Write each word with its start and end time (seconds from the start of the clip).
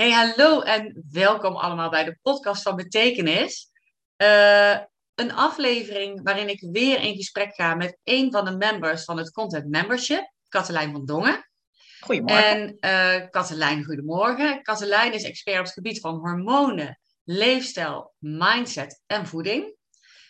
Hey, 0.00 0.10
hallo 0.10 0.60
en 0.60 1.04
welkom 1.10 1.56
allemaal 1.56 1.90
bij 1.90 2.04
de 2.04 2.18
podcast 2.22 2.62
van 2.62 2.76
Betekenis. 2.76 3.70
Uh, 4.16 4.78
een 5.14 5.32
aflevering 5.32 6.22
waarin 6.22 6.48
ik 6.48 6.68
weer 6.72 7.00
in 7.00 7.14
gesprek 7.14 7.54
ga 7.54 7.74
met 7.74 7.98
een 8.04 8.32
van 8.32 8.44
de 8.44 8.56
members 8.56 9.04
van 9.04 9.18
het 9.18 9.30
Content 9.30 9.68
Membership, 9.68 10.32
Katelijn 10.48 10.92
van 10.92 11.04
Dongen. 11.04 11.48
Goedemorgen. 12.00 12.78
En 12.80 13.20
uh, 13.20 13.30
Katelijn, 13.30 13.84
goedemorgen. 13.84 14.62
Katelijn 14.62 15.12
is 15.12 15.24
expert 15.24 15.58
op 15.58 15.64
het 15.64 15.72
gebied 15.72 16.00
van 16.00 16.14
hormonen, 16.14 17.00
leefstijl, 17.24 18.14
mindset 18.18 19.02
en 19.06 19.26
voeding. 19.26 19.74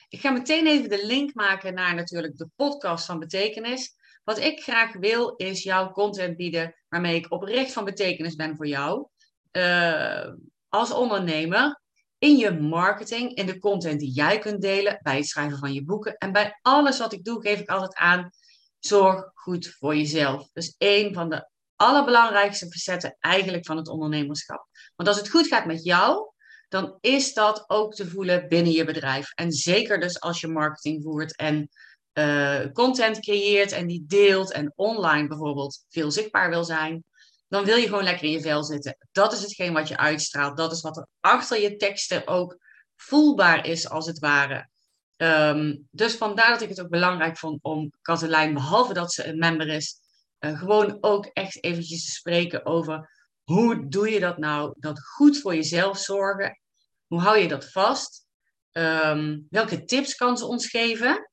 Ik 0.09 0.21
ga 0.21 0.31
meteen 0.31 0.67
even 0.67 0.89
de 0.89 1.07
link 1.07 1.35
maken 1.35 1.75
naar 1.75 1.95
natuurlijk 1.95 2.37
de 2.37 2.49
podcast 2.57 3.07
van 3.07 3.19
Betekenis. 3.19 3.95
Wat 4.25 4.39
ik 4.39 4.63
graag 4.63 4.93
wil 4.93 5.35
is 5.37 5.63
jouw 5.63 5.91
content 5.91 6.37
bieden 6.37 6.75
waarmee 6.89 7.15
ik 7.15 7.33
oprecht 7.33 7.73
van 7.73 7.85
betekenis 7.85 8.35
ben 8.35 8.57
voor 8.57 8.67
jou. 8.67 9.09
Uh, 9.53 10.27
als 10.69 10.93
ondernemer 10.93 11.81
in 12.19 12.37
je 12.37 12.51
marketing, 12.51 13.35
in 13.35 13.47
de 13.47 13.59
content 13.59 14.01
die 14.01 14.13
jij 14.13 14.39
kunt 14.39 14.63
delen, 14.63 14.99
bij 15.03 15.17
het 15.17 15.27
schrijven 15.27 15.59
van 15.59 15.73
je 15.73 15.85
boeken. 15.85 16.17
En 16.17 16.33
bij 16.33 16.59
alles 16.63 16.99
wat 16.99 17.13
ik 17.13 17.25
doe, 17.25 17.41
geef 17.41 17.61
ik 17.61 17.69
altijd 17.69 17.95
aan, 17.95 18.31
zorg 18.79 19.31
goed 19.35 19.77
voor 19.79 19.97
jezelf. 19.97 20.49
Dus 20.53 20.75
een 20.79 21.15
van 21.15 21.29
de 21.29 21.49
allerbelangrijkste 21.77 22.71
facetten 22.71 23.17
eigenlijk 23.21 23.67
van 23.67 23.77
het 23.77 23.89
ondernemerschap. 23.89 24.67
Want 24.97 25.09
als 25.09 25.19
het 25.19 25.31
goed 25.31 25.47
gaat 25.47 25.67
met 25.67 25.85
jou, 25.85 26.33
dan 26.69 26.97
is 27.01 27.35
dat 27.35 27.65
ook 27.67 27.95
te 27.95 28.09
voelen 28.09 28.49
binnen 28.49 28.73
je 28.73 28.85
bedrijf. 28.85 29.33
En 29.35 29.53
zeker 29.53 30.01
dus 30.01 30.21
als 30.21 30.41
je 30.41 30.49
marketing 30.49 31.03
voert 31.03 31.37
en 31.37 31.69
uh, 32.15 32.73
content 32.73 33.21
creëert 33.21 33.73
en 33.73 33.87
die 33.87 34.05
deelt 34.07 34.53
en 34.53 34.73
online 34.77 35.29
bijvoorbeeld 35.29 35.85
veel 35.89 36.11
zichtbaar 36.11 36.51
wil 36.51 36.65
zijn, 36.65 37.05
dan 37.51 37.65
wil 37.65 37.77
je 37.77 37.87
gewoon 37.87 38.05
lekker 38.05 38.25
in 38.25 38.31
je 38.31 38.41
vel 38.41 38.65
zitten. 38.65 38.97
Dat 39.13 39.33
is 39.33 39.41
hetgeen 39.41 39.73
wat 39.73 39.89
je 39.89 39.97
uitstraalt. 39.97 40.57
Dat 40.57 40.73
is 40.73 40.81
wat 40.81 40.97
er 40.97 41.07
achter 41.21 41.61
je 41.61 41.77
teksten 41.77 42.27
ook 42.27 42.59
voelbaar 42.97 43.67
is, 43.67 43.89
als 43.89 44.07
het 44.07 44.19
ware. 44.19 44.69
Um, 45.17 45.89
dus 45.91 46.15
vandaar 46.15 46.51
dat 46.51 46.61
ik 46.61 46.69
het 46.69 46.81
ook 46.81 46.89
belangrijk 46.89 47.39
vond 47.39 47.59
om 47.63 47.93
Katelijn, 48.03 48.55
behalve 48.55 48.93
dat 48.93 49.13
ze 49.13 49.27
een 49.27 49.39
member 49.39 49.69
is, 49.69 49.99
uh, 50.41 50.59
gewoon 50.59 50.99
ook 51.01 51.27
echt 51.27 51.65
eventjes 51.65 52.05
te 52.05 52.11
spreken 52.11 52.67
over 52.67 53.11
hoe 53.43 53.89
doe 53.89 54.11
je 54.11 54.21
dat 54.21 54.39
nou? 54.39 54.75
Dat 54.79 55.07
goed 55.07 55.41
voor 55.41 55.55
jezelf 55.55 55.99
zorgen. 55.99 56.61
Hoe 57.07 57.21
hou 57.21 57.39
je 57.39 57.49
dat 57.49 57.71
vast? 57.71 58.27
Um, 58.73 59.47
welke 59.51 59.85
tips 59.85 60.15
kan 60.15 60.39
ze 60.39 60.47
ons 60.47 60.67
geven? 60.67 61.31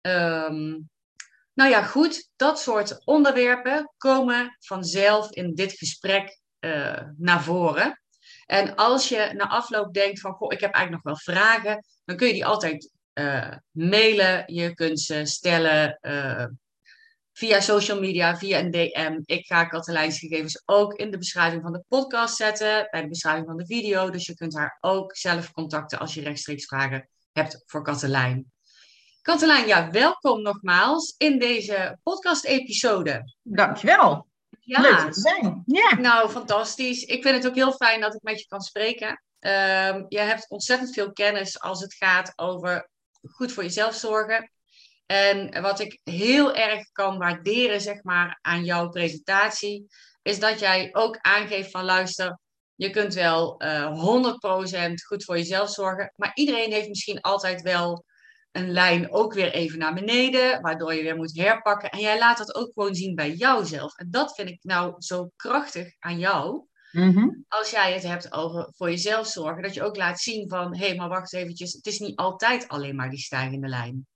Um, 0.00 0.90
nou 1.54 1.70
ja, 1.70 1.82
goed, 1.82 2.30
dat 2.36 2.60
soort 2.60 3.06
onderwerpen 3.06 3.92
komen 3.96 4.56
vanzelf 4.60 5.30
in 5.30 5.54
dit 5.54 5.72
gesprek 5.72 6.38
uh, 6.60 7.00
naar 7.16 7.42
voren. 7.42 8.02
En 8.46 8.74
als 8.74 9.08
je 9.08 9.30
na 9.36 9.48
afloop 9.48 9.94
denkt 9.94 10.20
van, 10.20 10.32
goh, 10.32 10.52
ik 10.52 10.60
heb 10.60 10.74
eigenlijk 10.74 11.04
nog 11.04 11.14
wel 11.14 11.34
vragen, 11.34 11.84
dan 12.04 12.16
kun 12.16 12.26
je 12.26 12.32
die 12.32 12.46
altijd 12.46 12.90
uh, 13.14 13.52
mailen. 13.70 14.42
Je 14.46 14.74
kunt 14.74 15.00
ze 15.00 15.24
stellen 15.24 15.98
uh, 16.02 16.46
via 17.32 17.60
social 17.60 18.00
media, 18.00 18.36
via 18.36 18.58
een 18.58 18.70
DM. 18.70 19.20
Ik 19.24 19.46
ga 19.46 19.64
Katelijns 19.64 20.18
gegevens 20.18 20.62
ook 20.64 20.94
in 20.94 21.10
de 21.10 21.18
beschrijving 21.18 21.62
van 21.62 21.72
de 21.72 21.84
podcast 21.88 22.36
zetten, 22.36 22.88
bij 22.90 23.00
de 23.00 23.08
beschrijving 23.08 23.46
van 23.46 23.56
de 23.56 23.66
video. 23.66 24.10
Dus 24.10 24.26
je 24.26 24.34
kunt 24.34 24.56
haar 24.56 24.78
ook 24.80 25.16
zelf 25.16 25.52
contacten 25.52 25.98
als 25.98 26.14
je 26.14 26.22
rechtstreeks 26.22 26.64
vragen 26.64 27.08
hebt 27.32 27.62
voor 27.66 27.82
Katelijn. 27.82 28.53
Katelijn, 29.24 29.66
ja, 29.66 29.90
welkom 29.90 30.42
nogmaals 30.42 31.14
in 31.18 31.38
deze 31.38 31.98
podcast-episode. 32.02 33.32
Dankjewel. 33.42 34.26
Ja. 34.60 34.80
Leuk 34.80 35.12
te 35.12 35.20
zijn. 35.20 35.62
Ja. 35.66 35.94
Nou, 35.94 36.30
fantastisch. 36.30 37.02
Ik 37.02 37.22
vind 37.22 37.36
het 37.36 37.46
ook 37.46 37.54
heel 37.54 37.72
fijn 37.72 38.00
dat 38.00 38.14
ik 38.14 38.22
met 38.22 38.40
je 38.40 38.46
kan 38.46 38.60
spreken. 38.60 39.08
Um, 39.08 40.06
je 40.08 40.18
hebt 40.18 40.48
ontzettend 40.48 40.94
veel 40.94 41.12
kennis 41.12 41.60
als 41.60 41.80
het 41.80 41.94
gaat 41.94 42.32
over 42.36 42.88
goed 43.30 43.52
voor 43.52 43.62
jezelf 43.62 43.94
zorgen. 43.94 44.50
En 45.06 45.62
wat 45.62 45.80
ik 45.80 46.00
heel 46.02 46.54
erg 46.54 46.92
kan 46.92 47.18
waarderen, 47.18 47.80
zeg 47.80 48.02
maar, 48.02 48.38
aan 48.42 48.64
jouw 48.64 48.88
presentatie, 48.88 49.86
is 50.22 50.40
dat 50.40 50.58
jij 50.58 50.88
ook 50.92 51.18
aangeeft 51.20 51.70
van 51.70 51.84
luister, 51.84 52.38
je 52.74 52.90
kunt 52.90 53.14
wel 53.14 53.62
uh, 53.62 54.88
100% 54.90 54.92
goed 55.06 55.24
voor 55.24 55.36
jezelf 55.36 55.70
zorgen, 55.70 56.12
maar 56.16 56.30
iedereen 56.34 56.72
heeft 56.72 56.88
misschien 56.88 57.20
altijd 57.20 57.62
wel 57.62 58.04
een 58.54 58.70
lijn 58.70 59.12
ook 59.12 59.32
weer 59.32 59.52
even 59.52 59.78
naar 59.78 59.94
beneden, 59.94 60.60
waardoor 60.60 60.94
je 60.94 61.02
weer 61.02 61.16
moet 61.16 61.36
herpakken. 61.36 61.90
En 61.90 61.98
jij 61.98 62.18
laat 62.18 62.38
dat 62.38 62.54
ook 62.54 62.72
gewoon 62.72 62.94
zien 62.94 63.14
bij 63.14 63.32
jouzelf. 63.32 63.96
En 63.96 64.10
dat 64.10 64.34
vind 64.34 64.48
ik 64.48 64.58
nou 64.62 64.94
zo 64.98 65.30
krachtig 65.36 65.96
aan 65.98 66.18
jou. 66.18 66.66
Mm-hmm. 66.92 67.44
Als 67.48 67.70
jij 67.70 67.92
het 67.92 68.02
hebt 68.02 68.32
over 68.32 68.72
voor 68.76 68.90
jezelf 68.90 69.26
zorgen, 69.26 69.62
dat 69.62 69.74
je 69.74 69.82
ook 69.82 69.96
laat 69.96 70.20
zien 70.20 70.48
van, 70.48 70.76
hé, 70.76 70.86
hey, 70.86 70.96
maar 70.96 71.08
wacht 71.08 71.32
eventjes, 71.32 71.72
het 71.72 71.86
is 71.86 71.98
niet 71.98 72.16
altijd 72.16 72.68
alleen 72.68 72.96
maar 72.96 73.10
die 73.10 73.18
stijgende 73.18 73.68
lijn. 73.68 74.06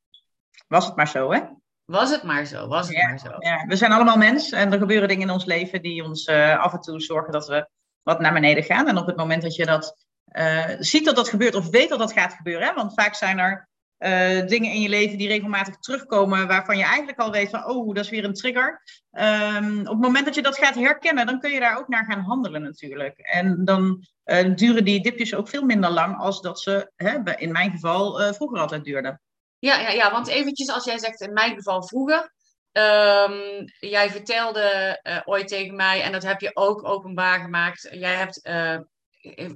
Was 0.66 0.87
het 0.87 0.97
maar 0.97 1.09
zo, 1.09 1.32
hè? 1.32 1.41
Was 1.84 2.10
het 2.10 2.22
maar 2.22 2.44
zo, 2.44 2.69
was 2.69 2.87
het 2.87 2.97
ja, 2.97 3.09
maar 3.09 3.19
zo. 3.19 3.34
Ja. 3.38 3.66
We 3.66 3.76
zijn 3.76 3.93
allemaal 3.93 4.16
mensen 4.16 4.59
en 4.59 4.72
er 4.72 4.78
gebeuren 4.78 5.09
dingen 5.09 5.26
in 5.26 5.32
ons 5.32 5.44
leven 5.44 5.82
die 5.82 6.05
ons 6.05 6.26
uh, 6.26 6.59
af 6.59 6.72
en 6.72 6.81
toe 6.81 7.00
zorgen 7.00 7.32
dat 7.32 7.47
we 7.47 7.69
wat 8.03 8.20
naar 8.20 8.32
beneden 8.32 8.65
gaan. 8.65 8.88
En 8.88 8.99
op 8.99 9.06
het 9.06 9.16
moment 9.16 9.43
dat 9.43 9.55
je 9.55 9.66
dat 9.66 10.06
uh, 10.32 10.76
ziet 10.78 11.05
dat 11.05 11.16
dat 11.16 11.28
gebeurt 11.28 11.55
of 11.55 11.69
weet 11.70 11.88
dat 11.88 11.99
dat 11.99 12.12
gaat 12.12 12.32
gebeuren, 12.32 12.69
hè? 12.69 12.75
want 12.75 12.94
vaak 12.94 13.15
zijn 13.15 13.38
er 13.38 13.69
uh, 13.98 14.47
dingen 14.47 14.72
in 14.72 14.81
je 14.81 14.88
leven 14.88 15.19
die 15.19 15.28
regelmatig 15.28 15.76
terugkomen, 15.76 16.47
waarvan 16.47 16.76
je 16.76 16.84
eigenlijk 16.84 17.19
al 17.19 17.31
weet 17.31 17.50
van, 17.50 17.64
oh, 17.64 17.94
dat 17.94 18.04
is 18.04 18.10
weer 18.10 18.25
een 18.25 18.34
trigger. 18.34 18.82
Um, 19.12 19.81
op 19.81 19.86
het 19.86 20.00
moment 20.00 20.25
dat 20.25 20.34
je 20.34 20.42
dat 20.42 20.59
gaat 20.59 20.75
herkennen, 20.75 21.26
dan 21.26 21.41
kun 21.41 21.50
je 21.50 21.60
daar 21.60 21.78
ook 21.78 21.88
naar 21.88 22.04
gaan 22.04 22.20
handelen 22.20 22.62
natuurlijk. 22.62 23.19
En 23.19 23.64
dan 23.64 24.06
uh, 24.25 24.54
duren 24.54 24.84
die 24.84 25.03
dipjes 25.03 25.34
ook 25.34 25.48
veel 25.48 25.64
minder 25.64 25.91
lang 25.91 26.19
als 26.19 26.41
dat 26.41 26.60
ze, 26.60 26.91
hè, 26.97 27.37
in 27.37 27.53
mijn 27.53 27.70
geval, 27.70 28.20
uh, 28.20 28.32
vroeger 28.32 28.58
altijd 28.58 28.84
duurden. 28.84 29.20
Ja, 29.58 29.81
ja, 29.81 29.91
ja, 29.91 30.12
want 30.12 30.28
eventjes 30.28 30.69
als 30.69 30.84
jij 30.84 30.98
zegt 30.98 31.20
in 31.20 31.32
mijn 31.32 31.54
geval 31.54 31.82
vroeger. 31.82 32.37
Um, 32.72 33.64
jij 33.78 34.10
vertelde 34.10 35.00
ooit 35.25 35.48
tegen 35.48 35.76
mij, 35.76 36.03
en 36.03 36.12
dat 36.12 36.22
heb 36.22 36.41
je 36.41 36.50
ook 36.54 36.84
openbaar 36.84 37.41
gemaakt. 37.41 37.88
Jij 37.91 38.14
hebt, 38.14 38.48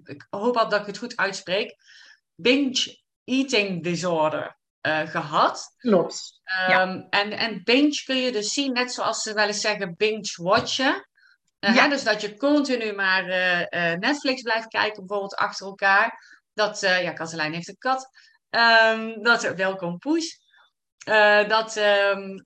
ik 0.05 0.27
hoop 0.31 0.55
dat 0.55 0.81
ik 0.81 0.87
het 0.87 0.99
goed 0.99 1.17
uitspreek, 1.17 1.77
binge 2.35 3.01
eating 3.33 3.83
disorder 3.83 4.57
uh, 4.87 5.07
gehad. 5.09 5.75
Klopt. 5.77 6.41
Um, 6.45 6.71
ja. 6.71 7.07
en, 7.11 7.31
en 7.33 7.63
binge 7.65 8.03
kun 8.05 8.17
je 8.17 8.33
dus 8.33 8.53
zien, 8.53 8.73
net 8.73 8.93
zoals 8.93 9.23
ze 9.23 9.35
wel 9.35 9.47
eens 9.47 9.61
zeggen, 9.61 9.97
binge-watchen. 9.97 11.07
Uh, 11.61 11.75
ja. 11.75 11.89
Dus 11.89 12.05
dat 12.05 12.21
je 12.21 12.37
continu 12.37 12.93
maar 12.93 13.25
uh, 13.29 13.93
Netflix 13.99 14.43
blijft 14.43 14.69
kijken, 14.69 15.07
bijvoorbeeld 15.07 15.35
achter 15.35 15.67
elkaar. 15.67 16.41
Dat, 16.55 16.81
ja, 16.81 17.13
Katelijn 17.13 17.53
heeft 17.53 17.69
een 17.69 17.79
kat. 17.79 18.09
Um, 18.51 19.23
dat, 19.23 19.55
welkom 19.55 19.99
Poes. 19.99 20.41
dat, 21.49 21.77
um, 21.77 22.45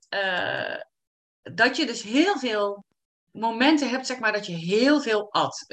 dat 1.41 1.77
je 1.77 1.85
dus 1.85 2.01
heel 2.01 2.37
veel 2.39 2.85
momenten 3.31 3.89
hebt, 3.89 4.07
zeg 4.07 4.19
maar, 4.19 4.31
dat 4.31 4.45
je 4.45 4.53
heel 4.53 5.01
veel 5.01 5.31
at. 5.31 5.65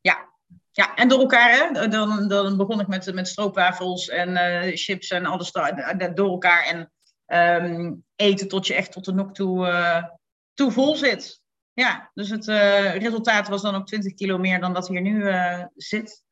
Ja, 0.00 0.33
ja, 0.76 0.94
en 0.94 1.08
door 1.08 1.20
elkaar, 1.20 1.50
hè? 1.50 1.88
Dan, 1.88 2.28
dan 2.28 2.56
begon 2.56 2.80
ik 2.80 2.86
met, 2.86 3.14
met 3.14 3.28
stroopwafels 3.28 4.08
en 4.08 4.30
uh, 4.30 4.76
chips 4.76 5.08
en 5.08 5.26
alles 5.26 5.52
door 6.14 6.30
elkaar. 6.30 6.64
En 6.64 6.92
um, 7.64 8.04
eten 8.16 8.48
tot 8.48 8.66
je 8.66 8.74
echt 8.74 8.92
tot 8.92 9.04
de 9.04 9.12
nok 9.12 9.34
toe, 9.34 9.66
uh, 9.66 10.04
toe 10.54 10.72
vol 10.72 10.96
zit. 10.96 11.40
Ja, 11.72 12.10
dus 12.14 12.30
het 12.30 12.46
uh, 12.46 12.96
resultaat 12.96 13.48
was 13.48 13.62
dan 13.62 13.74
ook 13.74 13.86
20 13.86 14.14
kilo 14.14 14.38
meer 14.38 14.60
dan 14.60 14.72
dat 14.72 14.88
hier 14.88 15.00
nu 15.00 15.32
zit. 15.74 16.22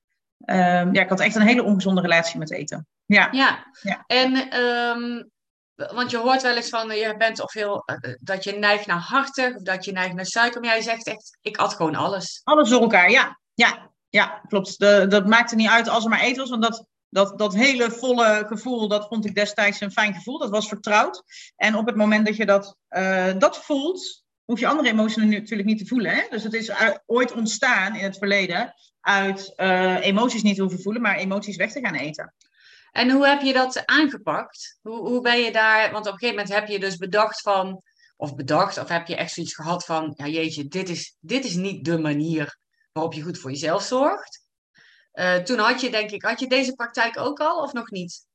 Um, 0.47 0.94
ja, 0.94 1.02
ik 1.02 1.08
had 1.08 1.20
echt 1.20 1.34
een 1.34 1.47
hele 1.47 1.62
ongezonde 1.62 2.00
relatie 2.00 2.38
met 2.38 2.52
eten. 2.52 2.86
Ja, 3.04 3.28
ja. 3.31 3.66
ja. 3.82 4.04
en 4.06 4.60
um, 4.60 5.31
want 5.75 6.10
je 6.10 6.16
hoort 6.16 6.42
wel 6.42 6.56
eens 6.56 6.69
van, 6.69 6.88
je 6.88 7.14
bent 7.19 7.42
of 7.42 7.52
heel, 7.52 7.84
dat 8.20 8.44
je 8.44 8.52
neigt 8.52 8.86
naar 8.86 8.98
hartig 9.00 9.54
of 9.54 9.62
dat 9.62 9.84
je 9.84 9.92
neigt 9.92 10.14
naar 10.14 10.26
suiker. 10.26 10.60
Maar 10.60 10.70
jij 10.70 10.82
zegt 10.82 11.06
echt, 11.06 11.38
ik 11.41 11.56
at 11.56 11.75
gewoon 11.75 11.94
alles. 11.94 12.40
Alles 12.44 12.69
door 12.69 12.81
elkaar, 12.81 13.11
ja. 13.11 13.40
Ja, 13.55 13.92
ja, 14.12 14.43
klopt. 14.49 14.79
De, 14.79 15.06
dat 15.09 15.26
maakte 15.26 15.55
niet 15.55 15.69
uit 15.69 15.88
als 15.88 16.05
er 16.05 16.11
maar 16.11 16.20
eten 16.20 16.37
was, 16.37 16.50
want 16.50 16.62
dat, 16.62 16.87
dat, 17.09 17.38
dat 17.38 17.55
hele 17.55 17.91
volle 17.91 18.44
gevoel, 18.47 18.88
dat 18.88 19.06
vond 19.09 19.26
ik 19.26 19.35
destijds 19.35 19.81
een 19.81 19.93
fijn 19.93 20.14
gevoel. 20.14 20.38
Dat 20.38 20.50
was 20.50 20.69
vertrouwd. 20.69 21.23
En 21.56 21.76
op 21.76 21.87
het 21.87 21.97
moment 21.97 22.26
dat 22.26 22.37
je 22.37 22.47
dat, 22.47 22.76
uh, 22.91 23.32
dat 23.38 23.64
voelt, 23.64 24.25
hoef 24.44 24.61
je 24.61 24.67
andere 24.67 24.88
emoties 24.88 25.17
natuurlijk 25.17 25.69
niet 25.69 25.79
te 25.79 25.87
voelen. 25.87 26.14
Hè? 26.14 26.23
Dus 26.31 26.43
het 26.43 26.53
is 26.53 26.70
ooit 27.06 27.32
ontstaan 27.32 27.97
in 27.97 28.05
het 28.05 28.19
verleden 28.19 28.75
uit 29.00 29.53
uh, 29.56 30.06
emoties 30.06 30.43
niet 30.43 30.58
hoeven 30.58 30.82
voelen, 30.82 31.03
maar 31.03 31.17
emoties 31.17 31.56
weg 31.56 31.73
te 31.73 31.81
gaan 31.81 31.94
eten. 31.94 32.35
En 32.91 33.11
hoe 33.11 33.26
heb 33.26 33.41
je 33.41 33.53
dat 33.53 33.87
aangepakt? 33.87 34.79
Hoe, 34.82 35.08
hoe 35.08 35.20
ben 35.20 35.41
je 35.41 35.53
daar? 35.53 35.93
Want 35.93 36.06
op 36.06 36.12
een 36.12 36.19
gegeven 36.19 36.43
moment 36.43 36.61
heb 36.61 36.69
je 36.69 36.81
dus 36.81 36.97
bedacht 36.97 37.41
van, 37.41 37.82
of 38.17 38.35
bedacht, 38.35 38.79
of 38.79 38.88
heb 38.88 39.06
je 39.06 39.17
echt 39.17 39.32
zoiets 39.32 39.55
gehad 39.55 39.85
van, 39.85 40.12
ja 40.17 40.26
jeetje, 40.26 40.69
dit 40.69 40.88
is, 40.88 41.17
dit 41.20 41.44
is 41.44 41.55
niet 41.55 41.85
de 41.85 41.99
manier 41.99 42.61
waarop 42.93 43.12
je 43.12 43.23
goed 43.23 43.39
voor 43.39 43.50
jezelf 43.50 43.83
zorgt. 43.83 44.41
Uh, 45.15 45.37
toen 45.37 45.59
had 45.59 45.81
je, 45.81 45.91
denk 45.91 46.11
ik, 46.11 46.23
had 46.23 46.41
je 46.41 46.47
deze 46.47 46.75
praktijk 46.75 47.19
ook 47.19 47.41
al 47.41 47.62
of 47.62 47.73
nog 47.73 47.91
niet? 47.91 48.27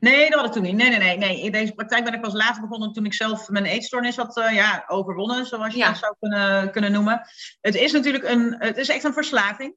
Nee, 0.00 0.30
dat 0.30 0.38
had 0.38 0.46
ik 0.46 0.52
toen 0.52 0.62
niet. 0.62 0.74
Nee, 0.74 0.88
nee, 0.88 0.98
nee. 0.98 1.18
nee. 1.18 1.42
In 1.42 1.52
deze 1.52 1.72
praktijk 1.72 2.04
ben 2.04 2.14
ik 2.14 2.20
pas 2.20 2.32
later 2.32 2.62
begonnen 2.62 2.92
toen 2.92 3.04
ik 3.04 3.14
zelf 3.14 3.48
mijn 3.48 3.64
eetstoornis 3.64 4.16
had 4.16 4.36
uh, 4.36 4.54
ja, 4.54 4.84
overwonnen, 4.86 5.46
zoals 5.46 5.74
je 5.74 5.84
dat 5.84 5.98
zou 5.98 6.14
kunnen, 6.20 6.70
kunnen 6.70 6.92
noemen. 6.92 7.22
Het 7.60 7.74
is 7.74 7.92
natuurlijk 7.92 8.24
een, 8.24 8.56
het 8.58 8.76
is 8.76 8.88
echt 8.88 9.04
een 9.04 9.12
verslaving. 9.12 9.76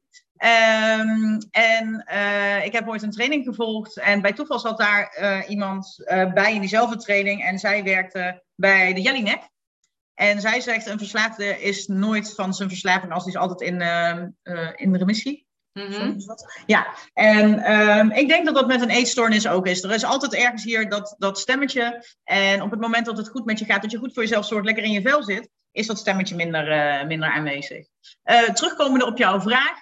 Um, 0.99 1.37
en 1.51 2.05
uh, 2.11 2.65
ik 2.65 2.73
heb 2.73 2.87
ooit 2.87 3.01
een 3.01 3.11
training 3.11 3.45
gevolgd 3.45 3.97
en 3.97 4.21
bij 4.21 4.33
toeval 4.33 4.59
zat 4.59 4.77
daar 4.77 5.17
uh, 5.21 5.49
iemand 5.49 6.03
bij 6.33 6.53
in 6.53 6.59
diezelfde 6.59 6.97
training 6.97 7.43
en 7.43 7.59
zij 7.59 7.83
werkte 7.83 8.43
bij 8.55 8.93
de 8.93 9.01
Jellinek. 9.01 9.49
En 10.21 10.41
zij 10.41 10.61
zegt, 10.61 10.85
een 10.85 10.97
verslaafde 10.97 11.61
is 11.61 11.87
nooit 11.87 12.33
van 12.33 12.53
zijn 12.53 12.69
verslaving 12.69 13.13
als 13.13 13.23
hij 13.23 13.33
is 13.33 13.39
altijd 13.39 13.61
in, 13.61 13.81
in 14.75 14.95
remissie. 14.95 15.45
Mm 15.73 16.17
Ja, 16.65 16.87
en 17.13 17.71
um, 17.71 18.11
ik 18.11 18.27
denk 18.27 18.45
dat 18.45 18.55
dat 18.55 18.67
met 18.67 18.81
een 18.81 18.89
eetstoornis 18.89 19.47
ook 19.47 19.67
is. 19.67 19.83
Er 19.83 19.91
is 19.91 20.03
altijd 20.03 20.33
ergens 20.33 20.63
hier 20.63 20.89
dat, 20.89 21.15
dat 21.17 21.39
stemmetje. 21.39 22.05
En 22.23 22.61
op 22.61 22.71
het 22.71 22.79
moment 22.79 23.05
dat 23.05 23.17
het 23.17 23.29
goed 23.29 23.45
met 23.45 23.59
je 23.59 23.65
gaat, 23.65 23.81
dat 23.81 23.91
je 23.91 23.97
goed 23.97 24.13
voor 24.13 24.23
jezelf 24.23 24.45
zorgt, 24.45 24.65
lekker 24.65 24.83
in 24.83 24.91
je 24.91 25.01
vel 25.01 25.23
zit, 25.23 25.49
is 25.71 25.87
dat 25.87 25.97
stemmetje 25.97 26.35
minder, 26.35 26.71
uh, 26.71 27.07
minder 27.07 27.29
aanwezig. 27.29 27.87
Uh, 28.25 28.41
terugkomende 28.41 29.05
op 29.05 29.17
jouw 29.17 29.41
vraag. 29.41 29.79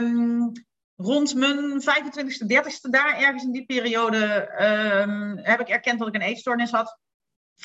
Um, 0.00 0.52
rond 0.96 1.34
mijn 1.34 1.82
25ste, 1.82 2.46
30ste, 2.46 2.90
daar 2.90 3.18
ergens 3.18 3.44
in 3.44 3.52
die 3.52 3.66
periode, 3.66 4.50
um, 4.60 5.38
heb 5.38 5.60
ik 5.60 5.68
erkend 5.68 5.98
dat 5.98 6.08
ik 6.08 6.14
een 6.14 6.20
eetstoornis 6.20 6.70
had. 6.70 6.98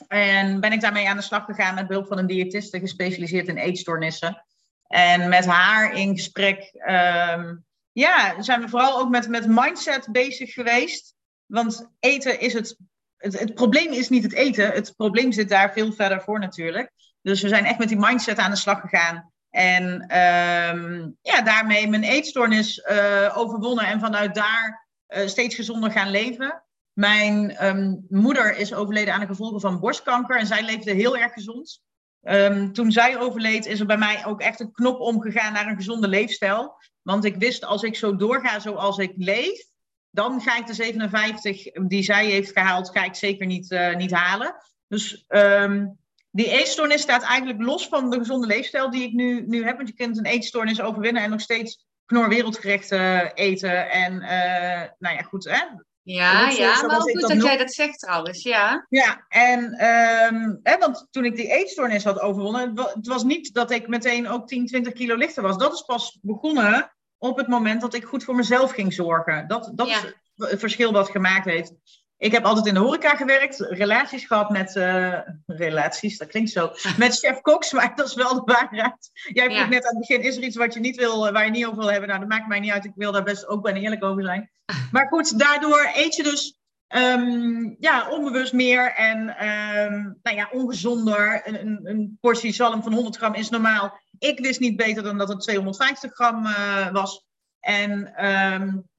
En 0.08 0.60
ben 0.60 0.72
ik 0.72 0.82
daarmee 0.82 1.10
aan 1.10 1.18
de 1.18 1.24
slag 1.24 1.46
gegaan 1.46 1.76
met 1.76 1.88
behulp 1.88 2.08
van 2.08 2.18
een 2.18 2.28
diëtiste 2.28 2.80
gespecialiseerd 2.80 3.48
in 3.48 3.58
eetstoornissen. 3.58 4.44
En 4.88 5.30
met 5.30 5.46
haar 5.46 5.94
in 5.94 6.16
gesprek, 6.16 6.72
um, 6.90 7.66
ja, 7.92 8.42
zijn 8.42 8.62
we 8.62 8.70
vooral 8.70 9.00
ook 9.00 9.10
met, 9.10 9.28
met 9.28 9.48
mindset 9.48 10.08
bezig 10.12 10.54
geweest. 10.54 11.16
Want 11.46 11.90
eten 12.00 12.40
is 12.40 12.54
het, 12.54 12.78
het, 13.18 13.54
probleem 13.54 13.92
is 13.92 14.10
niet 14.10 14.24
het 14.24 14.34
eten, 14.34 14.72
het 14.72 14.94
probleem 14.96 15.32
zit 15.32 15.50
daar 15.50 15.74
veel 15.74 15.94
verder 15.94 16.22
voor 16.22 16.40
natuurlijk. 16.40 16.92
Dus 17.22 17.42
we 17.42 17.48
zijn 17.48 17.66
echt 17.66 17.80
met 17.80 17.88
die 17.88 18.00
mindset 18.00 18.38
aan 18.38 18.52
de 18.52 18.58
slag 18.58 18.82
gegaan. 18.82 19.32
En 19.50 19.84
um, 20.18 21.18
ja, 21.22 21.42
daarmee 21.42 21.88
mijn 21.88 22.04
eetstoornis 22.04 22.78
uh, 22.78 23.38
overwonnen 23.38 23.86
en 23.86 24.00
vanuit 24.00 24.36
daar 24.36 24.88
uh, 25.08 25.28
steeds 25.28 25.56
gezonder 25.56 25.92
gaan 25.92 26.12
leven. 26.12 26.64
Mijn 26.98 27.66
um, 27.66 28.06
moeder 28.10 28.56
is 28.56 28.74
overleden 28.74 29.14
aan 29.14 29.20
de 29.20 29.26
gevolgen 29.28 29.62
van 29.62 29.80
borstkanker 29.80 30.38
en 30.38 30.48
zij 30.48 30.64
leefde 30.64 30.92
heel 30.92 31.18
erg 31.18 31.34
gezond. 31.34 31.82
Um, 32.22 32.74
toen 32.74 32.92
zij 32.92 33.20
overleed, 33.20 33.66
is 33.66 33.80
er 33.80 33.86
bij 33.86 33.98
mij 33.98 34.26
ook 34.26 34.42
echt 34.42 34.60
een 34.60 34.72
knop 34.72 35.00
omgegaan 35.00 35.54
naar 35.54 35.68
een 35.68 35.76
gezonde 35.76 36.08
leefstijl. 36.08 36.76
Want 37.02 37.26
ik 37.26 37.36
wist, 37.36 37.66
als 37.66 37.84
ik 37.84 37.96
zo 37.96 38.16
doorga 38.16 38.60
zoals 38.60 38.98
ik 38.98 39.14
leef, 39.16 39.66
dan 40.10 40.42
ga 40.42 40.58
ik 40.58 40.66
de 40.66 40.74
57 40.74 41.64
die 41.72 42.04
zij 42.04 42.26
heeft 42.26 42.52
gehaald, 42.52 42.90
ga 42.90 43.04
ik 43.04 43.16
zeker 43.16 43.46
niet, 43.46 43.72
uh, 43.72 43.96
niet 43.96 44.12
halen. 44.12 44.56
Dus 44.88 45.26
um, 45.28 45.98
die 46.32 46.50
eetstoornis 46.50 47.02
staat 47.02 47.24
eigenlijk 47.24 47.62
los 47.62 47.88
van 47.88 48.10
de 48.10 48.18
gezonde 48.18 48.48
leefstijl 48.48 48.90
die 48.90 49.04
ik 49.04 49.14
nu, 49.14 49.46
nu 49.48 49.64
heb. 49.64 49.76
Want 49.76 49.88
je 49.88 49.96
kunt 49.96 50.18
een 50.18 50.26
eetstoornis 50.26 50.82
overwinnen 50.82 51.24
en 51.24 51.30
nog 51.30 51.42
steeds 51.42 51.86
knor 52.06 52.30
wereldgerechten 52.30 53.34
eten. 53.34 53.90
En 53.90 54.14
uh, 54.14 54.90
nou 54.98 55.16
ja, 55.16 55.22
goed, 55.22 55.44
hè? 55.44 55.62
Ja, 56.10 56.50
ja, 56.50 56.86
maar 56.86 56.96
ook 56.96 57.02
goed 57.02 57.22
dat, 57.22 57.30
dat 57.30 57.44
jij 57.44 57.58
dat 57.58 57.74
zegt 57.74 58.00
trouwens, 58.00 58.44
ja. 58.44 58.86
Ja, 58.90 59.26
en 59.28 59.64
um, 59.64 60.60
hè, 60.64 60.78
want 60.78 61.08
toen 61.12 61.26
ik 61.26 61.36
die 61.36 61.52
eetstoornis 61.52 62.04
had 62.04 62.20
overwonnen, 62.20 62.72
het 62.76 63.08
was 63.08 63.24
niet 63.24 63.54
dat 63.54 63.72
ik 63.72 63.88
meteen 63.88 64.28
ook 64.28 64.48
10, 64.48 64.66
20 64.66 64.94
kilo 64.94 65.16
lichter 65.16 65.44
was. 65.44 65.58
Dat 65.58 65.74
is 65.74 65.82
pas 65.82 66.18
begonnen 66.22 66.92
op 67.18 67.38
het 67.38 67.48
moment 67.48 67.82
dat 67.82 67.94
ik 67.94 68.04
goed 68.04 68.24
voor 68.24 68.36
mezelf 68.36 68.72
ging 68.72 68.94
zorgen. 68.94 69.48
Dat, 69.48 69.72
dat 69.76 69.88
ja. 69.88 69.98
is 69.98 70.14
het 70.36 70.60
verschil 70.60 70.92
wat 70.92 71.10
gemaakt 71.10 71.46
heeft. 71.46 71.74
Ik 72.18 72.32
heb 72.32 72.44
altijd 72.44 72.66
in 72.66 72.74
de 72.74 72.80
horeca 72.80 73.16
gewerkt, 73.16 73.60
relaties 73.60 74.26
gehad 74.26 74.50
met, 74.50 74.76
uh, 74.76 75.20
relaties, 75.46 76.18
dat 76.18 76.28
klinkt 76.28 76.50
zo, 76.50 76.72
met 76.98 77.20
chef 77.20 77.42
Cox, 77.42 77.72
maar 77.72 77.96
dat 77.96 78.08
is 78.08 78.14
wel 78.14 78.34
de 78.34 78.54
waarheid. 78.54 79.10
Jij 79.34 79.46
vroeg 79.46 79.58
ja. 79.58 79.68
net 79.68 79.86
aan 79.86 79.98
het 79.98 80.08
begin, 80.08 80.22
is 80.22 80.38
er 80.38 80.44
iets 80.44 80.56
wat 80.56 80.74
je 80.74 80.80
niet 80.80 80.96
wil, 80.96 81.32
waar 81.32 81.46
je 81.46 81.52
niet 81.52 81.66
over 81.66 81.80
wil 81.80 81.92
hebben? 81.92 82.08
Nou, 82.08 82.20
dat 82.20 82.30
maakt 82.30 82.48
mij 82.48 82.60
niet 82.60 82.72
uit, 82.72 82.86
ik 82.86 82.92
wil 82.96 83.12
daar 83.12 83.24
best 83.24 83.48
ook 83.48 83.64
bijna 83.64 83.80
eerlijk 83.80 84.04
over 84.04 84.24
zijn. 84.24 84.52
Maar 84.92 85.08
goed, 85.08 85.40
daardoor 85.40 85.92
eet 85.94 86.16
je 86.16 86.24
dus 86.24 86.60
um, 86.88 87.76
ja, 87.80 88.10
onbewust 88.10 88.54
meer 88.54 88.94
en 88.94 89.48
um, 89.48 90.20
nou 90.22 90.36
ja, 90.38 90.50
ongezonder. 90.52 91.42
Een, 91.48 91.60
een, 91.60 91.80
een, 91.84 92.18
portie 92.22 92.54
zalm 92.54 92.84
van 92.84 92.94
100 92.94 93.18
gram 93.18 93.34
is 93.34 93.50
normaal. 93.50 94.00
Ik 94.20 94.40
wist 94.40 94.60
niet 94.60 94.76
beter 94.76 95.04
dan 95.04 95.18
dat 95.18 95.28
het 95.28 95.40
250 95.40 96.14
gram 96.14 96.46
uh, 96.46 96.92
was. 96.92 97.26
En 97.60 98.26
um, 98.26 98.90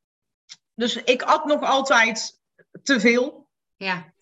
dus 0.75 1.03
ik 1.03 1.23
at 1.23 1.45
nog 1.45 1.63
altijd 1.63 2.38
te 2.83 3.01
veel. 3.01 3.49
Ja. 3.77 4.13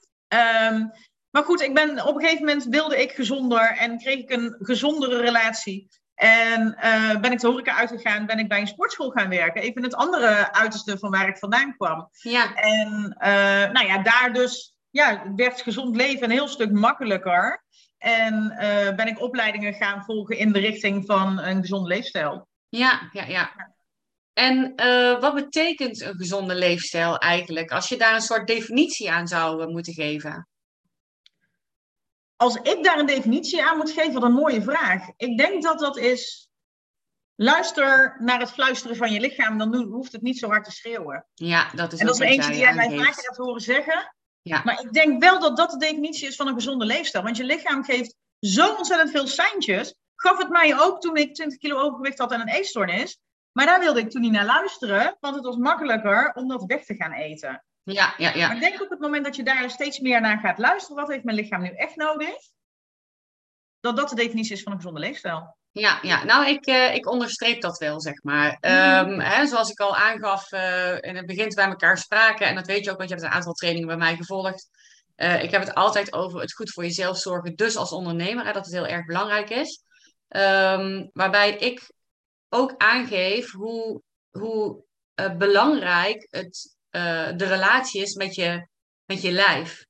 Um, 0.68 0.92
maar 1.30 1.44
goed, 1.44 1.60
ik 1.60 1.74
ben, 1.74 2.06
op 2.06 2.14
een 2.14 2.20
gegeven 2.20 2.44
moment 2.44 2.64
wilde 2.64 3.02
ik 3.02 3.12
gezonder 3.12 3.76
en 3.76 3.98
kreeg 3.98 4.18
ik 4.18 4.30
een 4.30 4.56
gezondere 4.58 5.20
relatie. 5.20 5.88
En 6.14 6.76
uh, 6.84 7.20
ben 7.20 7.32
ik 7.32 7.40
de 7.40 7.46
horeca 7.46 7.76
uitgegaan, 7.76 8.26
ben 8.26 8.38
ik 8.38 8.48
bij 8.48 8.60
een 8.60 8.66
sportschool 8.66 9.10
gaan 9.10 9.28
werken. 9.28 9.62
Even 9.62 9.82
het 9.82 9.94
andere 9.94 10.52
uiterste 10.52 10.98
van 10.98 11.10
waar 11.10 11.28
ik 11.28 11.38
vandaan 11.38 11.76
kwam. 11.76 12.08
Ja. 12.12 12.54
En 12.54 13.16
uh, 13.18 13.72
nou 13.72 13.86
ja, 13.86 14.02
daar 14.02 14.32
dus 14.32 14.76
ja, 14.90 15.32
werd 15.36 15.60
gezond 15.60 15.96
leven 15.96 16.24
een 16.24 16.30
heel 16.30 16.48
stuk 16.48 16.72
makkelijker. 16.72 17.64
En 17.98 18.56
uh, 18.60 18.94
ben 18.94 19.06
ik 19.06 19.20
opleidingen 19.20 19.74
gaan 19.74 20.04
volgen 20.04 20.36
in 20.36 20.52
de 20.52 20.58
richting 20.58 21.06
van 21.06 21.38
een 21.38 21.60
gezond 21.60 21.86
leefstijl. 21.86 22.48
Ja, 22.68 23.08
ja, 23.12 23.24
ja. 23.24 23.74
En 24.38 24.72
uh, 24.76 25.20
wat 25.20 25.34
betekent 25.34 26.00
een 26.00 26.16
gezonde 26.16 26.54
leefstijl 26.54 27.18
eigenlijk? 27.18 27.70
Als 27.70 27.88
je 27.88 27.96
daar 27.96 28.14
een 28.14 28.20
soort 28.20 28.46
definitie 28.46 29.10
aan 29.10 29.28
zou 29.28 29.62
uh, 29.62 29.66
moeten 29.66 29.92
geven. 29.92 30.48
Als 32.36 32.56
ik 32.56 32.84
daar 32.84 32.98
een 32.98 33.06
definitie 33.06 33.64
aan 33.64 33.76
moet 33.76 33.90
geven, 33.90 34.12
wat 34.12 34.22
een 34.22 34.32
mooie 34.32 34.62
vraag. 34.62 35.08
Ik 35.16 35.38
denk 35.38 35.62
dat 35.62 35.78
dat 35.78 35.96
is. 35.96 36.48
Luister 37.34 38.16
naar 38.18 38.40
het 38.40 38.50
fluisteren 38.50 38.96
van 38.96 39.12
je 39.12 39.20
lichaam, 39.20 39.58
dan 39.58 39.74
hoeft 39.74 40.12
het 40.12 40.22
niet 40.22 40.38
zo 40.38 40.48
hard 40.48 40.64
te 40.64 40.70
schreeuwen. 40.70 41.26
Ja, 41.34 41.70
dat 41.74 41.92
is 41.92 42.00
En 42.00 42.06
dat 42.06 42.20
is 42.20 42.28
eentje 42.28 42.50
die 42.50 42.60
jij 42.60 42.74
mij 42.74 42.88
vaker 42.88 43.22
hebt 43.22 43.36
horen 43.36 43.60
zeggen. 43.60 44.14
Ja. 44.42 44.62
Maar 44.64 44.80
ik 44.80 44.92
denk 44.92 45.22
wel 45.22 45.40
dat 45.40 45.56
dat 45.56 45.70
de 45.70 45.78
definitie 45.78 46.28
is 46.28 46.36
van 46.36 46.46
een 46.46 46.54
gezonde 46.54 46.84
leefstijl. 46.84 47.24
Want 47.24 47.36
je 47.36 47.44
lichaam 47.44 47.84
geeft 47.84 48.16
zo 48.40 48.74
ontzettend 48.74 49.10
veel 49.10 49.26
seintjes. 49.26 49.94
Gaf 50.16 50.38
het 50.38 50.48
mij 50.48 50.80
ook 50.80 51.00
toen 51.00 51.16
ik 51.16 51.34
20 51.34 51.58
kilo 51.58 51.78
overgewicht 51.78 52.18
had 52.18 52.32
en 52.32 52.40
een 52.40 52.48
eetstoornis. 52.48 53.20
Maar 53.56 53.66
daar 53.66 53.80
wilde 53.80 54.00
ik 54.00 54.10
toen 54.10 54.20
niet 54.20 54.32
naar 54.32 54.44
luisteren, 54.44 55.16
want 55.20 55.34
het 55.34 55.44
was 55.44 55.56
makkelijker 55.56 56.32
om 56.34 56.48
dat 56.48 56.64
weg 56.64 56.84
te 56.84 56.94
gaan 56.94 57.12
eten. 57.12 57.64
Ja, 57.82 58.14
ja, 58.16 58.34
ja. 58.34 58.46
Maar 58.46 58.56
ik 58.56 58.62
denk 58.62 58.82
op 58.82 58.90
het 58.90 59.00
moment 59.00 59.24
dat 59.24 59.36
je 59.36 59.42
daar 59.42 59.70
steeds 59.70 59.98
meer 59.98 60.20
naar 60.20 60.38
gaat 60.38 60.58
luisteren, 60.58 60.96
wat 60.96 61.08
heeft 61.08 61.24
mijn 61.24 61.36
lichaam 61.36 61.62
nu 61.62 61.68
echt 61.68 61.96
nodig? 61.96 62.34
Dat 63.80 63.96
dat 63.96 64.08
de 64.08 64.14
definitie 64.14 64.52
is 64.52 64.62
van 64.62 64.72
een 64.72 64.78
gezonde 64.78 65.00
leefstijl. 65.00 65.56
Ja, 65.72 65.98
ja. 66.02 66.24
nou, 66.24 66.46
ik, 66.46 66.66
uh, 66.66 66.94
ik 66.94 67.10
onderstreep 67.10 67.60
dat 67.60 67.78
wel, 67.78 68.00
zeg 68.00 68.22
maar. 68.22 68.58
Mm. 68.60 68.70
Um, 68.70 69.20
hè, 69.20 69.46
zoals 69.46 69.70
ik 69.70 69.80
al 69.80 69.96
aangaf 69.96 70.52
uh, 70.52 70.96
in 71.00 71.16
het 71.16 71.26
begin 71.26 71.54
wij 71.54 71.66
elkaar 71.66 71.98
spraken, 71.98 72.46
en 72.46 72.54
dat 72.54 72.66
weet 72.66 72.84
je 72.84 72.90
ook, 72.90 72.96
want 72.96 73.08
je 73.08 73.14
hebt 73.14 73.26
een 73.26 73.34
aantal 73.34 73.52
trainingen 73.52 73.88
bij 73.88 73.96
mij 73.96 74.16
gevolgd. 74.16 74.68
Uh, 75.16 75.42
ik 75.42 75.50
heb 75.50 75.60
het 75.60 75.74
altijd 75.74 76.12
over 76.12 76.40
het 76.40 76.54
goed 76.54 76.72
voor 76.72 76.84
jezelf 76.84 77.18
zorgen, 77.18 77.54
dus 77.54 77.76
als 77.76 77.92
ondernemer, 77.92 78.44
hè, 78.46 78.52
dat 78.52 78.64
het 78.64 78.74
heel 78.74 78.86
erg 78.86 79.06
belangrijk 79.06 79.50
is. 79.50 79.84
Um, 80.28 81.10
waarbij 81.12 81.56
ik 81.56 81.94
ook 82.48 82.74
aangeef 82.76 83.52
hoe, 83.52 84.02
hoe 84.30 84.84
uh, 85.20 85.36
belangrijk 85.36 86.26
het, 86.30 86.76
uh, 86.90 87.30
de 87.36 87.44
relatie 87.44 88.02
is 88.02 88.14
met 88.14 88.34
je, 88.34 88.68
met 89.04 89.22
je 89.22 89.32
lijf. 89.32 89.86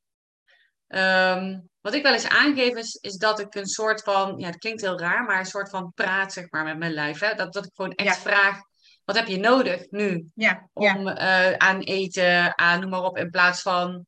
Um, 0.89 1.69
wat 1.81 1.95
ik 1.95 2.03
wel 2.03 2.13
eens 2.13 2.29
aangeef 2.29 2.77
is, 2.77 2.95
is 2.95 3.17
dat 3.17 3.41
ik 3.41 3.55
een 3.55 3.67
soort 3.67 4.03
van, 4.03 4.39
ja, 4.39 4.47
het 4.47 4.59
klinkt 4.59 4.81
heel 4.81 4.99
raar, 4.99 5.25
maar 5.25 5.39
een 5.39 5.47
soort 5.47 5.71
van 5.71 5.93
praat 5.95 6.33
zeg 6.33 6.51
maar 6.51 6.65
met 6.65 6.79
mijn 6.79 6.93
lijf. 6.93 7.19
Hè? 7.19 7.35
Dat, 7.35 7.53
dat 7.53 7.65
ik 7.65 7.71
gewoon 7.75 7.95
echt 7.95 8.17
ja. 8.17 8.23
vraag, 8.23 8.61
wat 9.05 9.17
heb 9.17 9.27
je 9.27 9.39
nodig 9.39 9.91
nu 9.91 10.31
ja, 10.35 10.69
om 10.73 11.09
uh, 11.09 11.53
aan 11.53 11.81
eten, 11.81 12.59
aan 12.59 12.81
noem 12.81 12.91
maar 12.91 13.03
op, 13.03 13.19
in 13.19 13.31
plaats 13.31 13.63
van 13.63 14.07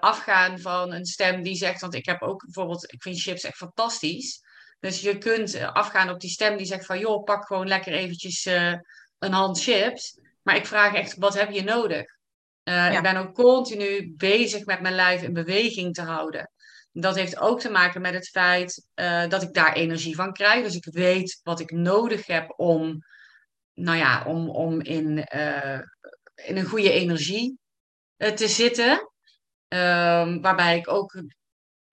afgaan 0.00 0.58
van 0.58 0.92
een 0.92 1.06
stem 1.06 1.42
die 1.42 1.56
zegt, 1.56 1.80
want 1.80 1.94
ik 1.94 2.06
heb 2.06 2.22
ook 2.22 2.44
bijvoorbeeld, 2.44 2.92
ik 2.92 3.02
vind 3.02 3.20
chips 3.20 3.42
echt 3.42 3.56
fantastisch. 3.56 4.40
Dus 4.86 5.00
je 5.00 5.18
kunt 5.18 5.60
afgaan 5.60 6.10
op 6.10 6.20
die 6.20 6.30
stem 6.30 6.56
die 6.56 6.66
zegt 6.66 6.86
van 6.86 6.98
joh, 6.98 7.24
pak 7.24 7.46
gewoon 7.46 7.68
lekker 7.68 7.92
eventjes 7.92 8.46
uh, 8.46 8.74
een 9.18 9.32
hand 9.32 9.62
chips. 9.62 10.18
Maar 10.42 10.56
ik 10.56 10.66
vraag 10.66 10.94
echt, 10.94 11.16
wat 11.16 11.34
heb 11.34 11.50
je 11.50 11.62
nodig? 11.62 12.00
Uh, 12.64 12.74
ja. 12.74 12.90
Ik 12.90 13.02
ben 13.02 13.16
ook 13.16 13.34
continu 13.34 14.14
bezig 14.16 14.64
met 14.64 14.80
mijn 14.80 14.94
lijf 14.94 15.22
in 15.22 15.32
beweging 15.32 15.94
te 15.94 16.02
houden. 16.02 16.50
Dat 16.92 17.14
heeft 17.14 17.38
ook 17.38 17.60
te 17.60 17.70
maken 17.70 18.00
met 18.00 18.14
het 18.14 18.28
feit 18.28 18.86
uh, 18.94 19.28
dat 19.28 19.42
ik 19.42 19.54
daar 19.54 19.72
energie 19.72 20.14
van 20.14 20.32
krijg. 20.32 20.62
Dus 20.62 20.76
ik 20.76 20.84
weet 20.90 21.40
wat 21.42 21.60
ik 21.60 21.70
nodig 21.70 22.26
heb 22.26 22.52
om, 22.56 22.98
nou 23.74 23.98
ja, 23.98 24.24
om, 24.24 24.50
om 24.50 24.80
in, 24.80 25.18
in 26.34 26.56
een 26.56 26.66
goede 26.66 26.92
energie 26.92 27.58
te 28.16 28.48
zitten. 28.48 29.10
Ehm, 29.68 30.40
waarbij 30.40 30.76
ik 30.76 30.88
ook 30.88 31.22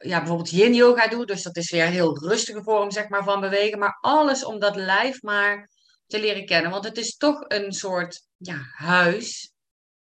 ja, 0.03 0.17
bijvoorbeeld 0.17 0.49
yin 0.49 0.73
yoga 0.73 1.07
doe. 1.07 1.25
Dus 1.25 1.43
dat 1.43 1.57
is 1.57 1.71
weer 1.71 1.85
een 1.85 1.91
heel 1.91 2.19
rustige 2.19 2.63
vorm 2.63 2.91
zeg 2.91 3.09
maar, 3.09 3.23
van 3.23 3.41
bewegen. 3.41 3.79
Maar 3.79 3.97
alles 4.01 4.45
om 4.45 4.59
dat 4.59 4.75
lijf 4.75 5.21
maar 5.21 5.69
te 6.07 6.19
leren 6.19 6.45
kennen. 6.45 6.71
Want 6.71 6.83
het 6.83 6.97
is 6.97 7.17
toch 7.17 7.45
een 7.47 7.71
soort 7.71 8.27
ja, 8.37 8.57
huis. 8.71 9.51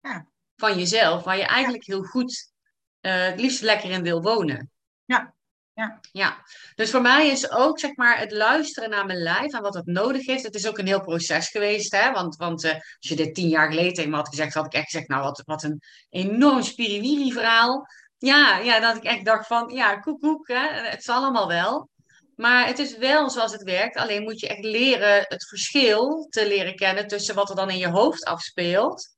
Ja. 0.01 0.27
van 0.55 0.77
jezelf, 0.77 1.23
waar 1.23 1.37
je 1.37 1.45
eigenlijk 1.45 1.85
heel 1.85 2.03
goed, 2.03 2.51
uh, 3.01 3.25
het 3.25 3.39
liefst 3.39 3.61
lekker 3.61 3.89
in 3.89 4.03
wil 4.03 4.21
wonen. 4.21 4.71
Ja. 5.05 5.33
Ja. 5.75 5.99
ja, 6.11 6.45
dus 6.75 6.91
voor 6.91 7.01
mij 7.01 7.27
is 7.27 7.51
ook 7.51 7.79
zeg 7.79 7.95
maar 7.95 8.19
het 8.19 8.31
luisteren 8.31 8.89
naar 8.89 9.05
mijn 9.05 9.21
lijf 9.21 9.53
en 9.53 9.61
wat 9.61 9.73
het 9.73 9.85
nodig 9.85 10.25
heeft. 10.25 10.43
Het 10.43 10.55
is 10.55 10.67
ook 10.67 10.77
een 10.77 10.87
heel 10.87 11.01
proces 11.01 11.49
geweest, 11.49 11.91
hè? 11.91 12.11
want, 12.11 12.35
want 12.35 12.63
uh, 12.63 12.73
als 12.73 12.83
je 12.99 13.15
dit 13.15 13.35
tien 13.35 13.47
jaar 13.47 13.67
geleden 13.67 13.93
tegen 13.93 14.09
me 14.09 14.15
had 14.15 14.27
gezegd, 14.27 14.53
had 14.53 14.65
ik 14.65 14.73
echt 14.73 14.89
gezegd, 14.89 15.07
nou 15.07 15.23
wat, 15.23 15.41
wat 15.45 15.63
een 15.63 15.81
enorm 16.09 16.61
spiriwiri 16.61 17.31
verhaal. 17.31 17.87
Ja, 18.23 18.57
ja, 18.57 18.79
dat 18.79 18.95
ik 18.95 19.03
echt 19.03 19.25
dacht 19.25 19.47
van, 19.47 19.69
ja, 19.73 19.99
koek, 19.99 20.21
koek, 20.21 20.47
hè? 20.47 20.67
het 20.67 21.03
zal 21.03 21.15
allemaal 21.15 21.47
wel. 21.47 21.89
Maar 22.35 22.67
het 22.67 22.79
is 22.79 22.97
wel 22.97 23.29
zoals 23.29 23.51
het 23.51 23.63
werkt. 23.63 23.97
Alleen 23.97 24.23
moet 24.23 24.39
je 24.39 24.47
echt 24.47 24.63
leren 24.63 25.25
het 25.27 25.47
verschil 25.47 26.27
te 26.29 26.47
leren 26.47 26.75
kennen 26.75 27.07
tussen 27.07 27.35
wat 27.35 27.49
er 27.49 27.55
dan 27.55 27.69
in 27.69 27.77
je 27.77 27.87
hoofd 27.87 28.25
afspeelt 28.25 29.15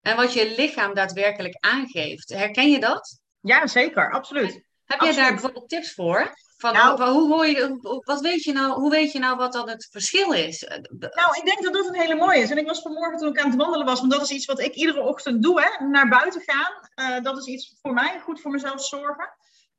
en 0.00 0.16
wat 0.16 0.32
je 0.32 0.54
lichaam 0.56 0.94
daadwerkelijk 0.94 1.56
aangeeft. 1.60 2.28
Herken 2.28 2.70
je 2.70 2.80
dat? 2.80 3.20
Ja, 3.40 3.66
zeker, 3.66 4.12
absoluut. 4.12 4.64
Heb 4.84 5.00
je 5.00 5.14
daar 5.14 5.32
bijvoorbeeld 5.32 5.68
tips 5.68 5.94
voor? 5.94 6.34
Van, 6.56 6.72
nou, 6.72 7.02
hoe, 7.02 7.34
hoor 7.34 7.46
je, 7.46 8.00
wat 8.04 8.20
weet 8.20 8.42
je 8.42 8.52
nou, 8.52 8.80
hoe 8.80 8.90
weet 8.90 9.12
je 9.12 9.18
nou 9.18 9.36
wat 9.36 9.52
dan 9.52 9.68
het 9.68 9.88
verschil 9.90 10.32
is? 10.32 10.62
Nou, 10.98 11.36
ik 11.36 11.42
denk 11.44 11.62
dat 11.62 11.72
dat 11.72 11.86
een 11.86 12.00
hele 12.00 12.14
mooie 12.14 12.40
is. 12.40 12.50
En 12.50 12.58
ik 12.58 12.66
was 12.66 12.82
vanmorgen 12.82 13.18
toen 13.18 13.28
ik 13.28 13.40
aan 13.40 13.50
het 13.50 13.58
wandelen 13.58 13.86
was, 13.86 14.00
want 14.00 14.12
dat 14.12 14.22
is 14.22 14.30
iets 14.30 14.46
wat 14.46 14.60
ik 14.60 14.74
iedere 14.74 15.00
ochtend 15.00 15.42
doe, 15.42 15.60
hè, 15.60 15.86
naar 15.86 16.08
buiten 16.08 16.42
gaan. 16.46 16.72
Uh, 17.10 17.22
dat 17.22 17.38
is 17.38 17.46
iets 17.46 17.78
voor 17.82 17.92
mij, 17.92 18.20
goed 18.20 18.40
voor 18.40 18.50
mezelf 18.50 18.84
zorgen. 18.84 19.28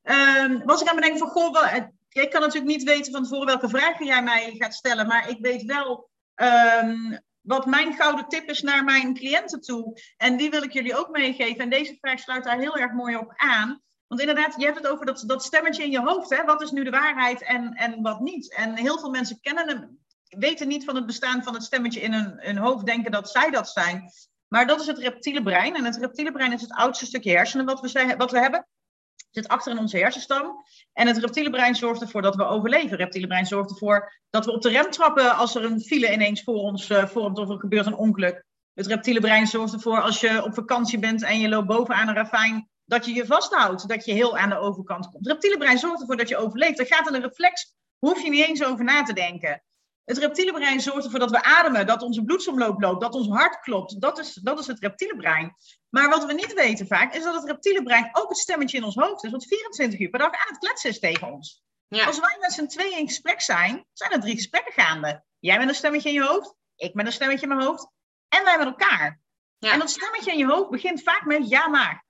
Uh, 0.03 0.61
was 0.65 0.81
ik 0.81 0.87
aan 0.87 0.95
het 0.95 1.03
bedenken 1.03 1.17
van, 1.17 1.27
goh, 1.29 1.53
wel, 1.53 1.89
ik 2.09 2.29
kan 2.29 2.41
natuurlijk 2.41 2.77
niet 2.77 2.83
weten 2.83 3.11
van 3.11 3.23
tevoren 3.23 3.45
welke 3.45 3.69
vragen 3.69 4.05
jij 4.05 4.23
mij 4.23 4.55
gaat 4.57 4.73
stellen, 4.73 5.07
maar 5.07 5.29
ik 5.29 5.37
weet 5.39 5.63
wel 5.63 6.09
um, 6.35 7.19
wat 7.41 7.65
mijn 7.65 7.93
gouden 7.93 8.27
tip 8.27 8.49
is 8.49 8.61
naar 8.61 8.83
mijn 8.83 9.13
cliënten 9.13 9.61
toe. 9.61 9.99
En 10.17 10.37
die 10.37 10.49
wil 10.49 10.63
ik 10.63 10.73
jullie 10.73 10.97
ook 10.97 11.09
meegeven. 11.09 11.57
En 11.57 11.69
deze 11.69 11.97
vraag 11.99 12.19
sluit 12.19 12.43
daar 12.43 12.59
heel 12.59 12.77
erg 12.77 12.91
mooi 12.91 13.15
op 13.15 13.33
aan. 13.35 13.81
Want 14.07 14.21
inderdaad, 14.21 14.55
je 14.57 14.65
hebt 14.65 14.77
het 14.77 14.87
over 14.87 15.05
dat, 15.05 15.23
dat 15.27 15.43
stemmetje 15.43 15.83
in 15.83 15.91
je 15.91 16.01
hoofd. 16.01 16.29
Hè? 16.29 16.43
Wat 16.43 16.61
is 16.61 16.71
nu 16.71 16.83
de 16.83 16.89
waarheid 16.89 17.43
en, 17.43 17.73
en 17.73 18.01
wat 18.01 18.19
niet? 18.19 18.53
En 18.53 18.77
heel 18.77 18.99
veel 18.99 19.09
mensen 19.09 19.39
kennen 19.41 19.67
hem, 19.67 19.99
weten 20.27 20.67
niet 20.67 20.85
van 20.85 20.95
het 20.95 21.05
bestaan 21.05 21.43
van 21.43 21.53
het 21.53 21.63
stemmetje 21.63 22.01
in 22.01 22.13
hun, 22.13 22.57
hoofd, 22.57 22.85
denken 22.85 23.11
dat 23.11 23.29
zij 23.29 23.49
dat 23.49 23.69
zijn. 23.69 24.11
Maar 24.47 24.67
dat 24.67 24.81
is 24.81 24.87
het 24.87 24.97
reptiele 24.97 25.43
brein. 25.43 25.75
En 25.75 25.85
het 25.85 25.97
reptiele 25.97 26.31
brein 26.31 26.53
is 26.53 26.61
het 26.61 26.73
oudste 26.73 27.05
stukje 27.05 27.31
hersenen 27.31 27.65
wat 27.65 27.81
we, 27.81 28.15
wat 28.17 28.31
we 28.31 28.39
hebben 28.39 28.67
zit 29.31 29.47
achter 29.47 29.71
in 29.71 29.79
onze 29.79 29.97
hersenstam. 29.97 30.65
En 30.93 31.07
het 31.07 31.17
reptiele 31.17 31.49
brein 31.49 31.75
zorgt 31.75 32.01
ervoor 32.01 32.21
dat 32.21 32.35
we 32.35 32.43
overleven. 32.43 32.89
Het 32.89 32.99
reptiele 32.99 33.27
brein 33.27 33.45
zorgt 33.45 33.69
ervoor 33.69 34.13
dat 34.29 34.45
we 34.45 34.51
op 34.51 34.61
de 34.61 34.69
rem 34.69 34.91
trappen 34.91 35.35
als 35.35 35.55
er 35.55 35.63
een 35.63 35.81
file 35.81 36.13
ineens 36.13 36.43
voor 36.43 36.55
ons 36.55 36.89
uh, 36.89 37.05
vormt 37.05 37.37
of 37.37 37.49
er 37.49 37.59
gebeurt 37.59 37.85
een 37.85 37.95
ongeluk. 37.95 38.45
Het 38.73 38.87
reptiele 38.87 39.19
brein 39.19 39.47
zorgt 39.47 39.73
ervoor 39.73 40.01
als 40.01 40.19
je 40.19 40.43
op 40.43 40.53
vakantie 40.53 40.99
bent 40.99 41.23
en 41.23 41.39
je 41.39 41.49
loopt 41.49 41.67
bovenaan 41.67 42.07
een 42.07 42.15
ravijn, 42.15 42.69
dat 42.87 43.05
je 43.05 43.13
je 43.13 43.25
vasthoudt, 43.25 43.87
dat 43.87 44.05
je 44.05 44.11
heel 44.11 44.37
aan 44.37 44.49
de 44.49 44.57
overkant 44.57 45.05
komt. 45.05 45.17
Het 45.17 45.27
reptiele 45.27 45.57
brein 45.57 45.77
zorgt 45.77 46.01
ervoor 46.01 46.17
dat 46.17 46.29
je 46.29 46.37
overleeft. 46.37 46.77
Dat 46.77 46.87
gaat 46.87 47.07
in 47.07 47.13
een 47.13 47.21
reflex, 47.21 47.75
hoef 47.99 48.21
je 48.21 48.29
niet 48.29 48.45
eens 48.45 48.63
over 48.63 48.85
na 48.85 49.03
te 49.03 49.13
denken. 49.13 49.63
Het 50.03 50.17
reptiele 50.17 50.51
brein 50.51 50.79
zorgt 50.79 51.05
ervoor 51.05 51.19
dat 51.19 51.31
we 51.31 51.43
ademen, 51.43 51.87
dat 51.87 52.01
onze 52.01 52.23
bloedsomloop 52.23 52.81
loopt, 52.81 53.01
dat 53.01 53.13
ons 53.13 53.27
hart 53.27 53.59
klopt. 53.59 54.01
Dat 54.01 54.19
is, 54.19 54.33
dat 54.33 54.59
is 54.59 54.67
het 54.67 54.79
reptiele 54.79 55.15
brein. 55.15 55.53
Maar 55.89 56.09
wat 56.09 56.25
we 56.25 56.33
niet 56.33 56.53
weten 56.53 56.87
vaak, 56.87 57.13
is 57.13 57.23
dat 57.23 57.35
het 57.35 57.45
reptiele 57.45 57.83
brein 57.83 58.09
ook 58.11 58.29
het 58.29 58.37
stemmetje 58.37 58.77
in 58.77 58.83
ons 58.83 58.95
hoofd 58.95 59.23
is, 59.23 59.31
wat 59.31 59.45
24 59.45 59.99
uur 59.99 60.09
per 60.09 60.19
dag 60.19 60.31
aan 60.31 60.47
het 60.47 60.57
kletsen 60.57 60.89
is 60.89 60.99
tegen 60.99 61.31
ons. 61.31 61.63
Ja. 61.87 62.05
Als 62.05 62.19
wij 62.19 62.37
met 62.39 62.53
z'n 62.53 62.65
tweeën 62.65 62.97
in 62.97 63.07
gesprek 63.07 63.41
zijn, 63.41 63.85
zijn 63.93 64.11
er 64.11 64.19
drie 64.19 64.35
gesprekken 64.35 64.73
gaande. 64.73 65.23
Jij 65.39 65.57
met 65.57 65.67
een 65.67 65.75
stemmetje 65.75 66.09
in 66.09 66.15
je 66.15 66.23
hoofd, 66.23 66.55
ik 66.75 66.93
met 66.93 67.05
een 67.05 67.11
stemmetje 67.11 67.47
in 67.47 67.55
mijn 67.55 67.67
hoofd 67.67 67.87
en 68.27 68.43
wij 68.43 68.57
met 68.57 68.67
elkaar. 68.67 69.21
Ja. 69.57 69.71
En 69.71 69.79
dat 69.79 69.89
stemmetje 69.89 70.31
in 70.31 70.37
je 70.37 70.45
hoofd 70.45 70.69
begint 70.69 71.03
vaak 71.03 71.25
met 71.25 71.49
ja 71.49 71.67
maar. 71.67 72.05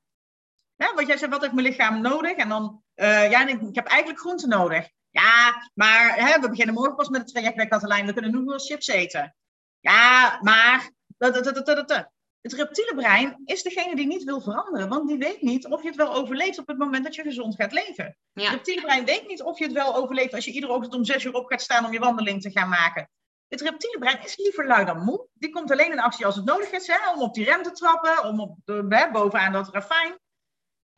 Ja, 0.77 0.93
wat 0.93 1.07
jij 1.07 1.17
zegt, 1.17 1.31
wat 1.31 1.41
heeft 1.41 1.53
mijn 1.53 1.67
lichaam 1.67 2.01
nodig? 2.01 2.31
En 2.31 2.49
dan, 2.49 2.83
uh, 2.95 3.29
ja, 3.29 3.47
ik 3.47 3.75
heb 3.75 3.87
eigenlijk 3.87 4.19
groente 4.19 4.47
nodig. 4.47 4.89
Ja, 5.09 5.69
maar 5.73 6.15
hè, 6.15 6.39
we 6.39 6.49
beginnen 6.49 6.75
morgen 6.75 6.95
pas 6.95 7.09
met 7.09 7.21
het 7.21 7.29
traject 7.29 7.55
bij 7.55 7.67
Katelijn. 7.67 8.05
We 8.05 8.13
kunnen 8.13 8.31
nu 8.31 8.43
wel 8.43 8.59
chips 8.59 8.87
eten. 8.87 9.35
Ja, 9.79 10.39
maar... 10.41 10.89
Het 12.41 12.53
reptiele 12.53 12.95
brein 12.95 13.41
is 13.45 13.63
degene 13.63 13.95
die 13.95 14.07
niet 14.07 14.23
wil 14.23 14.41
veranderen, 14.41 14.89
want 14.89 15.07
die 15.07 15.17
weet 15.17 15.41
niet 15.41 15.67
of 15.67 15.81
je 15.81 15.87
het 15.87 15.97
wel 15.97 16.13
overleeft 16.13 16.59
op 16.59 16.67
het 16.67 16.77
moment 16.77 17.03
dat 17.03 17.15
je 17.15 17.21
gezond 17.21 17.55
gaat 17.55 17.71
leven. 17.71 18.17
Het 18.33 18.47
reptiele 18.49 18.81
brein 18.81 19.05
weet 19.05 19.27
niet 19.27 19.41
of 19.41 19.57
je 19.57 19.63
het 19.63 19.73
wel 19.73 19.95
overleeft 19.95 20.33
als 20.33 20.45
je 20.45 20.51
iedere 20.51 20.73
ochtend 20.73 20.93
om 20.93 21.05
zes 21.05 21.23
uur 21.23 21.33
op 21.33 21.45
gaat 21.45 21.61
staan 21.61 21.85
om 21.85 21.93
je 21.93 21.99
wandeling 21.99 22.41
te 22.41 22.51
gaan 22.51 22.69
maken. 22.69 23.09
Het 23.47 23.61
reptiele 23.61 23.99
brein 23.99 24.23
is 24.23 24.37
liever 24.37 24.67
lui 24.67 24.85
dan 24.85 25.03
moe. 25.03 25.27
Die 25.33 25.49
komt 25.49 25.71
alleen 25.71 25.91
in 25.91 25.99
actie 25.99 26.25
als 26.25 26.35
het 26.35 26.45
nodig 26.45 26.71
is, 26.71 26.87
hè, 26.87 27.11
om 27.13 27.21
op 27.21 27.33
die 27.33 27.45
rem 27.45 27.63
te 27.63 27.71
trappen, 27.71 28.23
om 28.23 28.39
op 28.39 28.57
de, 28.65 28.85
hè, 28.89 29.11
bovenaan 29.11 29.51
dat 29.51 29.69
ravijn. 29.73 30.19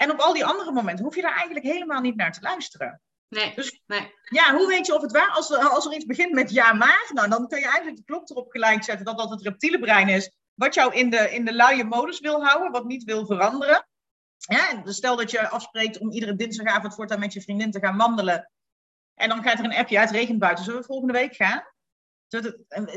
En 0.02 0.12
op 0.12 0.20
al 0.20 0.34
die 0.34 0.46
andere 0.46 0.72
momenten 0.72 1.06
hoef 1.06 1.16
je 1.16 1.22
daar 1.22 1.36
eigenlijk 1.36 1.66
helemaal 1.66 2.02
niet 2.02 2.16
naar 2.16 2.32
te 2.32 2.42
luisteren. 2.42 3.02
Nee, 3.28 3.56
dus, 3.56 3.82
nee. 3.86 4.14
Ja, 4.24 4.56
hoe 4.56 4.68
weet 4.68 4.86
je 4.86 4.96
of 4.96 5.02
het 5.02 5.12
waar 5.12 5.30
als, 5.30 5.52
als 5.52 5.86
er 5.86 5.94
iets 5.94 6.06
begint 6.06 6.34
met 6.34 6.52
ja 6.52 6.74
maar, 6.74 7.10
nou, 7.14 7.30
dan 7.30 7.48
kun 7.48 7.60
je 7.60 7.66
eigenlijk 7.66 7.98
de 7.98 8.04
klok 8.04 8.30
erop 8.30 8.52
gelijk 8.52 8.84
zetten 8.84 9.06
dat 9.06 9.18
dat 9.18 9.30
het 9.30 9.42
reptiele 9.42 9.80
brein 9.80 10.10
is, 10.10 10.32
wat 10.54 10.74
jou 10.74 10.94
in 10.94 11.10
de, 11.10 11.32
in 11.32 11.46
de 11.46 11.54
luie 11.54 11.84
modus 11.84 12.20
wil 12.20 12.46
houden, 12.46 12.72
wat 12.72 12.86
niet 12.86 13.04
wil 13.04 13.26
veranderen. 13.26 13.88
Ja, 14.38 14.74
dus 14.74 14.96
stel 14.96 15.16
dat 15.16 15.32
je 15.32 15.50
afspreekt 15.50 16.00
om 16.00 16.12
iedere 16.12 16.36
dinsdagavond 16.36 16.96
voortaan 16.96 17.20
met 17.20 17.34
je 17.34 17.42
vriendin 17.42 17.72
te 17.72 17.80
gaan 17.80 17.98
wandelen. 17.98 18.52
En 19.16 19.30
dan 19.30 19.44
gaat 19.44 19.60
er 19.60 19.66
een 19.66 19.76
appje 19.76 20.00
uit, 20.00 20.12
regent 20.12 20.40
buiten, 20.40 20.64
zullen 20.64 20.80
we 20.80 20.86
volgende 20.86 21.14
week 21.14 21.36
gaan? 21.36 21.64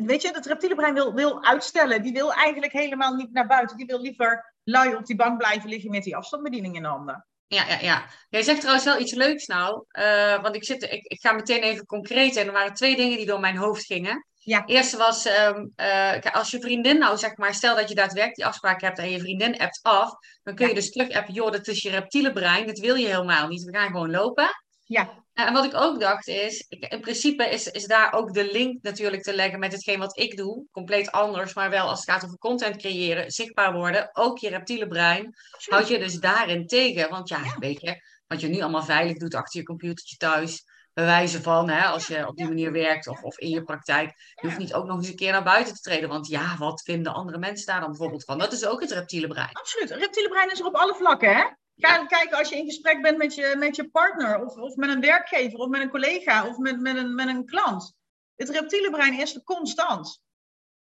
Weet 0.04 0.22
je, 0.22 0.30
het 0.32 0.46
reptiele 0.46 0.74
brein 0.74 0.94
wil, 0.94 1.14
wil 1.14 1.44
uitstellen. 1.44 2.02
Die 2.02 2.12
wil 2.12 2.32
eigenlijk 2.32 2.72
helemaal 2.72 3.14
niet 3.14 3.32
naar 3.32 3.46
buiten. 3.46 3.76
Die 3.76 3.86
wil 3.86 4.00
liever 4.00 4.54
lui 4.64 4.94
op 4.94 5.06
die 5.06 5.16
bank 5.16 5.38
blijven 5.38 5.68
liggen 5.68 5.90
met 5.90 6.02
die 6.02 6.16
afstandsbediening 6.16 6.76
in 6.76 6.82
de 6.82 6.88
handen. 6.88 7.26
Ja, 7.46 7.66
ja, 7.68 7.78
ja. 7.80 8.04
Jij 8.28 8.42
zegt 8.42 8.58
trouwens 8.58 8.84
wel 8.84 9.00
iets 9.00 9.14
leuks 9.14 9.46
nou. 9.46 9.84
Uh, 9.92 10.42
want 10.42 10.54
ik, 10.54 10.64
zit, 10.64 10.82
ik, 10.82 11.04
ik 11.04 11.20
ga 11.20 11.32
meteen 11.32 11.62
even 11.62 11.86
concreet. 11.86 12.36
En 12.36 12.46
er 12.46 12.52
waren 12.52 12.74
twee 12.74 12.96
dingen 12.96 13.16
die 13.16 13.26
door 13.26 13.40
mijn 13.40 13.56
hoofd 13.56 13.84
gingen. 13.84 14.26
Ja. 14.44 14.66
Eerste 14.66 14.96
was, 14.96 15.26
um, 15.26 15.72
uh, 15.76 16.20
als 16.20 16.50
je 16.50 16.60
vriendin 16.60 16.98
nou 16.98 17.18
zeg 17.18 17.36
maar, 17.36 17.54
stel 17.54 17.76
dat 17.76 17.88
je 17.88 17.94
daadwerkelijk 17.94 18.36
die 18.36 18.46
afspraak 18.46 18.80
hebt 18.80 18.98
en 18.98 19.10
je 19.10 19.18
vriendin 19.18 19.58
appt 19.58 19.78
af, 19.82 20.12
dan 20.42 20.54
kun 20.54 20.68
je 20.68 20.74
dus 20.74 20.90
terug 20.90 21.10
appen, 21.10 21.34
joh, 21.34 21.52
dat 21.52 21.68
is 21.68 21.82
je 21.82 21.90
reptiele 21.90 22.32
brein, 22.32 22.66
dat 22.66 22.78
wil 22.78 22.94
je 22.94 23.06
helemaal 23.06 23.48
niet. 23.48 23.64
We 23.64 23.76
gaan 23.76 23.90
gewoon 23.90 24.10
lopen. 24.10 24.48
Ja. 24.92 25.25
En 25.32 25.52
wat 25.52 25.64
ik 25.64 25.75
ook 25.75 26.00
dacht 26.00 26.28
is, 26.28 26.66
in 26.68 27.00
principe 27.00 27.44
is, 27.44 27.70
is 27.70 27.87
daar 27.87 28.12
ook 28.12 28.32
de 28.32 28.52
link 28.52 28.82
natuurlijk 28.82 29.22
te 29.22 29.34
leggen 29.34 29.58
met 29.58 29.72
hetgeen 29.72 29.99
wat 29.99 30.18
ik 30.18 30.37
doe. 30.37 30.66
Compleet 30.70 31.11
anders, 31.11 31.54
maar 31.54 31.70
wel 31.70 31.88
als 31.88 32.00
het 32.00 32.11
gaat 32.11 32.25
over 32.25 32.38
content 32.38 32.76
creëren, 32.76 33.30
zichtbaar 33.30 33.72
worden. 33.72 34.11
Ook 34.12 34.38
je 34.38 34.49
reptiele 34.49 34.87
brein 34.87 35.34
houd 35.68 35.88
je 35.88 35.99
dus 35.99 36.14
daarin 36.14 36.66
tegen. 36.66 37.11
Want 37.11 37.28
ja, 37.28 37.56
weet 37.58 37.80
je, 37.80 38.02
wat 38.26 38.40
je 38.40 38.49
nu 38.49 38.61
allemaal 38.61 38.82
veilig 38.82 39.16
doet 39.16 39.34
achter 39.34 39.61
je 39.61 39.66
computertje 39.66 40.16
thuis. 40.16 40.64
Bewijzen 40.92 41.42
van, 41.42 41.68
hè, 41.68 41.84
als 41.84 42.06
je 42.06 42.28
op 42.28 42.37
die 42.37 42.49
manier 42.49 42.72
werkt 42.72 43.08
of, 43.08 43.22
of 43.22 43.38
in 43.38 43.49
je 43.49 43.62
praktijk. 43.62 44.12
Je 44.34 44.46
hoeft 44.46 44.58
niet 44.58 44.75
ook 44.75 44.87
nog 44.87 44.96
eens 44.96 45.08
een 45.08 45.16
keer 45.16 45.32
naar 45.32 45.44
buiten 45.44 45.75
te 45.75 45.80
treden. 45.80 46.08
Want 46.08 46.26
ja, 46.26 46.56
wat 46.58 46.82
vinden 46.82 47.14
andere 47.14 47.38
mensen 47.38 47.66
daar 47.66 47.80
dan 47.80 47.88
bijvoorbeeld 47.88 48.25
van? 48.25 48.38
Dat 48.38 48.52
is 48.52 48.66
ook 48.66 48.80
het 48.80 48.90
reptiele 48.90 49.26
brein. 49.26 49.52
Absoluut. 49.52 49.90
Reptiele 49.90 50.28
brein 50.28 50.50
is 50.50 50.61
er 50.61 50.66
op 50.66 50.75
alle 50.75 50.94
vlakken, 50.94 51.37
hè? 51.37 51.44
Ga 51.82 52.06
kijken 52.06 52.38
als 52.38 52.48
je 52.48 52.56
in 52.56 52.64
gesprek 52.64 53.02
bent 53.02 53.18
met 53.18 53.34
je, 53.34 53.54
met 53.58 53.76
je 53.76 53.90
partner, 53.90 54.44
of, 54.44 54.56
of 54.56 54.76
met 54.76 54.88
een 54.88 55.00
werkgever, 55.00 55.58
of 55.58 55.68
met 55.68 55.80
een 55.80 55.90
collega, 55.90 56.48
of 56.48 56.58
met, 56.58 56.80
met, 56.80 56.96
een, 56.96 57.14
met 57.14 57.28
een 57.28 57.46
klant. 57.46 57.94
Het 58.36 58.48
reptiele 58.48 58.90
brein 58.90 59.20
is 59.20 59.34
er 59.34 59.42
constant. 59.42 60.20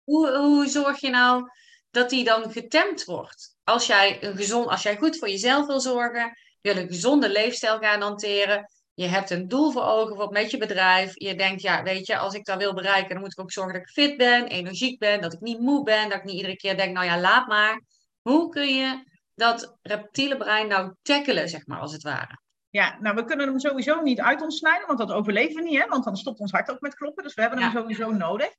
Hoe, 0.03 0.37
hoe 0.37 0.67
zorg 0.67 0.99
je 0.99 1.09
nou 1.09 1.49
dat 1.91 2.09
die 2.09 2.23
dan 2.23 2.51
getemd 2.51 3.03
wordt? 3.03 3.55
Als 3.63 3.87
jij, 3.87 4.23
een 4.23 4.35
gezond, 4.35 4.67
als 4.67 4.83
jij 4.83 4.97
goed 4.97 5.17
voor 5.17 5.29
jezelf 5.29 5.65
wil 5.65 5.79
zorgen, 5.79 6.37
wil 6.61 6.77
een 6.77 6.87
gezonde 6.87 7.29
leefstijl 7.29 7.79
gaan 7.79 8.01
hanteren, 8.01 8.69
je 8.93 9.07
hebt 9.07 9.29
een 9.29 9.47
doel 9.47 9.71
voor 9.71 9.83
ogen 9.83 10.31
met 10.31 10.51
je 10.51 10.57
bedrijf. 10.57 11.11
Je 11.13 11.35
denkt, 11.35 11.61
ja, 11.61 11.83
weet 11.83 12.07
je, 12.07 12.17
als 12.17 12.33
ik 12.33 12.45
dat 12.45 12.57
wil 12.57 12.73
bereiken, 12.73 13.09
dan 13.09 13.19
moet 13.19 13.31
ik 13.31 13.39
ook 13.39 13.51
zorgen 13.51 13.73
dat 13.73 13.81
ik 13.81 13.89
fit 13.89 14.17
ben, 14.17 14.47
energiek 14.47 14.99
ben, 14.99 15.21
dat 15.21 15.33
ik 15.33 15.39
niet 15.39 15.59
moe 15.59 15.83
ben, 15.83 16.09
dat 16.09 16.17
ik 16.17 16.23
niet 16.23 16.35
iedere 16.35 16.55
keer 16.55 16.77
denk, 16.77 16.93
nou 16.93 17.05
ja, 17.05 17.19
laat 17.19 17.47
maar. 17.47 17.81
Hoe 18.21 18.49
kun 18.49 18.75
je 18.75 19.03
dat 19.35 19.77
reptiele 19.81 20.37
brein 20.37 20.67
nou 20.67 20.93
tackelen, 21.01 21.49
zeg 21.49 21.65
maar, 21.65 21.79
als 21.79 21.91
het 21.91 22.03
ware? 22.03 22.39
Ja, 22.69 22.97
nou, 22.99 23.15
we 23.15 23.25
kunnen 23.25 23.47
hem 23.47 23.59
sowieso 23.59 24.01
niet 24.01 24.21
uit 24.21 24.41
ons 24.41 24.57
snijden, 24.57 24.87
want 24.87 24.99
dat 24.99 25.11
overleven 25.11 25.55
we 25.55 25.69
niet, 25.69 25.79
hè? 25.81 25.87
want 25.87 26.03
dan 26.03 26.17
stopt 26.17 26.39
ons 26.39 26.51
hart 26.51 26.71
ook 26.71 26.81
met 26.81 26.95
kloppen. 26.95 27.23
Dus 27.23 27.33
we 27.33 27.41
hebben 27.41 27.61
hem 27.61 27.71
sowieso 27.71 28.11
nodig. 28.11 28.55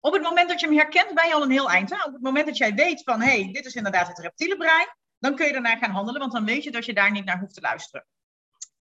Op 0.00 0.12
het 0.12 0.22
moment 0.22 0.48
dat 0.48 0.60
je 0.60 0.66
hem 0.66 0.76
herkent, 0.76 1.14
ben 1.14 1.26
je 1.26 1.34
al 1.34 1.42
een 1.42 1.50
heel 1.50 1.70
eind. 1.70 1.90
Hè? 1.90 2.04
Op 2.04 2.12
het 2.12 2.22
moment 2.22 2.46
dat 2.46 2.56
jij 2.56 2.74
weet 2.74 3.02
van, 3.02 3.20
hé, 3.20 3.42
hey, 3.42 3.52
dit 3.52 3.66
is 3.66 3.74
inderdaad 3.74 4.08
het 4.08 4.18
reptiele 4.18 4.56
brein, 4.56 4.86
dan 5.18 5.34
kun 5.34 5.46
je 5.46 5.52
daarnaar 5.52 5.78
gaan 5.78 5.90
handelen, 5.90 6.20
want 6.20 6.32
dan 6.32 6.44
weet 6.44 6.64
je 6.64 6.70
dat 6.70 6.84
je 6.84 6.94
daar 6.94 7.10
niet 7.10 7.24
naar 7.24 7.38
hoeft 7.38 7.54
te 7.54 7.60
luisteren. 7.60 8.06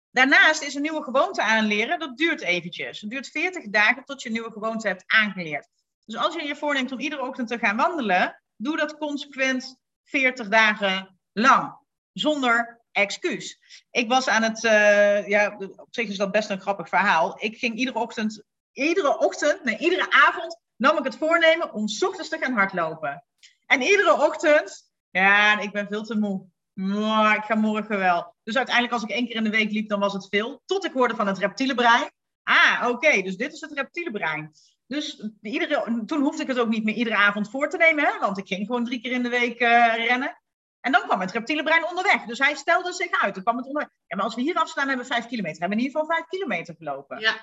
Daarnaast 0.10 0.62
is 0.62 0.75
een 0.75 0.82
nieuwe 0.82 1.04
gewoonte 1.04 1.42
aanleren, 1.42 2.00
dat 2.00 2.18
duurt 2.18 2.42
eventjes. 2.42 3.02
Het 3.02 3.10
duurt 3.10 3.28
40 3.28 3.70
dagen 3.70 4.04
tot 4.04 4.22
je 4.22 4.28
een 4.28 4.34
nieuwe 4.34 4.52
gewoonte 4.52 4.88
hebt 4.88 5.04
aangeleerd. 5.08 5.68
Dus 6.06 6.16
als 6.16 6.36
je 6.36 6.44
je 6.44 6.56
voorneemt 6.56 6.92
om 6.92 7.00
iedere 7.00 7.28
ochtend 7.28 7.48
te 7.48 7.58
gaan 7.58 7.75
wandelen, 7.75 8.42
doe 8.56 8.78
dat 8.78 8.98
consequent 8.98 9.78
40 10.04 10.48
dagen 10.48 11.20
lang, 11.34 11.78
zonder 12.13 12.82
excuus. 12.92 13.60
Ik 13.92 14.08
was 14.08 14.28
aan 14.28 14.44
het, 14.44 14.63
uh, 14.63 15.28
ja, 15.28 15.56
op 15.58 15.88
zich 15.90 16.10
is 16.10 16.18
dat 16.18 16.32
best 16.32 16.50
een 16.50 16.62
grappig 16.62 16.90
verhaal. 16.90 17.36
Ik 17.40 17.58
ging 17.58 17.75
iedere 17.75 18.00
ochtend, 18.00 18.44
iedere 18.72 19.18
ochtend, 19.18 19.63
nee, 19.63 19.78
iedere 19.78 20.12
avond 20.12 20.60
nam 20.75 20.98
ik 20.98 21.04
het 21.04 21.18
voornemen 21.18 21.74
om 21.74 21.88
s 21.88 22.04
ochtends 22.04 22.30
te 22.30 22.38
gaan 22.38 22.54
hardlopen. 22.54 23.24
En 23.66 23.82
iedere 23.82 24.13
ochtend 24.13 24.92
Ja, 25.10 25.60
ik 25.60 25.72
ben 25.72 25.88
veel 25.88 26.04
te 26.04 26.18
moe. 26.18 26.46
Maar 26.74 27.38
ik 27.38 27.44
ga 27.44 27.56
morgen 27.56 27.98
wel. 27.98 28.36
Dus 28.44 28.56
uiteindelijk 28.56 28.94
als 28.94 29.04
ik 29.04 29.10
één 29.10 29.28
keer 29.28 29.36
in 29.36 29.44
de 29.44 29.50
week 29.50 29.72
liep, 29.72 29.90
dan 29.90 30.00
was 30.00 30.13
het 30.13 30.28
veel. 30.30 30.62
Tot 30.66 30.86
ik 30.86 30.92
hoorde 30.92 31.16
van 31.16 31.28
het 31.28 31.38
reptiele 31.38 31.75
brein. 31.75 32.12
Ah, 32.44 32.88
oké, 32.90 33.22
dus 33.22 33.38
dit 33.38 33.54
is 33.54 33.62
het 33.62 33.72
reptiele 33.72 34.12
brein. 34.12 34.52
Dus 34.88 35.30
iedere, 35.42 36.04
toen 36.06 36.22
hoefde 36.22 36.42
ik 36.42 36.48
het 36.48 36.60
ook 36.60 36.70
niet 36.70 36.84
meer 36.84 36.96
iedere 36.96 37.16
avond 37.16 37.50
voor 37.50 37.70
te 37.70 37.78
nemen, 37.78 38.04
hè, 38.04 38.20
want 38.20 38.38
ik 38.38 38.48
ging 38.48 38.66
gewoon 38.66 38.86
drie 38.86 39.02
keer 39.02 39.12
in 39.12 39.24
de 39.24 39.30
week 39.30 39.62
uh, 39.62 39.96
rennen. 39.96 40.42
En 40.84 40.92
dan 40.92 41.02
kwam 41.02 41.20
het 41.20 41.32
reptiele 41.32 41.63
brein 41.63 41.88
onderweg. 41.88 42.24
Dus 42.24 42.40
hij 42.40 42.56
stelde 42.56 42.94
zich 42.94 43.22
uit. 43.22 43.34
Dan 43.34 43.44
kwam 43.44 43.58
het 43.58 43.66
onderweg. 43.66 43.90
Ja, 44.08 44.16
maar 44.16 44.25
als 44.25 44.36
we 44.36 44.42
hier 44.42 44.56
afstaan, 44.56 44.88
hebben 44.88 45.06
we 45.06 45.13
vijf 45.13 45.25
kilometer. 45.25 45.60
Hebben 45.60 45.78
we 45.78 45.84
in 45.84 45.90
ieder 45.90 46.02
geval 46.02 46.16
vijf 46.16 46.28
kilometer 46.30 46.75
gelopen. 46.75 47.20
Ja. 47.20 47.36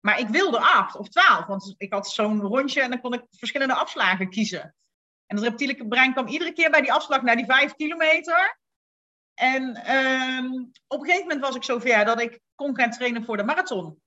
Maar 0.00 0.18
ik 0.18 0.28
wilde 0.28 0.58
acht 0.58 0.96
of 0.96 1.08
twaalf, 1.08 1.46
want 1.46 1.74
ik 1.76 1.92
had 1.92 2.10
zo'n 2.10 2.40
rondje 2.40 2.82
en 2.82 2.90
dan 2.90 3.00
kon 3.00 3.12
ik 3.12 3.24
verschillende 3.30 3.74
afslagen 3.74 4.30
kiezen. 4.30 4.74
En 5.26 5.36
het 5.36 5.44
reptiele 5.44 5.86
brein 5.88 6.12
kwam 6.12 6.26
iedere 6.26 6.52
keer 6.52 6.70
bij 6.70 6.80
die 6.80 6.92
afslag 6.92 7.22
naar 7.22 7.36
die 7.36 7.44
vijf 7.44 7.74
kilometer. 7.74 8.58
En 9.34 9.92
um, 9.96 10.70
op 10.86 11.00
een 11.00 11.06
gegeven 11.06 11.26
moment 11.26 11.40
was 11.40 11.54
ik 11.54 11.64
zover 11.64 12.04
dat 12.04 12.20
ik 12.20 12.40
kon 12.54 12.76
gaan 12.76 12.90
trainen 12.90 13.24
voor 13.24 13.36
de 13.36 13.44
marathon. 13.44 14.02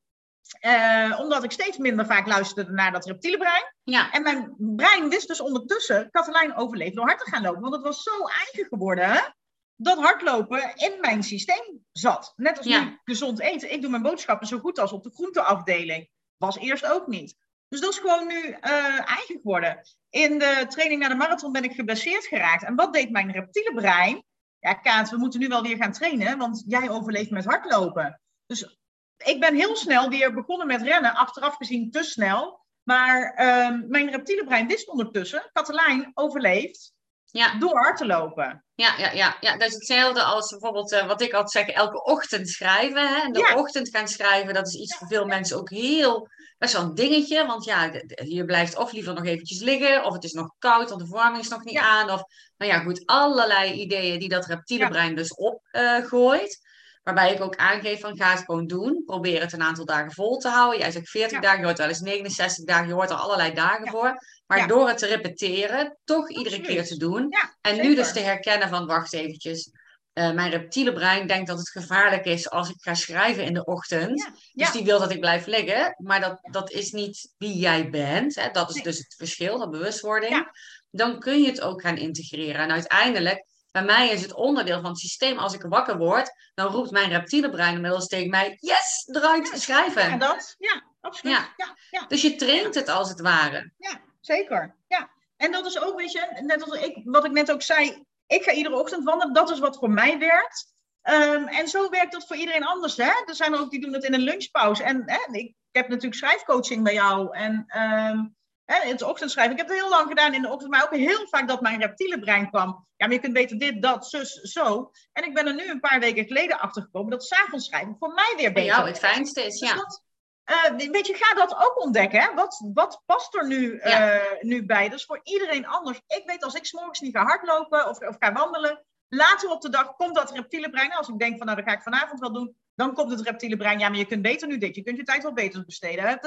Uh, 0.66 1.20
omdat 1.20 1.44
ik 1.44 1.52
steeds 1.52 1.78
minder 1.78 2.06
vaak 2.06 2.28
luisterde 2.28 2.72
naar 2.72 2.92
dat 2.92 3.06
reptiele 3.06 3.38
brein. 3.38 3.74
Ja. 3.84 4.12
En 4.12 4.24
mijn 4.24 4.56
brein 4.58 5.10
wist 5.10 5.28
dus 5.28 5.42
ondertussen, 5.42 6.12
Katelijn 6.12 6.56
overleeft 6.56 6.96
door 6.96 7.06
hard 7.06 7.20
te 7.20 7.30
gaan 7.30 7.42
lopen. 7.42 7.62
Want 7.62 7.74
het 7.74 7.84
was 7.84 8.04
zo 8.04 8.26
eigen 8.26 8.66
geworden 8.70 9.36
dat 9.76 9.98
hardlopen 9.98 10.76
in 10.76 10.98
mijn 11.02 11.24
systeem 11.24 11.86
zat. 11.92 12.34
Net 12.36 12.58
als 12.58 12.68
Ja. 12.68 12.84
nu 12.84 13.00
gezond 13.04 13.40
eten. 13.40 13.72
Ik 13.74 13.82
doe 13.82 13.90
mijn 13.90 14.02
boodschappen 14.02 14.48
zo 14.48 14.60
goed 14.60 14.80
als 14.80 14.92
op 14.92 15.04
de 15.04 15.12
groenteafdeling. 15.14 16.10
Was 16.38 16.58
eerst 16.58 16.86
ook 16.86 17.08
niet. 17.08 17.36
Dus 17.70 17.80
dat 17.80 17.92
is 17.92 18.00
gewoon 18.00 18.28
nu 18.28 18.50
eh, 18.50 19.10
eigen 19.10 19.40
geworden. 19.42 19.82
In 20.10 20.40
de 20.40 20.66
training 20.68 21.00
naar 21.00 21.10
de 21.10 21.16
marathon 21.16 21.52
ben 21.52 21.64
ik 21.64 21.74
geblesseerd 21.74 22.26
geraakt. 22.26 22.64
En 22.64 22.76
wat 22.76 22.94
deed 22.94 23.10
mijn 23.12 23.32
reptiele 23.32 23.74
brein? 23.74 24.24
Ja, 24.60 24.74
Kaat, 24.74 25.10
we 25.10 25.18
moeten 25.18 25.40
nu 25.40 25.48
wel 25.48 25.62
weer 25.62 25.78
gaan 25.78 25.92
trainen, 25.92 26.38
want 26.38 26.64
jij 26.68 26.90
overleeft 26.90 27.30
met 27.30 27.46
hardlopen. 27.46 28.22
Dus 28.46 28.78
ik 29.18 29.40
ben 29.40 29.56
heel 29.56 29.76
snel 29.76 30.10
weer 30.10 30.34
begonnen 30.34 30.68
met 30.68 30.82
rennen, 30.82 31.14
achteraf 31.16 31.56
gezien 31.56 31.92
te 31.92 32.04
snel. 32.04 32.66
Maar 32.84 33.34
ehm, 33.36 33.84
mijn 33.88 34.12
reptiele 34.12 34.44
brein 34.46 34.68
wist 34.68 34.88
ondertussen, 34.88 35.50
Katelijn 35.54 36.12
overleeft 36.14 36.94
Ja. 37.26 37.58
door 37.60 37.78
hard 37.78 37.98
te 37.98 38.06
lopen. 38.06 38.66
Ja, 38.76 38.98
ja, 38.98 39.12
ja, 39.12 39.38
ja, 39.40 39.58
dat 39.58 39.68
is 39.68 39.74
hetzelfde 39.74 40.24
als 40.24 40.50
bijvoorbeeld 40.50 40.92
eh, 40.92 41.08
wat 41.08 41.22
ik 41.22 41.34
altijd 41.34 41.52
zeg, 41.68 41.76
elke 41.76 42.04
ochtend 42.04 42.50
schrijven. 42.50 43.08
Hè? 43.08 43.26
In 43.26 43.32
de 43.34 43.40
Ja. 43.40 43.56
ochtend 43.56 43.90
gaan 43.90 44.08
schrijven, 44.08 44.54
dat 44.54 44.68
is 44.68 44.74
iets 44.76 44.98
voor 44.98 45.08
veel 45.08 45.26
mensen 45.26 45.58
ook 45.58 45.70
heel, 45.70 46.28
best 46.58 46.74
wel 46.74 46.82
een 46.84 46.96
dingetje. 46.96 47.46
Want 47.46 47.66
ja, 47.66 47.92
je 48.24 48.46
blijft 48.46 48.78
of 48.78 48.92
liever 48.92 49.14
nog 49.14 49.26
eventjes 49.26 49.62
liggen, 49.62 50.04
of 50.06 50.14
het 50.14 50.24
is 50.24 50.32
nog 50.34 50.56
koud, 50.60 50.90
want 50.90 51.02
de 51.02 51.08
verwarming 51.08 51.44
is 51.44 51.50
nog 51.50 51.64
niet 51.64 51.74
Ja. 51.74 51.82
aan. 51.82 52.10
Of, 52.12 52.24
nou 52.58 52.72
ja, 52.72 52.80
goed, 52.80 53.06
allerlei 53.06 53.72
ideeën 53.72 54.20
die 54.20 54.30
dat 54.30 54.46
reptiele 54.46 54.88
brein 54.88 55.16
dus 55.16 55.36
opgooit. 55.36 56.66
Waarbij 57.08 57.34
ik 57.34 57.42
ook 57.42 57.56
aangeef 57.56 58.00
van 58.00 58.18
ga 58.18 58.32
het 58.32 58.44
gewoon 58.46 58.68
doen. 58.68 59.04
Probeer 59.06 59.42
het 59.42 59.54
een 59.54 59.62
aantal 59.62 59.86
dagen 59.86 60.12
vol 60.12 60.38
te 60.38 60.48
houden. 60.50 60.80
Jij 60.80 60.92
zegt 60.92 61.10
40 61.10 61.32
Ja. 61.32 61.40
dagen, 61.40 61.60
je 61.60 61.66
hoort 61.66 61.78
wel 61.78 61.88
eens 61.88 62.00
69 62.00 62.66
dagen, 62.66 62.88
je 62.88 62.94
hoort 62.94 63.10
er 63.10 63.16
allerlei 63.16 63.54
dagen 63.54 63.86
Ja. 63.86 63.92
voor. 63.92 64.18
Maar 64.48 64.58
Ja. 64.58 64.68
door 64.68 64.88
het 64.88 64.98
te 64.98 65.06
repeteren, 65.06 65.98
toch 66.04 66.30
iedere 66.30 66.62
keer 66.62 66.86
te 66.86 66.98
doen. 66.98 67.30
En 67.62 67.76
nu 67.82 67.96
dus 67.96 68.14
te 68.14 68.20
herkennen 68.20 68.70
van, 68.70 68.86
wacht 68.86 69.14
eventjes, 69.14 69.72
eh, 70.14 70.32
mijn 70.32 70.50
reptiele 70.52 70.94
brein 70.94 71.28
denkt 71.28 71.48
dat 71.48 71.58
het 71.58 71.70
gevaarlijk 71.70 72.26
is 72.26 72.50
als 72.50 72.70
ik 72.70 72.76
ga 72.80 72.94
schrijven 72.94 73.44
in 73.44 73.54
de 73.54 73.66
ochtend. 73.66 74.30
Dus 74.54 74.72
die 74.72 74.84
wil 74.84 75.00
dat 75.00 75.12
ik 75.12 75.20
blijf 75.20 75.46
liggen, 75.46 75.96
maar 75.98 76.20
dat, 76.22 76.40
dat 76.52 76.72
is 76.72 76.92
niet 76.92 77.34
wie 77.38 77.58
jij 77.58 77.90
bent. 77.90 78.36
Hè? 78.36 78.50
Dat 78.52 78.70
is 78.70 78.76
Nee. 78.76 78.84
dus 78.84 78.98
het 78.98 79.16
verschil, 79.18 79.58
dat 79.60 79.72
bewustwording. 79.72 80.52
Dan 80.92 81.20
kun 81.20 81.42
je 81.42 81.48
het 81.48 81.62
ook 81.62 81.82
gaan 81.82 81.98
integreren. 81.98 82.62
En 82.62 82.72
uiteindelijk, 82.72 83.46
bij 83.72 83.84
mij 83.84 84.10
is 84.10 84.22
het 84.22 84.34
onderdeel 84.34 84.82
van 84.82 84.90
het 84.90 85.00
systeem, 85.00 85.38
als 85.38 85.54
ik 85.54 85.62
wakker 85.62 85.98
word, 85.98 86.32
dan 86.54 86.72
roept 86.72 86.92
mijn 86.92 87.10
reptiele 87.10 87.50
brein 87.50 87.76
inmiddels 87.76 88.08
tegen 88.08 88.30
mij, 88.30 88.58
yes, 88.60 89.10
eruit 89.12 89.52
schrijven. 89.54 90.10
Ja, 90.10 90.18
dat. 90.18 90.56
Ja, 90.58 90.84
absoluut. 91.02 91.36
Ja. 91.36 91.54
Ja, 91.56 91.76
ja, 91.90 92.06
Dus 92.08 92.22
je 92.22 92.36
traint 92.36 92.76
het 92.76 92.90
als 92.90 93.10
het 93.10 93.22
ware. 93.22 93.72
ja, 93.78 94.02
zeker. 94.22 94.76
Ja. 94.88 95.10
En 95.38 95.52
dat 95.52 95.66
is 95.66 95.80
ook, 95.82 96.00
weet 96.00 96.12
je, 96.12 96.40
net 96.42 96.64
als 96.64 96.80
ik, 96.80 97.02
wat 97.04 97.26
ik 97.26 97.32
net 97.32 97.52
ook 97.52 97.62
zei, 97.62 98.06
ik 98.28 98.44
ga 98.44 98.52
iedere 98.52 98.80
ochtend 98.80 99.04
wandelen. 99.04 99.34
Dat 99.34 99.50
is 99.50 99.60
wat 99.60 99.78
voor 99.78 99.90
mij 99.90 100.18
werkt. 100.20 100.76
Ehm, 101.02 101.48
en 101.48 101.68
zo 101.68 101.90
werkt 101.90 102.12
dat 102.12 102.28
voor 102.28 102.36
iedereen 102.36 102.64
anders. 102.66 102.98
Hè? 102.98 103.12
Er 103.26 103.36
zijn 103.36 103.54
er 103.54 103.60
ook 103.60 103.72
die 103.72 103.82
doen 103.82 103.94
het 103.94 104.04
in 104.04 104.14
een 104.14 104.20
lunchpauze. 104.20 104.84
En 104.84 105.04
hè, 105.06 105.20
ik, 105.32 105.46
ik 105.46 105.56
heb 105.72 105.88
natuurlijk 105.88 106.16
schrijfcoaching 106.16 106.84
bij 106.84 106.94
jou. 106.94 107.36
En 107.36 107.64
ehm, 107.68 108.26
hè, 108.68 108.84
in 108.84 108.92
het 108.92 109.02
ochtendschrijven. 109.02 109.54
Ik 109.54 109.60
heb 109.60 109.68
het 109.70 109.78
heel 109.78 109.90
lang 109.90 110.08
gedaan 110.08 110.34
in 110.34 110.42
de 110.42 110.50
ochtend. 110.50 110.72
Maar 110.72 110.84
ook 110.84 110.96
heel 110.96 111.28
vaak 111.28 111.48
dat 111.48 111.62
mijn 111.62 111.82
reptiele 111.82 112.20
brein 112.20 112.50
kwam. 112.50 112.88
Ja, 112.96 113.06
maar 113.06 113.16
je 113.16 113.22
kunt 113.22 113.34
beter 113.34 113.58
dit, 113.58 113.82
dat, 113.82 114.08
zus, 114.08 114.34
zo. 114.34 114.92
En 115.14 115.24
ik 115.24 115.34
ben 115.34 115.48
er 115.48 115.54
nu 115.54 115.70
een 115.70 115.80
paar 115.80 116.00
weken 116.00 116.26
geleden 116.26 116.60
achter 116.60 116.82
gekomen 116.82 117.12
dat 117.12 117.24
s'avonds 117.24 117.66
schrijven 117.66 117.96
voor 118.00 118.14
mij 118.14 118.34
weer 118.38 118.54
beter 118.54 118.74
jou 118.74 118.88
het 118.88 119.00
werkt. 119.00 119.16
fijnste 119.16 119.46
is, 119.46 119.60
Dus 119.60 119.70
ja. 119.70 119.76
dat, 119.76 120.04
eh, 120.44 120.90
weet 120.92 121.08
je, 121.08 121.14
ga 121.14 121.34
dat 121.36 121.56
ook 121.56 121.82
ontdekken. 121.82 122.22
Hè? 122.22 122.34
Wat, 122.34 122.70
wat 122.74 123.02
past 123.06 123.36
er 123.36 123.48
nu, 123.48 123.78
eh, 123.78 124.42
nu 124.42 124.66
bij? 124.66 124.90
Dat 124.90 125.00
is 125.00 125.06
voor 125.06 125.20
iedereen 125.24 125.68
anders. 125.68 126.02
Ik 126.08 126.24
weet 126.26 126.44
als 126.44 126.54
ik 126.54 126.66
s'morgens 126.66 127.00
niet 127.00 127.16
ga 127.18 127.24
hardlopen 127.24 127.90
of, 127.90 128.00
of 128.00 128.16
ga 128.20 128.34
wandelen, 128.34 128.86
later 129.10 129.50
op 129.50 129.62
de 129.62 129.70
dag 129.70 129.96
komt 129.96 130.16
dat 130.16 130.32
reptiele 130.32 130.70
brein. 130.70 130.94
Als 130.94 131.08
ik 131.08 131.20
denk 131.20 131.38
van 131.38 131.46
nou, 131.46 131.58
dat 131.58 131.68
ga 131.68 131.76
ik 131.76 131.82
vanavond 131.82 132.20
wel 132.20 132.34
doen, 132.34 132.56
dan 132.76 132.94
komt 132.94 133.12
het 133.12 133.22
reptiele 133.22 133.58
brein. 133.58 133.80
Ja, 133.80 133.90
maar 133.90 133.98
je 133.98 134.06
kunt 134.06 134.22
beter 134.22 134.48
nu 134.48 134.58
dit. 134.58 134.76
Je 134.76 134.84
kunt 134.84 134.98
je 134.98 135.04
tijd 135.04 135.24
wel 135.24 135.34
beter 135.34 135.66
besteden. 135.66 136.20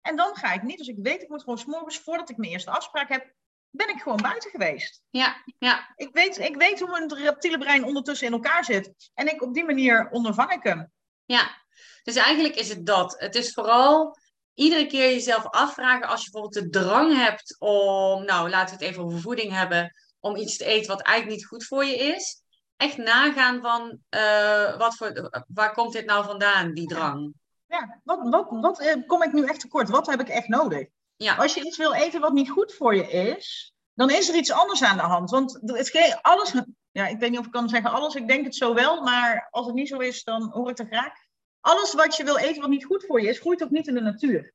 En 0.00 0.16
dan 0.16 0.36
ga 0.36 0.52
ik 0.52 0.62
niet. 0.62 0.78
Dus 0.78 0.88
ik 0.88 0.98
weet, 0.98 1.22
ik 1.22 1.28
moet 1.28 1.42
gewoon 1.42 1.58
s'morgens, 1.58 1.98
voordat 1.98 2.30
ik 2.30 2.36
mijn 2.36 2.52
eerste 2.52 2.70
afspraak 2.70 3.08
heb, 3.08 3.32
ben 3.70 3.88
ik 3.88 4.02
gewoon 4.02 4.22
buiten 4.22 4.50
geweest. 4.50 5.02
Ja, 5.10 5.44
ja, 5.58 5.92
Ik 5.96 6.08
weet, 6.12 6.38
ik 6.38 6.56
weet 6.56 6.80
hoe 6.80 7.00
een 7.00 7.14
reptiele 7.14 7.58
brein 7.58 7.84
ondertussen 7.84 8.26
in 8.26 8.32
elkaar 8.32 8.64
zit. 8.64 9.10
En 9.14 9.32
ik, 9.32 9.42
op 9.42 9.54
die 9.54 9.64
manier 9.64 10.08
ondervang 10.10 10.52
ik 10.52 10.62
hem. 10.62 10.92
ja. 11.24 11.58
Dus 12.02 12.16
eigenlijk 12.16 12.54
is 12.54 12.68
het 12.68 12.86
dat. 12.86 13.14
Het 13.18 13.34
is 13.34 13.52
vooral 13.52 14.18
iedere 14.54 14.86
keer 14.86 15.12
jezelf 15.12 15.46
afvragen 15.46 16.08
als 16.08 16.24
je 16.24 16.30
bijvoorbeeld 16.30 16.64
de 16.64 16.78
drang 16.78 17.16
hebt 17.16 17.56
om, 17.58 18.24
nou 18.24 18.50
laten 18.50 18.78
we 18.78 18.84
het 18.84 18.92
even 18.92 19.04
over 19.04 19.20
voeding 19.20 19.52
hebben, 19.52 19.94
om 20.20 20.36
iets 20.36 20.56
te 20.56 20.64
eten 20.64 20.88
wat 20.88 21.02
eigenlijk 21.02 21.38
niet 21.38 21.48
goed 21.48 21.66
voor 21.66 21.84
je 21.84 21.96
is. 21.96 22.42
Echt 22.76 22.96
nagaan 22.96 23.60
van, 23.60 23.98
eh, 24.08 24.78
wat 24.78 24.96
voor, 24.96 25.44
waar 25.48 25.72
komt 25.72 25.92
dit 25.92 26.06
nou 26.06 26.24
vandaan, 26.24 26.74
die 26.74 26.86
drang? 26.86 27.34
Ja, 27.66 28.00
wat, 28.04 28.28
wat, 28.28 28.46
wat 28.50 28.80
eh, 28.80 29.06
kom 29.06 29.22
ik 29.22 29.32
nu 29.32 29.44
echt 29.44 29.60
tekort? 29.60 29.88
Wat 29.88 30.06
heb 30.06 30.20
ik 30.20 30.28
echt 30.28 30.48
nodig? 30.48 30.88
Ja, 31.16 31.34
Als 31.36 31.54
je 31.54 31.64
iets 31.64 31.76
wil 31.76 31.92
eten 31.92 32.20
wat 32.20 32.32
niet 32.32 32.50
goed 32.50 32.74
voor 32.74 32.94
je 32.94 33.10
is, 33.10 33.74
dan 33.94 34.10
is 34.10 34.28
er 34.28 34.34
iets 34.34 34.52
anders 34.52 34.82
aan 34.82 34.96
de 34.96 35.02
hand. 35.02 35.30
Want 35.30 35.58
het, 35.62 36.18
alles, 36.22 36.54
ja, 36.90 37.06
ik 37.06 37.18
weet 37.18 37.30
niet 37.30 37.38
of 37.38 37.46
ik 37.46 37.52
kan 37.52 37.68
zeggen 37.68 37.90
alles, 37.90 38.14
ik 38.14 38.28
denk 38.28 38.44
het 38.44 38.54
zo 38.54 38.74
wel, 38.74 39.02
maar 39.02 39.48
als 39.50 39.66
het 39.66 39.74
niet 39.74 39.88
zo 39.88 39.98
is, 39.98 40.24
dan 40.24 40.50
hoor 40.52 40.70
ik 40.70 40.78
het 40.78 40.86
graag. 40.86 41.12
Alles 41.60 41.94
wat 41.94 42.16
je 42.16 42.24
wil 42.24 42.36
eten 42.36 42.60
wat 42.60 42.70
niet 42.70 42.84
goed 42.84 43.04
voor 43.06 43.20
je 43.20 43.28
is, 43.28 43.38
groeit 43.38 43.62
ook 43.62 43.70
niet 43.70 43.86
in 43.86 43.94
de 43.94 44.00
natuur. 44.00 44.54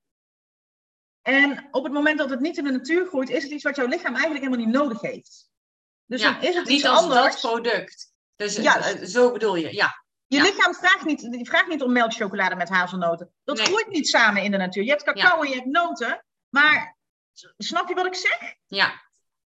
En 1.21 1.67
op 1.71 1.83
het 1.83 1.93
moment 1.93 2.17
dat 2.17 2.29
het 2.29 2.39
niet 2.39 2.57
in 2.57 2.63
de 2.63 2.71
natuur 2.71 3.05
groeit, 3.05 3.29
is 3.29 3.43
het 3.43 3.51
iets 3.51 3.63
wat 3.63 3.75
jouw 3.75 3.87
lichaam 3.87 4.13
eigenlijk 4.13 4.43
helemaal 4.43 4.65
niet 4.65 4.75
nodig 4.75 5.01
heeft. 5.01 5.49
Dus 6.05 6.21
Ja, 6.21 6.31
dan 6.31 6.41
is 6.41 6.55
het 6.55 6.65
niet 6.65 6.77
iets 6.77 6.85
als 6.87 7.01
anders. 7.01 7.41
dat 7.41 7.51
product. 7.51 8.13
Dus 8.35 8.55
eh, 8.55 8.63
Juist. 8.63 8.93
eh, 8.93 9.05
zo 9.07 9.31
bedoel 9.31 9.55
je, 9.55 9.73
ja. 9.73 10.03
Je 10.27 10.37
Ja. 10.37 10.43
lichaam 10.43 10.73
vraagt 10.73 11.05
niet, 11.05 11.31
die 11.31 11.45
vraagt 11.47 11.67
niet 11.67 11.81
om 11.81 11.91
melkchocolade 11.91 12.55
met 12.55 12.69
hazelnoten. 12.69 13.31
Dat 13.43 13.57
Nee. 13.57 13.65
groeit 13.65 13.87
niet 13.87 14.07
samen 14.07 14.43
in 14.43 14.51
de 14.51 14.57
natuur. 14.57 14.83
Je 14.83 14.89
hebt 14.89 15.03
cacao 15.03 15.41
en 15.41 15.49
je 15.49 15.55
hebt 15.55 15.67
noten, 15.67 16.25
maar 16.49 16.97
snap 17.57 17.87
je 17.89 17.95
wat 17.95 18.05
ik 18.05 18.15
zeg? 18.15 18.39
Ja, 18.65 19.03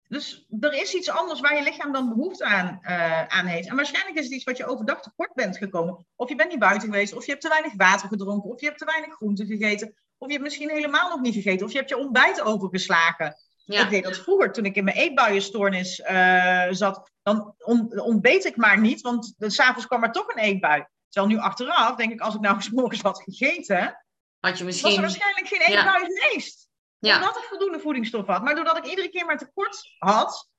Dus 0.08 0.46
er 0.60 0.72
is 0.72 0.94
iets 0.94 1.08
anders 1.10 1.40
waar 1.40 1.56
je 1.56 1.62
lichaam 1.62 1.92
dan 1.92 2.08
behoefte 2.08 2.44
aan, 2.44 2.78
eh, 2.82 3.26
aan 3.26 3.46
heeft. 3.46 3.68
En 3.68 3.76
waarschijnlijk 3.76 4.16
is 4.18 4.24
het 4.24 4.32
iets 4.34 4.44
wat 4.44 4.56
je 4.56 4.66
overdag 4.66 5.00
tekort 5.02 5.34
bent 5.34 5.56
gekomen. 5.56 6.06
Of 6.16 6.28
je 6.28 6.34
bent 6.34 6.50
niet 6.50 6.58
buiten 6.58 6.88
geweest, 6.90 7.12
of 7.14 7.24
je 7.24 7.30
hebt 7.30 7.42
te 7.42 7.48
weinig 7.48 7.72
water 7.76 8.08
gedronken, 8.08 8.50
of 8.50 8.60
je 8.60 8.66
hebt 8.66 8.78
te 8.78 8.84
weinig 8.84 9.14
groente 9.14 9.46
gegeten, 9.46 9.88
of 10.18 10.26
je 10.26 10.32
hebt 10.32 10.44
misschien 10.44 10.70
helemaal 10.70 11.08
nog 11.08 11.20
niet 11.20 11.34
gegeten, 11.34 11.66
of 11.66 11.72
je 11.72 11.78
hebt 11.78 11.90
je 11.90 11.96
ontbijt 11.98 12.40
overgeslagen. 12.40 13.36
Ja. 13.64 13.82
Ik 13.82 13.90
deed 13.90 14.04
dat 14.04 14.16
vroeger, 14.18 14.52
toen 14.52 14.64
ik 14.64 14.76
in 14.76 14.84
mijn 14.84 14.96
eetbuienstoornis 14.96 16.00
eh, 16.00 16.66
zat, 16.70 17.10
dan 17.22 17.54
on- 17.58 18.00
ontbeet 18.00 18.44
ik 18.44 18.56
maar 18.56 18.78
niet, 18.80 19.00
want 19.00 19.34
s 19.38 19.54
s'avonds 19.54 19.86
kwam 19.86 20.02
er 20.02 20.12
toch 20.12 20.28
een 20.28 20.42
eetbui. 20.42 20.84
Terwijl 21.08 21.34
nu 21.34 21.40
achteraf 21.42 21.96
denk 21.96 22.12
ik, 22.12 22.20
als 22.20 22.34
ik 22.34 22.40
nou 22.40 22.54
eens 22.56 22.70
morgens 22.70 23.00
wat 23.00 23.22
gegeten, 23.22 24.04
Had 24.40 24.58
je 24.58 24.64
was 24.64 24.74
er 24.82 24.82
misschien... 24.82 25.00
waarschijnlijk 25.00 25.46
geen 25.48 25.72
Ja. 25.72 25.78
eetbui 25.78 26.04
geweest 26.04 26.68
Ja, 26.98 27.14
omdat 27.16 27.36
ik 27.36 27.42
voldoende 27.48 27.78
voedingsstof 27.80 28.26
had. 28.26 28.42
Maar 28.42 28.54
doordat 28.54 28.76
ik 28.76 28.86
iedere 28.86 29.08
keer 29.08 29.26
maar 29.26 29.38
tekort 29.38 29.80
had, 29.98 30.50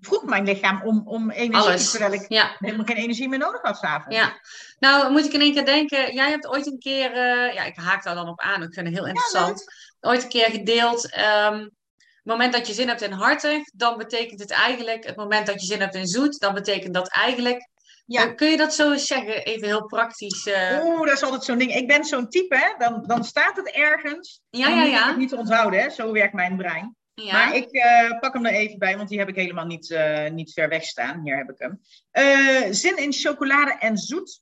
vroeg 0.00 0.24
mijn 0.24 0.44
lichaam 0.44 0.82
om, 0.82 1.02
om 1.08 1.30
energie. 1.30 1.68
alles. 1.68 1.90
Terwijl 1.90 2.12
ik 2.12 2.24
Ja, 2.28 2.56
helemaal 2.58 2.84
geen 2.84 2.96
energie 2.96 3.28
meer 3.28 3.38
nodig 3.38 3.62
had 3.62 3.76
s'avonds. 3.78 4.16
Ja, 4.16 4.32
nou 4.78 5.12
moet 5.12 5.24
ik 5.24 5.32
in 5.32 5.40
één 5.40 5.52
keer 5.54 5.64
denken, 5.64 6.14
jij 6.14 6.30
hebt 6.30 6.46
ooit 6.46 6.66
een 6.66 6.78
keer, 6.78 7.12
eh, 7.12 7.54
ja 7.54 7.62
ik 7.64 7.76
haak 7.76 8.02
daar 8.04 8.14
dan 8.14 8.28
op 8.28 8.40
aan, 8.40 8.62
ik 8.62 8.74
vind 8.74 8.86
het 8.86 8.96
heel 8.96 9.06
interessant, 9.06 9.64
ooit 10.00 10.22
een 10.22 10.28
keer 10.28 10.50
gedeeld, 10.50 11.10
ehm, 11.10 11.68
het 12.24 12.32
moment 12.32 12.52
dat 12.52 12.66
je 12.66 12.72
zin 12.72 12.88
hebt 12.88 13.02
in 13.02 13.12
hartig, 13.12 13.70
dan 13.72 13.96
betekent 13.98 14.40
het 14.40 14.50
eigenlijk, 14.50 15.04
het 15.06 15.16
moment 15.16 15.46
dat 15.46 15.60
je 15.60 15.66
zin 15.66 15.80
hebt 15.80 15.94
in 15.94 16.06
zoet, 16.06 16.40
dan 16.40 16.54
betekent 16.54 16.94
dat 16.94 17.08
eigenlijk, 17.08 17.68
Ja. 18.06 18.26
Eh, 18.28 18.34
kun 18.34 18.50
je 18.50 18.56
dat 18.56 18.74
zo 18.74 18.92
eens 18.92 19.06
zeggen, 19.06 19.44
even 19.44 19.66
heel 19.66 19.86
praktisch? 19.86 20.46
eh? 20.46 20.80
Oeh, 20.84 21.06
dat 21.06 21.16
is 21.16 21.22
altijd 21.22 21.44
zo'n 21.44 21.58
ding. 21.58 21.74
Ik 21.74 21.86
ben 21.86 22.04
zo'n 22.04 22.28
type, 22.28 22.56
hè? 22.56 22.74
Dan, 22.78 23.04
dan 23.06 23.24
staat 23.24 23.56
het 23.56 23.70
ergens. 23.70 24.40
ja, 24.50 24.68
ja, 24.68 24.84
ik 24.84 24.90
ja, 24.90 25.06
het 25.06 25.16
niet 25.16 25.28
te 25.28 25.36
onthouden, 25.36 25.80
hè? 25.80 25.90
Zo 25.90 26.12
werkt 26.12 26.34
mijn 26.34 26.56
brein. 26.56 26.96
Ja. 27.14 27.32
Maar 27.32 27.54
ik 27.56 27.70
eh, 27.70 28.18
pak 28.18 28.34
hem 28.34 28.46
er 28.46 28.52
even 28.52 28.78
bij, 28.78 28.96
want 28.96 29.08
die 29.08 29.18
heb 29.18 29.28
ik 29.28 29.34
helemaal 29.36 29.66
niet, 29.66 29.98
niet 30.32 30.52
ver 30.52 30.68
weg 30.68 30.84
staan. 30.84 31.20
Hier 31.24 31.36
heb 31.36 31.50
ik 31.50 31.58
hem. 31.58 31.80
Zin 32.74 32.96
in 32.96 33.12
chocolade 33.12 33.76
en 33.78 33.96
zoet. 33.98 34.40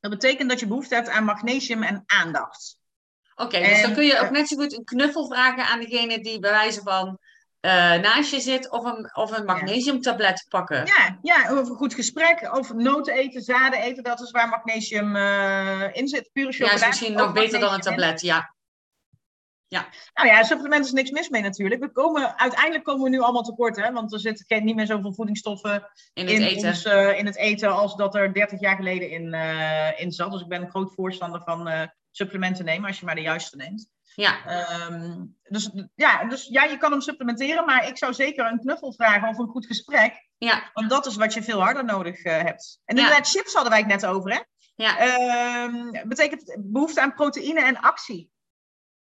Dat 0.00 0.10
betekent 0.10 0.50
dat 0.50 0.60
je 0.60 0.66
behoefte 0.66 0.94
hebt 0.94 1.08
aan 1.08 1.24
magnesium 1.24 1.82
en 1.82 2.02
aandacht. 2.06 2.78
Oké, 3.36 3.58
dus 3.58 3.82
dan 3.82 3.92
kun 3.92 4.04
je 4.04 4.18
ook 4.18 4.26
eh, 4.26 4.30
net 4.30 4.48
zo 4.48 4.56
goed 4.56 4.76
een 4.76 4.84
knuffel 4.84 5.26
vragen 5.26 5.64
aan 5.64 5.80
degene 5.80 6.20
die 6.20 6.38
bij 6.38 6.50
wijze 6.50 6.82
van 6.82 7.18
eh, 7.60 7.72
naast 7.72 8.30
je 8.30 8.40
zit 8.40 8.70
of 8.70 8.84
een, 8.84 9.10
of 9.16 9.38
een 9.38 9.44
magnesiumtablet 9.44 10.46
pakken. 10.48 10.86
Ja, 10.86 11.18
ja, 11.22 11.58
of 11.58 11.68
een 11.68 11.76
goed 11.76 11.94
gesprek, 11.94 12.54
of 12.56 12.72
noten 12.72 13.14
eten, 13.14 13.42
zaden 13.42 13.80
eten, 13.80 14.02
dat 14.02 14.20
is 14.20 14.30
waar 14.30 14.48
magnesium 14.48 15.16
eh, 15.16 15.88
in 15.92 16.08
zit. 16.08 16.30
Pure 16.32 16.46
Ja, 16.46 16.52
chocolade. 16.52 16.80
is 16.80 16.86
misschien 16.86 17.12
nog 17.12 17.32
beter 17.32 17.60
dan 17.60 17.68
een 17.68 17.74
in. 17.74 17.80
tablet, 17.80 18.20
ja. 18.20 18.54
Nou 20.14 20.28
ja, 20.28 20.42
supplementen 20.42 20.86
is 20.86 20.92
niks 20.92 21.10
mis 21.10 21.28
mee 21.28 21.42
natuurlijk. 21.42 21.80
We 21.80 21.92
komen, 21.92 22.38
uiteindelijk 22.38 22.84
komen 22.84 23.02
we 23.02 23.08
nu 23.08 23.20
allemaal 23.20 23.42
tekort, 23.42 23.76
hè? 23.76 23.92
want 23.92 24.12
er 24.12 24.20
zitten 24.20 24.64
niet 24.64 24.76
meer 24.76 24.86
zoveel 24.86 25.14
voedingsstoffen 25.14 25.88
In 26.12 26.26
het 26.26 26.34
in, 26.34 26.42
eten. 26.42 26.68
Ons, 26.68 26.84
in 27.18 27.26
het 27.26 27.36
eten 27.36 27.72
als 27.72 27.96
dat 27.96 28.14
er 28.14 28.32
30 28.32 28.60
jaar 28.60 28.76
geleden 28.76 29.10
in, 29.10 29.34
in 29.96 30.12
zat. 30.12 30.32
Dus 30.32 30.40
ik 30.40 30.48
ben 30.48 30.62
een 30.62 30.70
groot 30.70 30.92
voorstander 30.94 31.40
van 31.40 31.90
supplementen 32.16 32.64
nemen, 32.64 32.86
als 32.88 32.98
je 32.98 33.04
maar 33.06 33.14
de 33.14 33.20
juiste 33.20 33.56
neemt. 33.56 33.88
Ja, 34.14 34.44
Ehm, 34.46 35.24
dus, 35.42 35.70
ja, 35.94 36.24
dus 36.24 36.46
ja, 36.46 36.64
je 36.64 36.76
kan 36.76 36.90
hem 36.90 37.00
supplementeren, 37.00 37.64
maar 37.64 37.88
ik 37.88 37.98
zou 37.98 38.14
zeker 38.14 38.46
een 38.46 38.58
knuffel 38.60 38.92
vragen 38.92 39.28
of 39.28 39.38
een 39.38 39.48
goed 39.48 39.66
gesprek. 39.66 40.28
ja, 40.38 40.70
Want 40.72 40.90
dat 40.90 41.06
is 41.06 41.16
wat 41.16 41.34
je 41.34 41.42
veel 41.42 41.60
harder 41.62 41.84
nodig 41.84 42.22
eh, 42.22 42.32
hebt. 42.42 42.80
En 42.84 42.96
Ja. 42.96 43.02
inderdaad, 43.02 43.28
chips 43.30 43.52
hadden 43.52 43.70
wij 43.72 43.80
het 43.80 43.88
net 43.88 44.06
over, 44.06 44.30
hè? 44.32 44.40
ja. 44.74 44.98
Ehm, 44.98 46.08
betekent 46.08 46.56
behoefte 46.60 47.00
aan 47.00 47.14
proteïne 47.14 47.60
en 47.62 47.80
actie. 47.80 48.30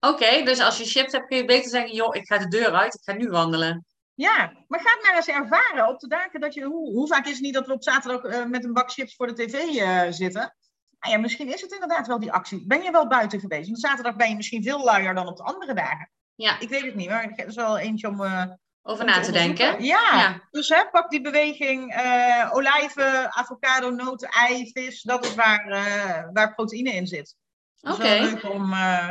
Oké, 0.01 0.43
dus 0.43 0.61
als 0.61 0.79
je 0.79 0.85
chips 0.85 1.13
hebt 1.13 1.27
kun 1.27 1.37
je 1.37 1.45
beter 1.45 1.71
zeggen, 1.71 1.95
joh, 1.95 2.15
ik 2.17 2.27
ga 2.27 2.39
de 2.39 2.49
deur 2.49 2.73
uit, 2.75 2.95
ik 2.95 3.01
ga 3.03 3.13
nu 3.13 3.29
wandelen. 3.29 3.87
Ja, 4.15 4.53
maar 4.69 4.81
ga 4.81 4.91
het 4.93 5.03
maar 5.03 5.17
eens 5.17 5.29
ervaren 5.29 5.89
op 5.89 6.01
de 6.01 6.09
dagen 6.09 6.41
dat 6.41 6.55
je... 6.55 6.63
Hoe, 6.65 6.93
hoe 6.93 7.07
vaak 7.09 7.25
is 7.27 7.33
het 7.33 7.41
niet 7.41 7.55
dat 7.55 7.67
we 7.67 7.73
op 7.73 7.83
zaterdag 7.83 8.23
eh, 8.23 8.45
met 8.45 8.65
een 8.65 8.73
bak 8.73 8.91
chips 8.93 9.15
voor 9.17 9.27
de 9.27 9.45
tv 9.45 9.55
eh, 9.55 10.03
zitten? 10.11 10.57
Nou 11.01 11.15
ja, 11.15 11.21
misschien 11.21 11.53
is 11.53 11.61
het 11.61 11.73
inderdaad 11.73 12.07
wel 12.07 12.19
die 12.19 12.33
actie. 12.33 12.67
Ben 12.67 12.83
je 12.83 12.91
wel 12.91 13.07
buiten 13.07 13.41
geweest? 13.41 13.67
Want 13.67 13.81
zaterdag 13.81 14.17
ben 14.17 14.29
je 14.29 14.37
misschien 14.37 14.63
veel 14.63 14.85
luier 14.85 15.15
dan 15.15 15.27
op 15.27 15.37
de 15.37 15.43
andere 15.43 15.75
dagen. 15.75 16.11
Ja, 16.35 16.61
Ik 16.61 16.69
weet 16.69 16.83
het 16.85 16.95
niet, 16.95 17.09
maar 17.09 17.23
het 17.23 17.47
is 17.47 17.55
wel 17.55 17.79
eentje 17.79 18.09
om... 18.09 18.25
eh, 18.25 18.45
over 18.83 19.05
na 19.05 19.21
te 19.21 19.33
denken. 19.33 19.85
Ja, 19.85 20.11
Ja. 20.19 20.41
dus 20.51 20.69
hè, 20.69 20.89
pak 20.91 21.11
die 21.11 21.21
beweging. 21.21 21.95
eh, 21.95 22.49
olijven, 22.53 23.33
avocado, 23.35 23.91
noten, 23.91 24.29
ei, 24.29 24.71
vis. 24.73 25.03
Dat 25.03 25.25
is 25.25 25.35
waar, 25.35 25.67
eh, 25.67 26.23
waar 26.33 26.55
proteïne 26.55 26.91
in 26.91 27.07
zit. 27.07 27.37
Dat 27.77 27.95
Oké. 27.95 28.07
is 28.09 28.19
wel 28.21 28.31
leuk 28.31 28.45
om, 28.53 28.73
eh, 28.73 29.09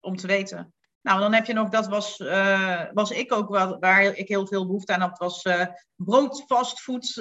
om 0.00 0.16
te 0.16 0.26
weten. 0.26 0.72
Nou, 1.02 1.20
dan 1.20 1.32
heb 1.34 1.46
je 1.46 1.52
nog, 1.52 1.68
dat 1.68 1.86
was, 1.86 2.16
was 2.92 3.10
ik 3.10 3.32
ook 3.32 3.48
wel, 3.48 3.78
waar 3.78 4.02
ik 4.02 4.28
heel 4.28 4.46
veel 4.46 4.66
behoefte 4.66 4.92
aan 4.94 5.00
had, 5.00 5.18
was 5.18 5.46
brood, 5.96 6.44
fastfood, 6.46 7.14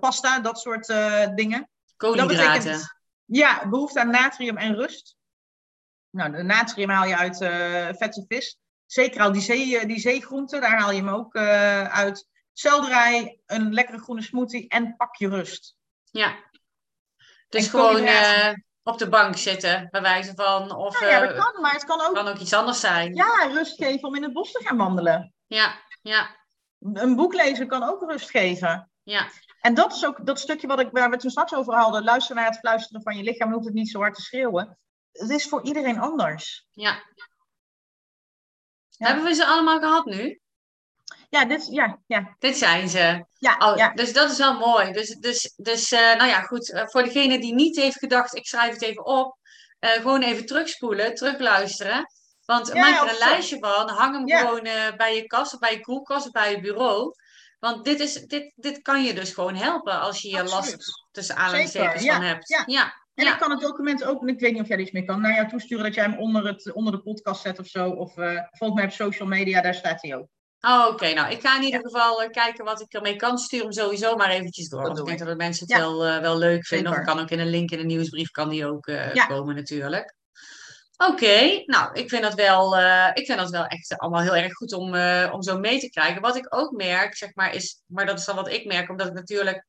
pasta, 0.00 0.40
dat 0.40 0.58
soort 0.58 0.86
dingen. 1.34 1.58
Dat 1.58 1.96
Koolhydraten. 1.96 2.52
betekent, 2.62 2.95
ja, 3.26 3.68
behoefte 3.68 4.00
aan 4.00 4.10
natrium 4.10 4.56
en 4.56 4.74
rust. 4.74 5.16
Nou, 6.10 6.32
de 6.32 6.42
natrium 6.42 6.88
haal 6.88 7.06
je 7.06 7.16
uit 7.16 7.40
eh, 7.40 7.88
vette 7.96 8.24
vis. 8.28 8.58
Zeker 8.86 9.20
al 9.20 9.32
die, 9.32 9.42
zee, 9.42 9.78
eh, 9.78 9.86
die 9.86 10.00
zeegroenten, 10.00 10.60
daar 10.60 10.78
haal 10.78 10.90
je 10.90 10.98
hem 10.98 11.08
ook 11.08 11.34
eh, 11.34 11.84
uit. 11.84 12.28
Selderij, 12.52 13.40
een 13.46 13.72
lekkere 13.72 13.98
groene 13.98 14.22
smoothie 14.22 14.68
en 14.68 14.96
pak 14.96 15.16
je 15.16 15.28
rust. 15.28 15.76
Ja. 16.10 16.36
Dus 17.48 17.64
En 17.64 17.70
gewoon 17.70 18.08
op 18.82 18.98
de 18.98 19.08
bank 19.08 19.36
zitten, 19.36 19.88
bij 19.90 20.02
wijze 20.02 20.34
van. 20.34 20.74
Of 20.74 21.00
Nou 21.00 21.12
ja, 21.12 21.20
dat 21.20 21.36
kan, 21.36 21.60
maar 21.60 21.72
het 21.72 21.84
kan 21.84 22.00
ook 22.00 22.14
kan 22.14 22.28
ook 22.28 22.38
iets 22.38 22.52
anders 22.52 22.80
zijn. 22.80 23.14
ja, 23.14 23.50
rust 23.52 23.76
geven 23.76 24.08
om 24.08 24.14
in 24.14 24.22
het 24.22 24.32
bos 24.32 24.52
te 24.52 24.64
gaan 24.64 24.76
wandelen. 24.76 25.34
ja, 25.46 25.80
ja. 26.02 26.44
Een 26.78 27.16
boek 27.16 27.34
lezen 27.34 27.66
kan 27.66 27.82
ook 27.82 28.10
rust 28.10 28.30
geven. 28.30 28.90
ja. 29.02 29.28
En 29.66 29.74
dat 29.74 29.92
is 29.94 30.06
ook 30.06 30.26
dat 30.26 30.40
stukje 30.40 30.66
wat 30.66 30.80
ik, 30.80 30.88
waar 30.90 31.04
we 31.06 31.10
het 31.10 31.20
toen 31.20 31.30
straks 31.30 31.54
over 31.54 31.74
hadden. 31.74 32.04
Luister 32.04 32.34
naar 32.34 32.46
het 32.46 32.58
fluisteren 32.58 33.02
van 33.02 33.16
je 33.16 33.22
lichaam. 33.22 33.48
Je 33.48 33.54
hoeft 33.54 33.66
het 33.66 33.74
niet 33.74 33.90
zo 33.90 33.98
hard 33.98 34.14
te 34.14 34.22
schreeuwen. 34.22 34.78
Het 35.12 35.30
is 35.30 35.48
voor 35.48 35.64
iedereen 35.64 35.98
anders. 35.98 36.66
ja. 36.70 37.02
Ja. 38.88 39.06
Hebben 39.06 39.24
we 39.24 39.34
ze 39.34 39.46
allemaal 39.46 39.78
gehad 39.78 40.04
nu? 40.04 40.40
Ja, 41.28 41.44
dit, 41.44 41.66
ja, 41.70 41.98
ja, 42.06 42.36
Dit 42.38 42.56
zijn 42.56 42.88
ze. 42.88 43.26
ja, 43.38 43.56
Oh, 43.70 43.76
ja. 43.76 43.92
Dus 43.92 44.12
dat 44.12 44.30
is 44.30 44.38
wel 44.38 44.58
mooi. 44.58 44.92
Dus, 44.92 45.16
dus, 45.16 45.52
dus 45.56 45.92
eh, 45.92 46.00
nou 46.00 46.28
ja, 46.28 46.40
goed. 46.40 46.72
eh, 46.72 46.86
voor 46.86 47.02
degene 47.02 47.38
die 47.38 47.54
niet 47.54 47.76
heeft 47.76 47.98
gedacht, 47.98 48.34
ik 48.34 48.46
schrijf 48.46 48.72
het 48.72 48.82
even 48.82 49.04
op. 49.04 49.36
eh, 49.78 49.90
gewoon 49.90 50.22
even 50.22 50.46
terugspoelen, 50.46 51.14
terugluisteren. 51.14 52.06
Want 52.44 52.66
Ja, 52.72 52.80
maak 52.80 53.02
er 53.02 53.08
een 53.12 53.18
lijstje 53.18 53.58
van. 53.58 53.88
Hang 53.88 54.14
hem 54.14 54.38
gewoon 54.38 54.96
bij 54.96 55.14
je 55.14 55.26
kast 55.26 55.54
of 55.54 55.58
bij 55.60 55.72
je 55.72 55.80
koelkast 55.80 56.26
of 56.26 56.32
bij 56.32 56.50
je 56.50 56.60
bureau. 56.60 57.14
Want 57.58 57.84
dit, 57.84 58.00
is, 58.00 58.14
dit, 58.14 58.52
dit 58.56 58.82
kan 58.82 59.04
je 59.04 59.14
dus 59.14 59.32
gewoon 59.32 59.54
helpen 59.54 60.00
als 60.00 60.22
je 60.22 60.40
Absoluut. 60.40 60.50
last 60.52 61.06
tussen 61.10 61.36
aanhalingstekens 61.36 62.00
Zeker, 62.02 62.14
van 62.16 62.22
ja, 62.24 62.28
hebt. 62.28 62.48
ja. 62.48 62.62
ja. 62.66 62.94
En 63.14 63.24
Ja. 63.24 63.32
ik 63.32 63.38
kan 63.38 63.50
het 63.50 63.60
document 63.60 64.04
ook, 64.04 64.28
ik 64.28 64.40
weet 64.40 64.52
niet 64.52 64.60
of 64.62 64.68
jij 64.68 64.76
er 64.76 64.82
iets 64.82 64.92
mee 64.92 65.04
kan, 65.04 65.20
naar 65.20 65.34
jou 65.34 65.48
toesturen 65.48 65.84
dat 65.84 65.94
jij 65.94 66.04
hem 66.04 66.18
onder, 66.18 66.46
het, 66.46 66.72
onder 66.72 66.92
de 66.92 67.02
podcast 67.02 67.42
zet 67.42 67.58
of 67.58 67.66
zo. 67.66 67.90
Of 67.90 68.16
eh 68.18 68.40
volg 68.50 68.74
mij 68.74 68.84
op 68.84 68.90
social 68.90 69.28
media, 69.28 69.60
daar 69.60 69.74
staat 69.74 70.02
hij 70.02 70.16
ook. 70.16 70.26
Oh, 70.60 70.86
Oké, 70.90 71.12
nou 71.12 71.32
ik 71.32 71.40
ga 71.40 71.56
in 71.56 71.62
ieder 71.62 71.80
geval 71.80 72.22
eh, 72.22 72.30
kijken 72.30 72.64
wat 72.64 72.80
ik 72.80 72.92
ermee 72.92 73.16
kan. 73.16 73.38
Stuur 73.38 73.62
hem 73.62 73.72
sowieso 73.72 74.16
maar 74.16 74.30
eventjes 74.30 74.68
door. 74.68 74.82
Want 74.82 74.98
ik 74.98 75.04
denk 75.04 75.18
dat 75.18 75.28
de 75.28 75.36
mensen 75.36 75.66
het 75.66 75.76
Ja. 75.76 75.82
wel, 75.82 76.04
eh, 76.06 76.20
wel 76.20 76.38
leuk 76.38 76.66
vinden. 76.66 76.92
Of 76.92 76.98
ik 76.98 77.04
kan 77.04 77.18
ook 77.20 77.30
in 77.30 77.38
een 77.38 77.50
link 77.50 77.70
in 77.70 77.78
de 77.78 77.84
nieuwsbrief 77.84 78.30
kan 78.30 78.48
die 78.48 78.66
ook 78.66 78.86
Ja. 79.12 79.26
komen 79.26 79.54
natuurlijk. 79.54 80.14
Oké, 80.96 81.62
nou 81.66 81.92
ik 81.92 82.08
vind, 82.08 82.22
dat 82.22 82.34
wel, 82.34 82.76
eh, 82.76 83.10
ik 83.14 83.26
vind 83.26 83.38
dat 83.38 83.50
wel 83.50 83.66
echt 83.66 83.98
allemaal 83.98 84.22
heel 84.22 84.36
erg 84.36 84.52
goed 84.52 84.72
om, 84.72 84.94
eh, 84.94 85.30
om 85.32 85.42
zo 85.42 85.58
mee 85.58 85.78
te 85.80 85.90
krijgen. 85.90 86.22
Wat 86.22 86.36
ik 86.36 86.54
ook 86.54 86.70
merk, 86.70 87.16
zeg 87.16 87.34
maar, 87.34 87.54
is, 87.54 87.82
maar 87.86 88.06
dat 88.06 88.18
is 88.18 88.24
dan 88.24 88.36
wat 88.36 88.48
ik 88.48 88.64
merk, 88.66 88.90
omdat 88.90 89.06
ik 89.06 89.12
natuurlijk 89.12 89.66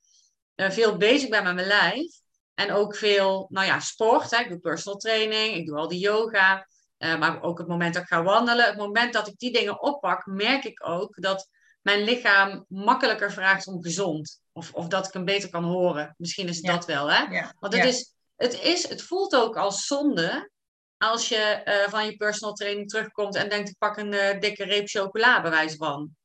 eh, 0.55 0.69
veel 0.69 0.97
bezig 0.97 1.29
ben 1.29 1.43
met 1.43 1.55
mijn 1.55 1.67
lijf. 1.67 2.19
En 2.53 2.71
ook 2.71 2.95
veel, 2.95 3.47
nou 3.49 3.65
ja, 3.67 3.79
sport. 3.79 4.31
Hè. 4.31 4.41
Ik 4.43 4.49
doe 4.49 4.59
personal 4.59 4.99
training, 4.99 5.55
ik 5.55 5.65
doe 5.65 5.77
al 5.77 5.87
die 5.87 5.99
yoga. 5.99 6.67
maar 6.97 7.41
ook 7.41 7.57
het 7.57 7.67
moment 7.67 7.93
dat 7.93 8.03
ik 8.03 8.09
ga 8.09 8.23
wandelen. 8.23 8.65
Het 8.65 8.77
moment 8.77 9.13
dat 9.13 9.27
ik 9.27 9.37
die 9.37 9.51
dingen 9.51 9.81
oppak, 9.81 10.25
merk 10.25 10.63
ik 10.63 10.87
ook 10.87 11.21
dat 11.21 11.49
mijn 11.81 12.03
lichaam 12.03 12.65
makkelijker 12.67 13.31
vraagt 13.31 13.67
om 13.67 13.83
gezond. 13.83 14.41
Of, 14.51 14.73
of 14.73 14.87
dat 14.87 15.07
ik 15.07 15.13
hem 15.13 15.25
beter 15.25 15.49
kan 15.49 15.63
horen. 15.63 16.15
Misschien 16.17 16.47
is 16.47 16.59
Ja. 16.59 16.71
dat 16.73 16.85
wel, 16.85 17.11
hè? 17.11 17.21
Ja. 17.21 17.53
Want 17.59 17.73
het, 17.73 17.83
ja. 17.83 17.89
is, 17.89 18.13
het, 18.35 18.61
is, 18.61 18.89
het 18.89 19.01
voelt 19.01 19.35
ook 19.35 19.57
als 19.57 19.85
zonde 19.85 20.49
als 20.97 21.29
je 21.29 21.36
eh, 21.36 21.89
van 21.89 22.05
je 22.05 22.15
personal 22.15 22.53
training 22.53 22.89
terugkomt 22.89 23.36
en 23.36 23.49
denkt, 23.49 23.69
ik 23.69 23.77
pak 23.77 23.97
een 23.97 24.13
eh, 24.13 24.39
dikke 24.39 24.63
reep 24.63 24.88
chocola, 24.88 25.41
bij 25.41 25.51
wijze 25.51 25.75
van. 25.75 26.15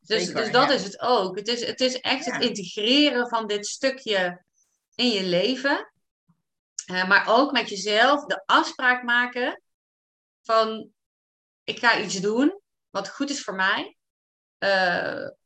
Dus, 0.00 0.24
Zeker, 0.24 0.42
dus 0.42 0.52
dat 0.52 0.68
ja. 0.68 0.74
is 0.74 0.82
het 0.82 1.00
ook. 1.00 1.36
Het 1.36 1.48
is, 1.48 1.66
het 1.66 1.80
is 1.80 2.00
echt 2.00 2.24
Ja. 2.24 2.32
het 2.32 2.42
integreren 2.42 3.28
van 3.28 3.46
dit 3.46 3.66
stukje 3.66 4.44
in 4.94 5.08
je 5.08 5.22
leven. 5.22 5.92
Eh, 6.86 7.08
maar 7.08 7.24
ook 7.28 7.52
met 7.52 7.68
jezelf 7.68 8.24
de 8.24 8.42
afspraak 8.46 9.02
maken 9.02 9.62
van, 10.42 10.90
ik 11.64 11.78
ga 11.78 12.00
iets 12.00 12.20
doen 12.20 12.60
wat 12.90 13.08
goed 13.08 13.30
is 13.30 13.42
voor 13.42 13.54
mij. 13.54 13.96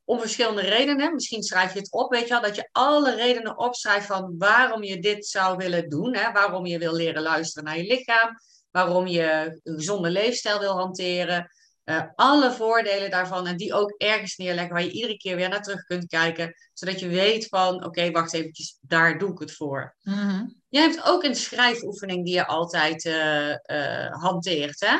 Om 0.05 0.21
verschillende 0.21 0.61
redenen. 0.61 1.15
Misschien 1.15 1.43
schrijf 1.43 1.73
je 1.73 1.79
het 1.79 1.93
op, 1.93 2.11
weet 2.11 2.23
je 2.23 2.29
wel, 2.29 2.41
dat 2.43 2.57
je 2.57 2.69
alle 2.73 3.15
redenen 3.15 3.59
opschrijft 3.59 4.07
van 4.07 4.35
waarom 4.39 4.83
je 4.83 4.99
dit 4.99 5.27
zou 5.27 5.57
willen 5.57 5.89
doen. 5.89 6.17
Hè? 6.17 6.33
Waarom 6.33 6.67
je 6.67 6.79
wil 6.79 6.95
leren 6.95 7.23
luisteren 7.23 7.65
naar 7.65 7.77
je 7.77 7.87
lichaam. 7.87 8.39
Waarom 8.75 9.07
je 9.07 9.59
een 9.63 9.75
gezonde 9.75 10.11
leefstijl 10.11 10.59
wil 10.59 10.77
hanteren. 10.77 11.49
Eh, 11.85 12.03
alle 12.15 12.53
voordelen 12.53 13.11
daarvan 13.11 13.47
en 13.47 13.57
die 13.57 13.75
ook 13.75 13.95
ergens 13.97 14.37
neerleggen 14.37 14.73
waar 14.73 14.83
je 14.83 14.91
iedere 14.91 15.17
keer 15.17 15.37
weer 15.37 15.49
naar 15.49 15.63
terug 15.63 15.85
kunt 15.85 16.07
kijken. 16.07 16.55
Zodat 16.73 17.01
je 17.01 17.09
weet 17.09 17.49
van, 17.49 17.85
oké, 17.85 18.11
wacht 18.11 18.35
eventjes, 18.35 18.79
daar 18.81 19.19
doe 19.19 19.33
ik 19.33 19.39
het 19.39 19.53
voor. 19.53 19.97
Mhm. 20.03 20.47
Jij 20.69 20.83
hebt 20.83 21.05
ook 21.05 21.23
een 21.23 21.35
schrijfoefening 21.35 22.25
die 22.25 22.35
je 22.35 22.47
altijd 22.47 23.05
eh, 23.05 24.11
hanteert, 24.11 24.81
hè? 24.81 24.97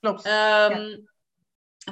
Klopt. 0.00 0.22
Ehm, 0.24 0.96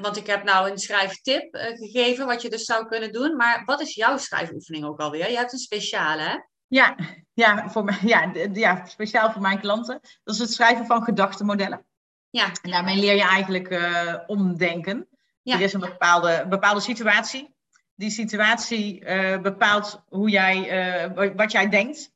Want 0.01 0.17
ik 0.17 0.27
heb 0.27 0.45
nou 0.45 0.71
een 0.71 0.79
schrijftip 0.79 1.49
gegeven, 1.55 2.27
wat 2.27 2.43
je 2.43 2.51
dus 2.51 2.65
zou 2.65 2.87
kunnen 2.87 3.13
doen. 3.13 3.37
Maar 3.37 3.65
wat 3.65 3.81
is 3.81 3.95
jouw 3.95 4.17
schrijfoefening 4.17 4.85
ook 4.85 5.01
alweer? 5.01 5.31
Je 5.31 5.37
hebt 5.37 5.53
een 5.53 5.59
speciale, 5.59 6.23
hè? 6.23 6.37
Ja, 6.69 6.97
ja, 7.35 7.69
voor 7.71 7.85
mij, 7.85 7.99
ja, 8.03 8.33
ja, 8.53 8.85
speciaal 8.87 9.31
voor 9.33 9.43
mijn 9.43 9.61
klanten. 9.61 10.01
Dat 10.25 10.35
is 10.35 10.41
het 10.41 10.53
schrijven 10.53 10.87
van 10.87 11.03
gedachtenmodellen. 11.03 11.85
Ja, 12.31 12.51
En 12.63 12.71
daarmee 12.71 12.97
leer 12.97 13.15
je 13.15 13.23
eigenlijk 13.29 13.69
eh, 13.69 14.15
omdenken. 14.27 15.09
Ja. 15.43 15.55
Er 15.55 15.61
is 15.61 15.73
een 15.73 15.81
bepaalde, 15.81 16.47
bepaalde 16.49 16.81
situatie. 16.81 17.55
Die 17.95 18.11
situatie 18.11 19.05
eh, 19.05 19.41
bepaalt 19.41 20.03
hoe 20.09 20.31
jij, 20.31 20.69
eh, 20.69 21.15
wa- 21.15 21.35
wat 21.35 21.53
jij 21.53 21.69
denkt. 21.69 22.15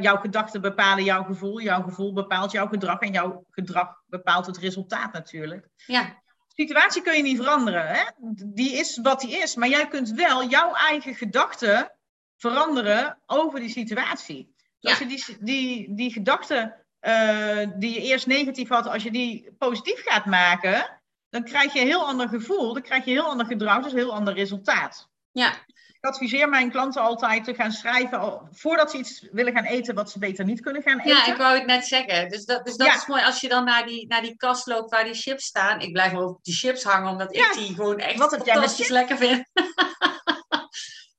Jouw 0.00 0.16
gedachten 0.16 0.60
bepalen 0.60 1.04
jouw 1.04 1.22
gevoel. 1.24 1.60
Jouw 1.60 1.82
gevoel 1.82 2.12
bepaalt 2.12 2.52
jouw 2.52 2.66
gedrag. 2.66 2.98
En 2.98 3.12
jouw 3.12 3.44
gedrag 3.50 4.02
bepaalt 4.06 4.46
het 4.46 4.58
resultaat 4.58 5.12
natuurlijk. 5.12 5.68
ja, 5.86 6.22
situatie 6.54 7.02
kun 7.02 7.16
je 7.16 7.22
niet 7.22 7.36
veranderen. 7.36 7.86
Hè? 7.86 8.02
Die 8.46 8.72
is 8.72 8.98
wat 9.02 9.20
die 9.20 9.36
is. 9.38 9.54
Maar 9.56 9.68
jij 9.68 9.88
kunt 9.88 10.10
wel 10.10 10.44
jouw 10.48 10.74
eigen 10.74 11.14
gedachten 11.14 11.92
veranderen 12.40 13.18
over 13.26 13.60
die 13.60 13.68
situatie. 13.68 14.54
Dus 14.80 14.90
als 14.90 14.98
je 14.98 15.06
die, 15.06 15.36
die, 15.40 15.94
die 15.94 16.12
gedachten 16.12 16.74
eh, 17.00 17.66
die 17.76 17.94
je 17.94 18.00
eerst 18.00 18.26
negatief 18.26 18.68
had, 18.68 18.86
als 18.86 19.02
je 19.02 19.10
die 19.10 19.54
positief 19.58 20.02
gaat 20.04 20.24
maken, 20.24 21.00
dan 21.30 21.44
krijg 21.44 21.72
je 21.72 21.80
een 21.80 21.86
heel 21.86 22.06
ander 22.06 22.28
gevoel, 22.28 22.72
dan 22.72 22.82
krijg 22.82 23.04
je 23.04 23.10
een 23.10 23.16
heel 23.16 23.30
ander 23.30 23.46
gedrag, 23.46 23.82
dus 23.82 23.92
een 23.92 23.98
heel 23.98 24.14
ander 24.14 24.34
resultaat. 24.34 25.08
Ja. 25.32 25.52
Ik 26.00 26.06
adviseer 26.06 26.48
mijn 26.48 26.70
klanten 26.70 27.02
altijd 27.02 27.44
te 27.44 27.54
gaan 27.54 27.72
schrijven 27.72 28.48
voordat 28.52 28.90
ze 28.90 28.98
iets 28.98 29.28
willen 29.32 29.52
gaan 29.52 29.64
eten 29.64 29.94
wat 29.94 30.10
ze 30.10 30.18
beter 30.18 30.44
niet 30.44 30.60
kunnen 30.60 30.82
gaan 30.82 30.98
eten. 30.98 31.10
Ja, 31.10 31.26
ik 31.26 31.36
wou 31.36 31.56
het 31.56 31.66
net 31.66 31.86
zeggen. 31.86 32.28
Dus 32.28 32.44
dat, 32.44 32.64
dus 32.64 32.76
dat 32.76 32.94
is 32.94 33.06
mooi 33.06 33.22
als 33.22 33.40
je 33.40 33.48
dan 33.48 33.64
naar 33.64 33.86
die, 33.86 34.06
naar 34.06 34.22
die 34.22 34.36
kast 34.36 34.66
loopt 34.66 34.90
waar 34.90 35.04
die 35.04 35.14
chips 35.14 35.44
staan. 35.44 35.80
Ik 35.80 35.92
blijf 35.92 36.12
maar 36.12 36.22
op 36.22 36.38
die 36.42 36.54
chips 36.54 36.84
hangen, 36.84 37.10
omdat 37.10 37.34
ik 37.34 37.52
die 37.52 37.74
gewoon 37.74 37.98
echt 37.98 38.18
wat 38.18 38.34
fantastisch 38.34 38.88
lekker 38.88 39.16
vind. 39.16 39.44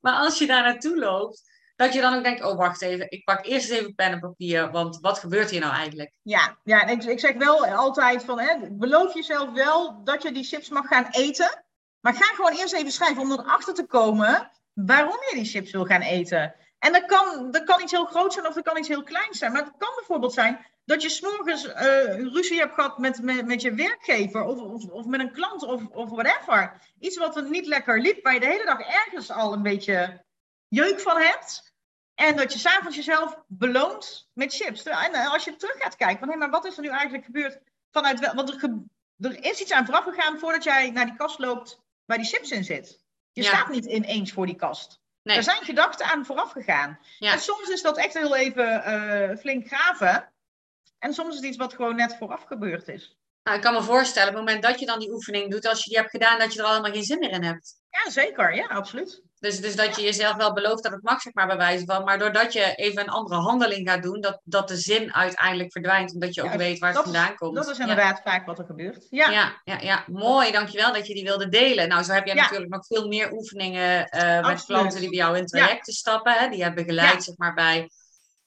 maar 0.01 0.13
als 0.13 0.37
je 0.37 0.47
daar 0.47 0.63
naartoe 0.63 0.99
loopt, 0.99 1.49
dat 1.75 1.93
je 1.93 2.01
dan 2.01 2.13
ook 2.13 2.23
denkt, 2.23 2.43
oh 2.43 2.57
wacht 2.57 2.81
even, 2.81 3.11
ik 3.11 3.23
pak 3.23 3.45
eerst 3.45 3.69
even 3.69 3.95
pen 3.95 4.11
en 4.11 4.19
papier, 4.19 4.71
want 4.71 4.99
wat 4.99 5.19
gebeurt 5.19 5.49
hier 5.49 5.59
nou 5.59 5.73
eigenlijk? 5.73 6.11
Ja, 6.21 6.57
ja 6.63 6.85
ik, 6.85 7.03
ik 7.03 7.19
zeg 7.19 7.35
wel 7.35 7.65
altijd 7.65 8.23
van, 8.23 8.39
hè, 8.39 8.55
beloof 8.71 9.13
jezelf 9.13 9.51
wel 9.51 10.03
dat 10.03 10.23
je 10.23 10.31
die 10.31 10.43
chips 10.43 10.69
mag 10.69 10.87
gaan 10.87 11.07
eten, 11.11 11.63
maar 11.99 12.13
ga 12.13 12.35
gewoon 12.35 12.55
eerst 12.55 12.73
even 12.73 12.91
schrijven 12.91 13.21
om 13.21 13.31
erachter 13.31 13.73
te 13.73 13.85
komen 13.85 14.51
waarom 14.73 15.17
je 15.29 15.35
die 15.35 15.45
chips 15.45 15.71
wil 15.71 15.85
gaan 15.85 16.01
eten. 16.01 16.55
En 16.81 16.91
dat 16.91 17.05
kan, 17.05 17.51
dat 17.51 17.63
kan 17.63 17.81
iets 17.81 17.91
heel 17.91 18.05
groot 18.05 18.33
zijn 18.33 18.47
of 18.47 18.53
dat 18.53 18.63
kan 18.63 18.77
iets 18.77 18.87
heel 18.87 19.03
kleins 19.03 19.37
zijn, 19.37 19.51
maar 19.51 19.63
het 19.63 19.77
kan 19.77 19.93
bijvoorbeeld 19.95 20.33
zijn 20.33 20.65
dat 20.85 21.01
je 21.01 21.09
s'morgens 21.09 21.65
uh, 21.65 21.73
ruzie 22.33 22.59
hebt 22.59 22.73
gehad 22.73 22.97
met, 22.97 23.21
met, 23.21 23.45
met 23.45 23.61
je 23.61 23.73
werkgever 23.73 24.43
of, 24.43 24.59
of, 24.59 24.85
of 24.85 25.05
met 25.05 25.19
een 25.19 25.31
klant 25.31 25.63
of, 25.63 25.87
of 25.87 26.09
whatever. 26.09 26.81
Iets 26.99 27.17
wat 27.17 27.35
er 27.35 27.49
niet 27.49 27.65
lekker 27.65 28.01
liep, 28.01 28.23
waar 28.23 28.33
je 28.33 28.39
de 28.39 28.45
hele 28.45 28.65
dag 28.65 28.79
ergens 28.79 29.31
al 29.31 29.53
een 29.53 29.61
beetje 29.61 30.25
jeuk 30.67 30.99
van 30.99 31.17
hebt. 31.17 31.73
En 32.15 32.35
dat 32.35 32.53
je 32.53 32.59
s'avonds 32.59 32.95
jezelf 32.95 33.43
beloont 33.47 34.29
met 34.33 34.55
chips. 34.55 34.83
En 34.83 35.13
eh, 35.13 35.31
als 35.31 35.43
je 35.43 35.55
terug 35.55 35.75
gaat 35.77 35.95
kijken, 35.95 36.19
van 36.19 36.29
hé, 36.29 36.35
maar 36.35 36.49
wat 36.49 36.65
is 36.65 36.75
er 36.75 36.83
nu 36.83 36.89
eigenlijk 36.89 37.25
gebeurd 37.25 37.59
vanuit 37.91 38.33
Want 38.33 38.49
er, 38.49 38.79
er, 39.17 39.43
is 39.43 39.61
iets 39.61 39.71
aan 39.71 39.85
vooraf 39.85 40.03
gegaan 40.03 40.39
voordat 40.39 40.63
jij 40.63 40.91
naar 40.91 41.05
die 41.05 41.15
kast 41.15 41.39
loopt 41.39 41.79
waar 42.05 42.17
die 42.17 42.27
chips 42.27 42.51
in 42.51 42.63
zit. 42.63 43.03
Je 43.31 43.43
staat 43.43 43.69
niet 43.69 43.85
ineens 43.85 44.31
voor 44.31 44.45
die 44.45 44.55
kast. 44.55 45.00
Nee. 45.23 45.37
Er 45.37 45.43
zijn 45.43 45.63
gedachten 45.63 46.05
aan 46.05 46.25
vooraf 46.25 46.51
gegaan. 46.51 46.99
En 47.19 47.39
soms 47.39 47.69
is 47.69 47.81
dat 47.81 47.97
echt 47.97 48.13
heel 48.13 48.35
even 48.35 48.83
uh, 48.87 49.37
flink 49.37 49.67
graven. 49.67 50.33
En 50.99 51.13
soms 51.13 51.29
is 51.29 51.35
het 51.35 51.45
iets 51.45 51.57
wat 51.57 51.73
gewoon 51.73 51.95
net 51.95 52.17
vooraf 52.17 52.43
gebeurd 52.43 52.87
is. 52.87 53.17
Nou, 53.43 53.57
ik 53.57 53.63
kan 53.63 53.73
me 53.73 53.83
voorstellen, 53.83 54.29
op 54.29 54.35
het 54.35 54.45
moment 54.45 54.63
dat 54.63 54.79
je 54.79 54.85
dan 54.85 54.99
die 54.99 55.11
oefening 55.11 55.51
doet, 55.51 55.67
als 55.67 55.83
je 55.83 55.89
die 55.89 55.97
hebt 55.97 56.09
gedaan, 56.09 56.39
dat 56.39 56.53
je 56.53 56.59
er 56.59 56.65
allemaal 56.65 56.91
geen 56.91 57.03
zin 57.03 57.19
meer 57.19 57.31
in 57.31 57.43
hebt. 57.43 57.75
Ja, 57.89 58.11
zeker. 58.11 58.55
Ja, 58.55 58.65
absoluut. 58.65 59.21
Dus, 59.41 59.61
dus 59.61 59.75
dat 59.75 59.95
je 59.95 60.01
jezelf 60.01 60.35
wel 60.35 60.53
belooft 60.53 60.83
dat 60.83 60.91
het 60.91 61.03
mag, 61.03 61.21
zeg 61.21 61.33
maar, 61.33 61.47
bij 61.47 61.57
wijze 61.57 61.85
van. 61.85 62.03
Maar 62.03 62.19
doordat 62.19 62.53
je 62.53 62.75
even 62.75 63.01
een 63.01 63.09
andere 63.09 63.39
handeling 63.39 63.89
gaat 63.89 64.03
doen, 64.03 64.21
dat, 64.21 64.41
dat 64.43 64.67
de 64.67 64.77
zin 64.77 65.13
uiteindelijk 65.13 65.71
verdwijnt. 65.71 66.13
Omdat 66.13 66.33
je 66.33 66.43
ook 66.43 66.53
weet 66.53 66.79
waar 66.79 66.93
het 66.93 67.03
vandaan 67.03 67.35
komt. 67.35 67.55
Dat 67.55 67.69
is 67.69 67.79
inderdaad 67.79 68.21
vaak 68.23 68.45
wat 68.45 68.59
er 68.59 68.65
gebeurt. 68.65 69.07
Ja. 69.09 69.29
Ja, 69.29 69.61
ja, 69.63 69.79
ja, 69.79 70.03
mooi. 70.07 70.51
Dankjewel 70.51 70.93
dat 70.93 71.07
je 71.07 71.13
die 71.13 71.23
wilde 71.23 71.49
delen. 71.49 71.87
Nou, 71.87 72.03
zo 72.03 72.13
heb 72.13 72.25
je 72.25 72.33
natuurlijk 72.33 72.71
nog 72.71 72.85
veel 72.85 73.07
meer 73.07 73.31
oefeningen 73.31 74.15
uh, 74.15 74.47
met 74.47 74.65
klanten 74.65 74.99
die 74.99 75.09
bij 75.09 75.17
jou 75.17 75.37
in 75.37 75.45
trajecten 75.45 75.93
stappen. 75.93 76.33
Hè? 76.33 76.49
Die 76.49 76.63
hebben 76.63 76.85
begeleid, 76.85 77.23
zeg 77.23 77.37
maar, 77.37 77.53
bij 77.53 77.89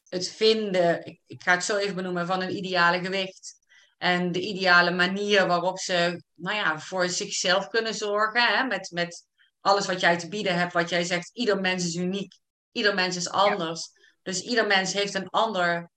het 0.08 0.28
vinden, 0.28 1.06
ik, 1.06 1.20
ik 1.26 1.42
ga 1.42 1.52
het 1.52 1.64
zo 1.64 1.76
even 1.76 1.94
benoemen, 1.94 2.26
van 2.26 2.42
een 2.42 2.56
ideale 2.56 2.98
gewicht. 2.98 3.62
En 3.98 4.32
de 4.32 4.40
ideale 4.40 4.90
manier 4.90 5.46
waarop 5.46 5.78
ze 5.78 6.22
nou 6.34 6.56
ja, 6.56 6.78
voor 6.78 7.08
zichzelf 7.08 7.68
kunnen 7.68 7.94
zorgen. 7.94 8.42
Hè? 8.42 8.64
Met, 8.64 8.90
met 8.90 9.26
alles 9.64 9.86
wat 9.86 10.00
jij 10.00 10.18
te 10.18 10.28
bieden 10.28 10.58
hebt, 10.58 10.72
wat 10.72 10.88
jij 10.88 11.04
zegt, 11.04 11.30
ieder 11.32 11.60
mens 11.60 11.84
is 11.84 11.94
uniek. 11.94 12.34
Ieder 12.72 12.94
mens 12.94 13.16
is 13.16 13.30
anders. 13.30 13.90
Dus 14.22 14.42
ieder 14.42 14.66
mens 14.66 14.92
heeft 14.92 15.14
een 15.14 15.28
ander, 15.28 15.90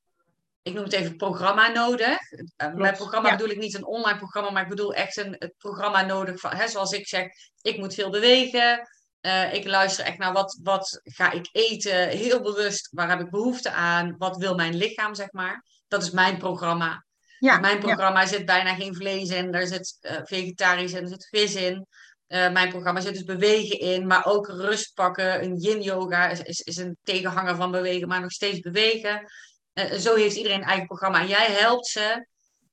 ik 0.61 0.73
noem 0.73 0.83
het 0.83 0.93
even 0.93 1.15
programma 1.15 1.67
nodig. 1.67 2.17
Uh, 2.31 2.73
met 2.73 2.95
programma 2.95 3.31
bedoel 3.31 3.49
ik 3.49 3.57
niet 3.57 3.73
een 3.73 3.85
online 3.85 4.17
programma, 4.17 4.49
maar 4.49 4.63
ik 4.63 4.69
bedoel 4.69 4.93
echt 4.93 5.17
een 5.17 5.35
het 5.39 5.53
programma 5.57 6.05
nodig. 6.05 6.39
Van, 6.39 6.53
hè, 6.55 6.67
zoals 6.67 6.91
ik 6.91 7.07
zeg, 7.07 7.27
ik 7.61 7.77
moet 7.77 7.93
veel 7.93 8.09
bewegen. 8.09 8.89
Uh, 9.21 9.53
ik 9.53 9.65
luister 9.65 10.05
echt 10.05 10.17
naar 10.17 10.33
wat, 10.33 10.59
wat 10.63 10.99
ga 11.03 11.31
ik 11.31 11.49
eten, 11.51 12.07
heel 12.07 12.41
bewust, 12.41 12.89
waar 12.91 13.09
heb 13.09 13.19
ik 13.19 13.29
behoefte 13.29 13.71
aan, 13.71 14.15
wat 14.17 14.37
wil 14.37 14.55
mijn 14.55 14.75
lichaam, 14.75 15.15
zeg 15.15 15.31
maar. 15.31 15.65
Dat 15.87 16.03
is 16.03 16.11
mijn 16.11 16.37
programma. 16.37 17.05
Ja, 17.39 17.55
in 17.55 17.61
mijn 17.61 17.79
programma 17.79 18.25
zit 18.25 18.45
bijna 18.45 18.75
geen 18.75 18.95
vlees 18.95 19.29
in, 19.29 19.53
er 19.53 19.67
zit 19.67 19.97
uh, 20.01 20.19
vegetarisch 20.23 20.93
in, 20.93 21.01
er 21.01 21.07
zit 21.07 21.27
vis 21.29 21.55
in. 21.55 21.87
Uh, 22.27 22.51
mijn 22.51 22.69
programma 22.69 22.99
zit 22.99 23.13
dus 23.13 23.23
bewegen 23.23 23.79
in, 23.79 24.07
maar 24.07 24.25
ook 24.25 24.47
rust 24.47 24.93
pakken. 24.93 25.43
Een 25.43 25.55
yin 25.55 25.81
yoga 25.81 26.29
is, 26.29 26.41
is, 26.41 26.59
is 26.59 26.77
een 26.77 26.97
tegenhanger 27.03 27.55
van 27.55 27.71
bewegen, 27.71 28.07
maar 28.07 28.21
nog 28.21 28.31
steeds 28.31 28.59
bewegen. 28.59 29.31
Uh, 29.73 29.91
zo 29.91 30.15
heeft 30.15 30.35
iedereen 30.35 30.61
een 30.61 30.67
eigen 30.67 30.85
programma. 30.85 31.19
En 31.19 31.27
jij 31.27 31.51
helpt 31.51 31.87
ze 31.87 32.27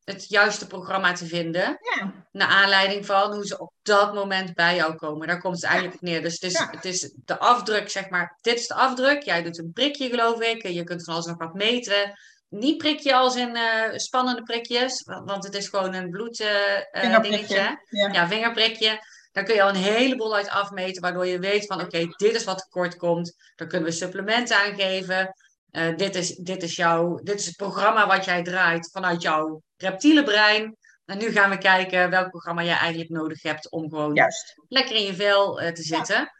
het 0.05 0.29
juiste 0.29 0.67
programma 0.67 1.13
te 1.13 1.27
vinden. 1.27 1.79
Ja. 1.95 2.27
Naar 2.33 2.49
aanleiding 2.49 3.07
van 3.07 3.33
hoe 3.33 3.47
ze 3.47 3.59
op 3.59 3.73
dat 3.83 4.15
moment 4.15 4.55
bij 4.55 4.77
jou 4.77 4.95
komen. 4.95 5.27
Daar 5.27 5.41
komt 5.41 5.57
het 5.57 5.65
eigenlijk 5.65 6.01
neer. 6.01 6.23
Dus 6.23 6.33
het 6.33 6.43
is, 6.43 6.59
het 6.59 6.85
is 6.85 7.15
de 7.25 7.39
afdruk, 7.39 7.91
zeg 7.91 8.09
maar. 8.09 8.39
Dit 8.41 8.59
is 8.59 8.67
de 8.67 8.75
afdruk. 8.75 9.23
Jij 9.23 9.43
doet 9.43 9.59
een 9.59 9.73
prikje, 9.73 10.09
geloof 10.09 10.41
ik. 10.41 10.67
Je 10.67 10.85
kunt 10.85 11.05
van 11.05 11.15
alles 11.15 11.27
nog 11.27 11.39
wat 11.39 11.55
meten 11.55 12.15
niet 12.55 12.79
prikje 12.79 13.15
als 13.15 13.37
in 13.37 13.57
uh, 13.57 13.97
spannende 13.97 14.43
prikjes, 14.43 15.03
want 15.25 15.45
het 15.45 15.55
is 15.55 15.69
gewoon 15.69 15.95
een 15.95 16.11
bloeddingetje. 16.11 16.89
Uh, 16.93 18.01
ja. 18.01 18.13
ja, 18.13 18.29
vingerprikje. 18.29 19.01
Daar 19.35 19.45
kun 19.45 19.55
je 19.55 19.63
al 19.63 19.69
een 19.69 19.75
heleboel 19.75 20.35
uit 20.35 20.49
afmeten, 20.49 21.03
waardoor 21.03 21.27
je 21.27 21.39
weet 21.39 21.67
van 21.67 21.81
oké, 21.81 22.07
dit 22.17 22.35
is 22.35 22.45
wat 22.45 22.59
tekort 22.59 22.97
komt. 22.97 23.35
Daar 23.55 23.69
kunnen 23.69 23.89
we 23.89 23.95
supplementen 23.95 24.57
aan 24.57 24.75
geven. 24.75 25.35
Uh, 25.71 25.97
dit, 25.97 26.15
is, 26.15 26.37
dit, 26.37 26.63
is 26.63 26.77
jouw, 26.77 27.15
dit 27.23 27.39
is 27.39 27.47
het 27.47 27.57
programma 27.57 28.07
wat 28.07 28.25
jij 28.25 28.43
draait 28.43 28.91
vanuit 28.93 29.23
jouw 29.23 29.63
reptiele 29.77 30.23
brein. 30.23 30.77
En 31.05 31.19
nu 31.19 31.33
gaan 31.33 31.51
we 31.51 31.59
kijken 31.59 32.11
welk 32.11 32.31
programma 32.31 32.63
jij 32.63 32.77
eigenlijk 32.77 33.11
nodig 33.11 33.43
hebt 33.43 33.71
om 33.71 33.89
gewoon 33.89 34.15
Juist. 34.15 34.55
lekker 34.69 34.97
in 34.97 35.05
je 35.05 35.15
vel 35.15 35.63
uh, 35.63 35.69
te 35.69 35.83
zitten. 35.83 36.33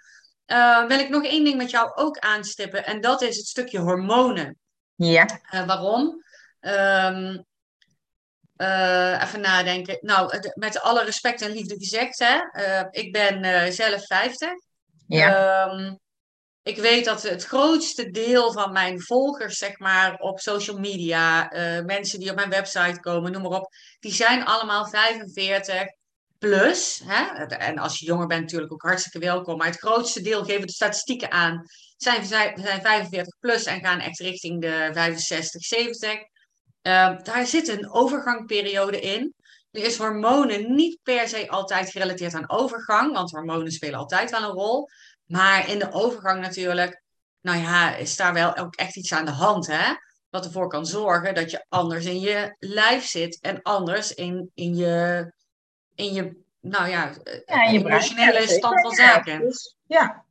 Uh, 0.47 0.87
wil 0.87 0.99
ik 0.99 1.09
nog 1.09 1.25
één 1.25 1.45
ding 1.45 1.57
met 1.57 1.71
jou 1.71 1.95
ook 1.95 2.19
aanstippen. 2.19 2.87
En 2.87 3.01
dat 3.01 3.23
is 3.23 3.37
het 3.37 3.47
stukje 3.47 3.79
hormonen. 3.79 4.59
Ja. 4.95 5.27
Waarom? 5.51 6.23
Um, 6.61 7.45
uh, 8.57 9.23
even 9.23 9.41
nadenken. 9.41 9.99
Nou, 10.01 10.41
met 10.55 10.81
alle 10.81 11.05
respect 11.05 11.43
en 11.43 11.51
liefde 11.51 11.75
gezegd, 11.79 12.19
hè. 12.19 12.39
Uh, 12.53 12.87
ik 12.91 13.13
ben 13.13 13.73
zelf 13.73 14.07
50. 14.07 14.49
Ja. 15.07 15.69
Um, 15.69 15.99
ik 16.63 16.77
weet 16.77 17.05
dat 17.05 17.23
het 17.23 17.45
grootste 17.45 18.11
deel 18.11 18.53
van 18.53 18.73
mijn 18.73 19.01
volgers, 19.01 19.59
zeg 19.59 19.79
maar, 19.79 20.17
op 20.19 20.41
social 20.41 20.79
media, 20.79 21.51
mensen 21.87 22.21
die 22.21 22.31
op 22.31 22.37
mijn 22.37 22.51
website 22.51 23.01
komen, 23.01 23.33
noem 23.33 23.43
maar 23.43 23.61
op, 23.61 23.69
die 24.01 24.13
zijn 24.13 24.45
allemaal 24.45 24.89
45 24.89 25.87
plus. 26.39 27.03
Hè? 27.05 27.45
En 27.45 27.79
als 27.79 27.99
je 27.99 28.07
jonger 28.07 28.27
bent, 28.27 28.41
natuurlijk 28.41 28.73
ook 28.73 28.83
hartstikke 28.83 29.19
welkom. 29.19 29.57
Maar 29.57 29.67
het 29.67 29.79
grootste 29.79 30.21
deel 30.21 30.45
geven 30.45 30.67
de 30.67 30.73
statistieken 30.73 31.31
aan 31.31 31.67
zijn, 31.97 32.25
zijn 32.25 32.61
45 32.83 33.39
plus 33.41 33.65
en 33.65 33.81
gaan 33.81 34.01
echt 34.01 34.19
richting 34.19 34.61
de 34.61 34.91
65, 34.93 35.65
70. 35.65 36.33
Uh, 36.87 37.19
daar 37.23 37.47
zit 37.47 37.69
een 37.69 37.91
overgangperiode 37.91 39.01
in. 39.01 39.35
Er 39.71 39.85
is 39.85 39.97
hormonen 39.97 40.75
niet 40.75 40.99
per 41.03 41.29
se 41.29 41.49
altijd 41.49 41.91
gerelateerd 41.91 42.35
aan 42.35 42.51
overgang, 42.51 43.13
want 43.13 43.31
hormonen 43.31 43.73
spelen 43.73 43.99
altijd 43.99 44.31
wel 44.31 44.43
een 44.43 44.55
rol. 44.55 44.89
Maar 45.25 45.69
in 45.69 45.79
de 45.79 45.93
overgang 45.93 46.41
natuurlijk, 46.41 47.03
nou 47.41 47.59
ja, 47.59 47.95
is 47.95 48.17
daar 48.17 48.33
wel 48.33 48.57
ook 48.57 48.75
echt 48.75 48.97
iets 48.97 49.13
aan 49.13 49.25
de 49.25 49.31
hand, 49.31 49.67
hè? 49.67 49.95
Wat 50.31 50.45
ervoor 50.45 50.69
kan 50.69 50.87
zorgen 50.87 51.35
dat 51.35 51.51
je 51.51 51.65
anders 51.69 52.05
in 52.05 52.21
je 52.21 52.57
lijf 52.59 53.07
zit 53.07 53.39
en 53.41 53.63
anders 53.63 54.15
in, 54.15 54.51
in 54.55 54.77
je, 54.77 55.33
in 55.95 56.13
je, 56.13 56.37
nou 56.61 56.89
ja, 56.89 57.13
ja 57.45 57.65
in 57.65 57.73
je 57.73 57.79
emotionele 57.79 58.49
stand 58.49 58.81
van 58.81 58.93
zaken. 58.93 59.41
Dus, 59.41 59.77
ja, 59.87 60.24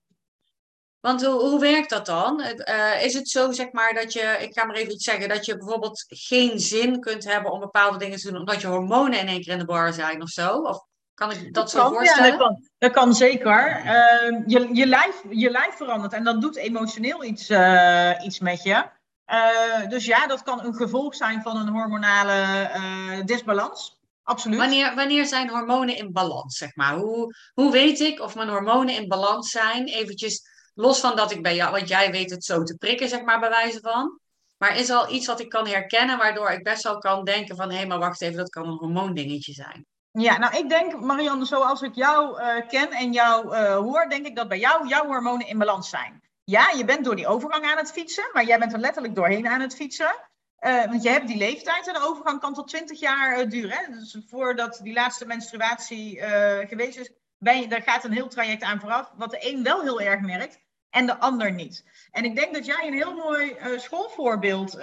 want 1.03 1.25
hoe, 1.25 1.39
hoe 1.39 1.59
werkt 1.59 1.89
dat 1.89 2.05
dan? 2.05 2.41
Uh, 2.41 3.03
is 3.03 3.13
het 3.13 3.29
zo, 3.29 3.51
zeg 3.51 3.71
maar, 3.71 3.93
dat 3.93 4.13
je, 4.13 4.37
ik 4.39 4.53
ga 4.53 4.65
maar 4.65 4.75
even 4.75 4.93
iets 4.93 5.03
zeggen, 5.03 5.29
dat 5.29 5.45
je 5.45 5.57
bijvoorbeeld 5.57 6.05
geen 6.07 6.59
zin 6.59 6.99
kunt 6.99 7.23
hebben 7.23 7.51
om 7.51 7.59
bepaalde 7.59 7.97
dingen 7.97 8.19
te 8.19 8.31
doen, 8.31 8.39
omdat 8.39 8.61
je 8.61 8.67
hormonen 8.67 9.19
in 9.19 9.27
één 9.27 9.41
keer 9.41 9.53
in 9.53 9.59
de 9.59 9.65
bar 9.65 9.93
zijn 9.93 10.21
of 10.21 10.29
zo? 10.29 10.57
Of 10.57 10.85
kan 11.13 11.31
ik 11.31 11.43
dat, 11.43 11.53
dat 11.53 11.69
zo 11.69 11.79
kan, 11.81 11.93
voorstellen? 11.93 12.31
Ja, 12.31 12.37
dat 12.37 12.47
kan, 12.47 12.67
dat 12.77 12.91
kan 12.91 13.13
zeker. 13.13 13.81
Uh, 13.85 14.41
je, 14.45 14.69
je, 14.73 14.85
lijf, 14.85 15.23
je 15.29 15.49
lijf 15.49 15.75
verandert 15.75 16.13
en 16.13 16.23
dat 16.23 16.41
doet 16.41 16.55
emotioneel 16.55 17.23
iets, 17.23 17.49
uh, 17.49 18.11
iets 18.23 18.39
met 18.39 18.63
je. 18.63 18.85
Uh, 19.27 19.89
dus 19.89 20.05
ja, 20.05 20.27
dat 20.27 20.43
kan 20.43 20.65
een 20.65 20.75
gevolg 20.75 21.15
zijn 21.15 21.41
van 21.41 21.57
een 21.57 21.69
hormonale 21.69 23.23
disbalans. 23.25 23.99
Absoluut. 24.23 24.59
Wanneer, 24.59 24.95
wanneer 24.95 25.25
zijn 25.25 25.49
hormonen 25.49 25.97
in 25.97 26.11
balans, 26.11 26.57
zeg 26.57 26.75
maar? 26.75 26.95
Hoe, 26.95 27.35
hoe 27.53 27.71
weet 27.71 27.99
ik 27.99 28.19
of 28.19 28.35
mijn 28.35 28.49
hormonen 28.49 28.95
in 28.95 29.07
balans 29.07 29.49
zijn? 29.49 29.85
Eventjes 29.85 30.51
Los 30.73 30.99
van 30.99 31.15
dat 31.15 31.31
ik 31.31 31.41
bij 31.41 31.55
jou, 31.55 31.71
want 31.71 31.87
jij 31.87 32.11
weet 32.11 32.29
het 32.29 32.45
zo 32.45 32.63
te 32.63 32.77
prikken, 32.77 33.09
zeg 33.09 33.23
maar, 33.23 33.39
bij 33.39 33.49
wijze 33.49 33.79
van. 33.79 34.19
Maar 34.57 34.77
is 34.77 34.89
al 34.89 35.11
iets 35.11 35.27
wat 35.27 35.39
ik 35.39 35.49
kan 35.49 35.67
herkennen, 35.67 36.17
waardoor 36.17 36.49
ik 36.49 36.63
best 36.63 36.83
wel 36.83 36.97
kan 36.97 37.23
denken 37.23 37.55
van, 37.55 37.71
hé, 37.71 37.85
maar 37.85 37.99
wacht 37.99 38.21
even, 38.21 38.37
dat 38.37 38.49
kan 38.49 38.67
een 38.67 38.77
hormoondingetje 38.77 39.53
zijn. 39.53 39.85
Ja, 40.11 40.37
nou 40.37 40.57
ik 40.57 40.69
denk, 40.69 40.99
Marianne, 40.99 41.45
zoals 41.45 41.81
ik 41.81 41.95
jou 41.95 42.41
uh, 42.41 42.67
ken 42.67 42.91
en 42.91 43.13
jou 43.13 43.55
uh, 43.55 43.75
hoor, 43.75 44.09
denk 44.09 44.25
ik 44.25 44.35
dat 44.35 44.47
bij 44.47 44.59
jou 44.59 44.87
jouw 44.87 45.05
hormonen 45.05 45.47
in 45.47 45.57
balans 45.57 45.89
zijn. 45.89 46.21
Ja, 46.43 46.69
je 46.77 46.85
bent 46.85 47.05
door 47.05 47.15
die 47.15 47.27
overgang 47.27 47.65
aan 47.65 47.77
het 47.77 47.91
fietsen, 47.91 48.29
maar 48.33 48.45
jij 48.45 48.59
bent 48.59 48.73
er 48.73 48.79
letterlijk 48.79 49.15
doorheen 49.15 49.47
aan 49.47 49.61
het 49.61 49.75
fietsen. 49.75 50.15
Uh, 50.59 50.85
want 50.85 51.03
je 51.03 51.09
hebt 51.09 51.27
die 51.27 51.37
leeftijd 51.37 51.87
en 51.87 51.93
de 51.93 52.07
overgang 52.07 52.39
kan 52.39 52.53
tot 52.53 52.67
20 52.67 52.99
jaar 52.99 53.49
duren. 53.49 53.77
Hè? 53.77 53.91
Dus 53.91 54.17
voordat 54.27 54.79
die 54.83 54.93
laatste 54.93 55.25
menstruatie 55.25 56.21
geweest 56.67 56.97
is, 56.97 57.11
ben 57.43 57.59
je, 57.59 57.67
daar 57.67 57.81
gaat 57.81 58.03
een 58.03 58.11
heel 58.11 58.27
traject 58.27 58.63
aan 58.63 58.79
vooraf. 58.79 59.11
Wat 59.15 59.31
de 59.31 59.51
een 59.51 59.63
wel 59.63 59.81
heel 59.81 60.01
erg 60.01 60.21
merkt 60.21 60.59
en 60.89 61.05
de 61.05 61.19
ander 61.19 61.51
niet. 61.51 61.85
En 62.11 62.23
ik 62.23 62.35
denk 62.35 62.53
dat 62.53 62.65
jij 62.65 62.87
een 62.87 62.93
heel 62.93 63.13
mooi 63.13 63.57
schoolvoorbeeld 63.77 64.77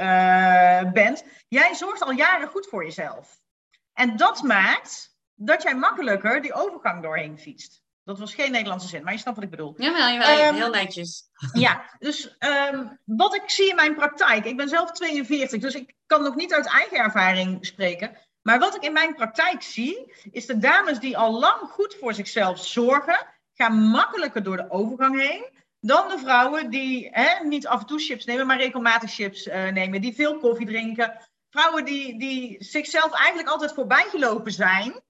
bent. 0.92 1.24
Jij 1.48 1.74
zorgt 1.74 2.02
al 2.02 2.12
jaren 2.12 2.48
goed 2.48 2.66
voor 2.66 2.84
jezelf. 2.84 3.40
En 3.92 4.16
dat 4.16 4.42
maakt 4.42 5.16
dat 5.34 5.62
jij 5.62 5.74
makkelijker 5.74 6.42
die 6.42 6.54
overgang 6.54 7.02
doorheen 7.02 7.38
fietst. 7.38 7.82
Dat 8.04 8.18
was 8.18 8.34
geen 8.34 8.52
Nederlandse 8.52 8.88
zin, 8.88 9.02
maar 9.02 9.12
je 9.12 9.18
snapt 9.18 9.36
wat 9.36 9.44
ik 9.44 9.50
bedoel. 9.50 9.74
Jawel, 9.76 10.08
jawel 10.08 10.48
um, 10.48 10.54
heel 10.54 10.70
netjes. 10.70 11.28
Ja, 11.52 11.96
dus 11.98 12.36
um, 12.72 12.98
wat 13.04 13.34
ik 13.34 13.50
zie 13.50 13.68
in 13.68 13.74
mijn 13.74 13.94
praktijk, 13.94 14.44
ik 14.44 14.56
ben 14.56 14.68
zelf 14.68 14.90
42, 14.90 15.60
dus 15.60 15.74
ik 15.74 15.94
kan 16.06 16.22
nog 16.22 16.34
niet 16.34 16.54
uit 16.54 16.66
eigen 16.66 16.98
ervaring 16.98 17.66
spreken. 17.66 18.16
Maar 18.42 18.58
wat 18.58 18.74
ik 18.74 18.82
in 18.82 18.92
mijn 18.92 19.14
praktijk 19.14 19.62
zie, 19.62 20.12
is 20.30 20.46
de 20.46 20.58
dames 20.58 20.98
die 20.98 21.18
al 21.18 21.38
lang 21.38 21.60
goed 21.60 21.96
voor 22.00 22.14
zichzelf 22.14 22.64
zorgen, 22.64 23.26
gaan 23.54 23.74
makkelijker 23.74 24.42
door 24.42 24.56
de 24.56 24.70
overgang 24.70 25.20
heen. 25.20 25.48
Dan 25.80 26.08
de 26.08 26.18
vrouwen 26.18 26.70
die 26.70 27.08
hè, 27.12 27.44
niet 27.44 27.66
af 27.66 27.80
en 27.80 27.86
toe 27.86 27.98
chips 27.98 28.24
nemen, 28.24 28.46
maar 28.46 28.56
regelmatig 28.56 29.10
chips 29.10 29.46
uh, 29.46 29.68
nemen. 29.68 30.00
Die 30.00 30.14
veel 30.14 30.38
koffie 30.38 30.66
drinken. 30.66 31.28
Vrouwen 31.50 31.84
die, 31.84 32.18
die 32.18 32.64
zichzelf 32.64 33.12
eigenlijk 33.12 33.48
altijd 33.48 33.72
voorbij 33.72 34.06
gelopen 34.08 34.52
zijn. 34.52 35.00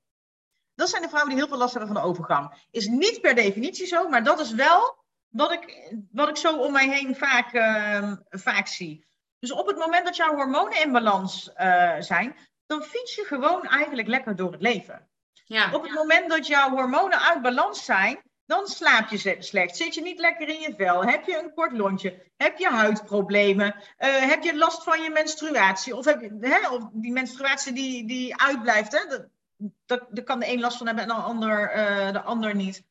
Dat 0.75 0.88
zijn 0.88 1.03
de 1.03 1.09
vrouwen 1.09 1.33
die 1.33 1.40
heel 1.40 1.49
veel 1.51 1.59
last 1.59 1.75
hebben 1.75 1.93
van 1.93 2.03
de 2.03 2.09
overgang. 2.09 2.66
Is 2.71 2.87
niet 2.87 3.21
per 3.21 3.35
definitie 3.35 3.87
zo, 3.87 4.09
maar 4.09 4.25
dat 4.25 4.40
is 4.40 4.53
wel 4.53 5.05
wat 5.29 5.53
ik, 5.53 5.93
wat 6.12 6.29
ik 6.29 6.37
zo 6.37 6.57
om 6.57 6.73
mij 6.73 6.88
heen 6.88 7.16
vaak, 7.16 7.55
uh, 7.55 8.12
vaak 8.31 8.66
zie. 8.66 9.07
Dus 9.38 9.53
op 9.53 9.66
het 9.66 9.77
moment 9.77 10.05
dat 10.05 10.16
jouw 10.16 10.35
hormonen 10.35 10.83
in 10.83 10.93
balans 10.93 11.51
uh, 11.57 11.97
zijn, 11.99 12.37
dan 12.70 12.83
fiets 12.83 13.14
je 13.14 13.24
gewoon 13.24 13.62
eigenlijk 13.62 14.09
lekker 14.09 14.37
door 14.37 14.52
het 14.52 14.62
leven. 14.62 15.09
Ja. 15.44 15.74
Op 15.74 15.83
het 15.83 15.92
moment 15.92 16.30
dat 16.30 16.46
jouw 16.46 16.70
hormonen 16.70 17.20
uit 17.20 17.42
balans 17.42 17.85
zijn, 17.85 18.22
dan 18.46 18.66
slaap 18.66 19.09
je 19.09 19.37
slecht. 19.38 19.76
Zit 19.76 19.94
je 19.94 20.02
niet 20.02 20.18
lekker 20.18 20.48
in 20.48 20.61
je 20.61 20.74
vel? 20.76 21.04
Heb 21.04 21.26
je 21.26 21.38
een 21.38 21.54
kort 21.54 21.72
lontje? 21.72 22.22
Heb 22.37 22.59
je 22.59 22.68
huidproblemen? 22.68 23.74
Uh, 23.98 24.28
heb 24.28 24.42
je 24.42 24.56
last 24.56 24.83
van 24.83 25.02
je 25.02 25.11
menstruatie? 25.11 25.96
Of, 25.96 26.04
heb 26.04 26.20
je, 26.20 26.37
hè, 26.40 26.68
of 26.68 26.88
die 26.92 27.12
menstruatie 27.12 27.72
die, 27.72 28.06
die 28.06 28.37
uitblijft? 28.37 28.92
Hè? 28.92 29.09
Dat, 29.09 29.26
dat, 29.87 30.06
daar 30.11 30.24
kan 30.24 30.40
de 30.40 30.48
een 30.48 30.61
last 30.61 30.76
van 30.76 30.87
hebben 30.87 31.04
en 31.04 31.11
de 31.11 31.22
ander, 31.22 31.76
uh, 31.76 32.12
de 32.12 32.22
ander 32.22 32.54
niet. 32.54 32.83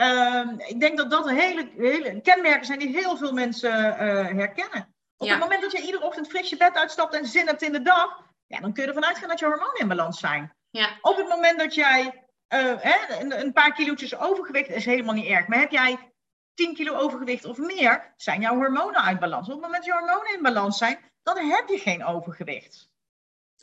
Uh, 0.00 0.50
ik 0.56 0.80
denk 0.80 0.96
dat 0.96 1.10
dat 1.10 1.26
een 1.26 1.36
hele, 1.36 1.70
hele 1.76 2.20
kenmerken 2.20 2.66
zijn 2.66 2.78
die 2.78 2.96
heel 2.96 3.16
veel 3.16 3.32
mensen 3.32 3.86
uh, 3.86 3.96
herkennen. 4.26 4.94
Op 5.16 5.26
ja. 5.26 5.32
het 5.32 5.42
moment 5.42 5.62
dat 5.62 5.72
je 5.72 5.82
iedere 5.82 6.04
ochtend 6.04 6.28
fris 6.28 6.50
je 6.50 6.56
bed 6.56 6.74
uitstapt 6.74 7.14
en 7.14 7.26
zin 7.26 7.46
hebt 7.46 7.62
in 7.62 7.72
de 7.72 7.82
dag, 7.82 8.22
ja, 8.46 8.60
dan 8.60 8.72
kun 8.72 8.82
je 8.82 8.88
ervan 8.88 9.04
uitgaan 9.04 9.28
dat 9.28 9.38
je 9.38 9.46
hormonen 9.46 9.80
in 9.80 9.88
balans 9.88 10.18
zijn. 10.18 10.54
Ja. 10.70 10.98
Op 11.00 11.16
het 11.16 11.28
moment 11.28 11.58
dat 11.58 11.74
jij 11.74 12.24
uh, 12.48 12.74
hè, 12.78 13.20
een, 13.20 13.40
een, 13.40 13.52
paar 13.52 13.72
kilo's 13.72 14.16
overgewicht 14.16 14.68
is 14.68 14.84
helemaal 14.84 15.14
niet 15.14 15.26
erg. 15.26 15.46
Maar 15.46 15.58
heb 15.58 15.70
jij 15.70 16.12
10 16.54 16.74
kilo 16.74 16.94
overgewicht 16.96 17.44
of 17.44 17.58
meer, 17.58 18.12
zijn 18.16 18.40
jouw 18.40 18.54
hormonen 18.54 19.02
uit 19.02 19.18
balans. 19.18 19.46
Op 19.46 19.52
het 19.52 19.62
moment 19.62 19.84
dat 19.84 19.94
je 19.94 20.00
hormonen 20.00 20.34
in 20.34 20.42
balans 20.42 20.78
zijn, 20.78 20.98
dan 21.22 21.36
heb 21.36 21.68
je 21.68 21.78
geen 21.78 22.04
overgewicht. 22.04 22.88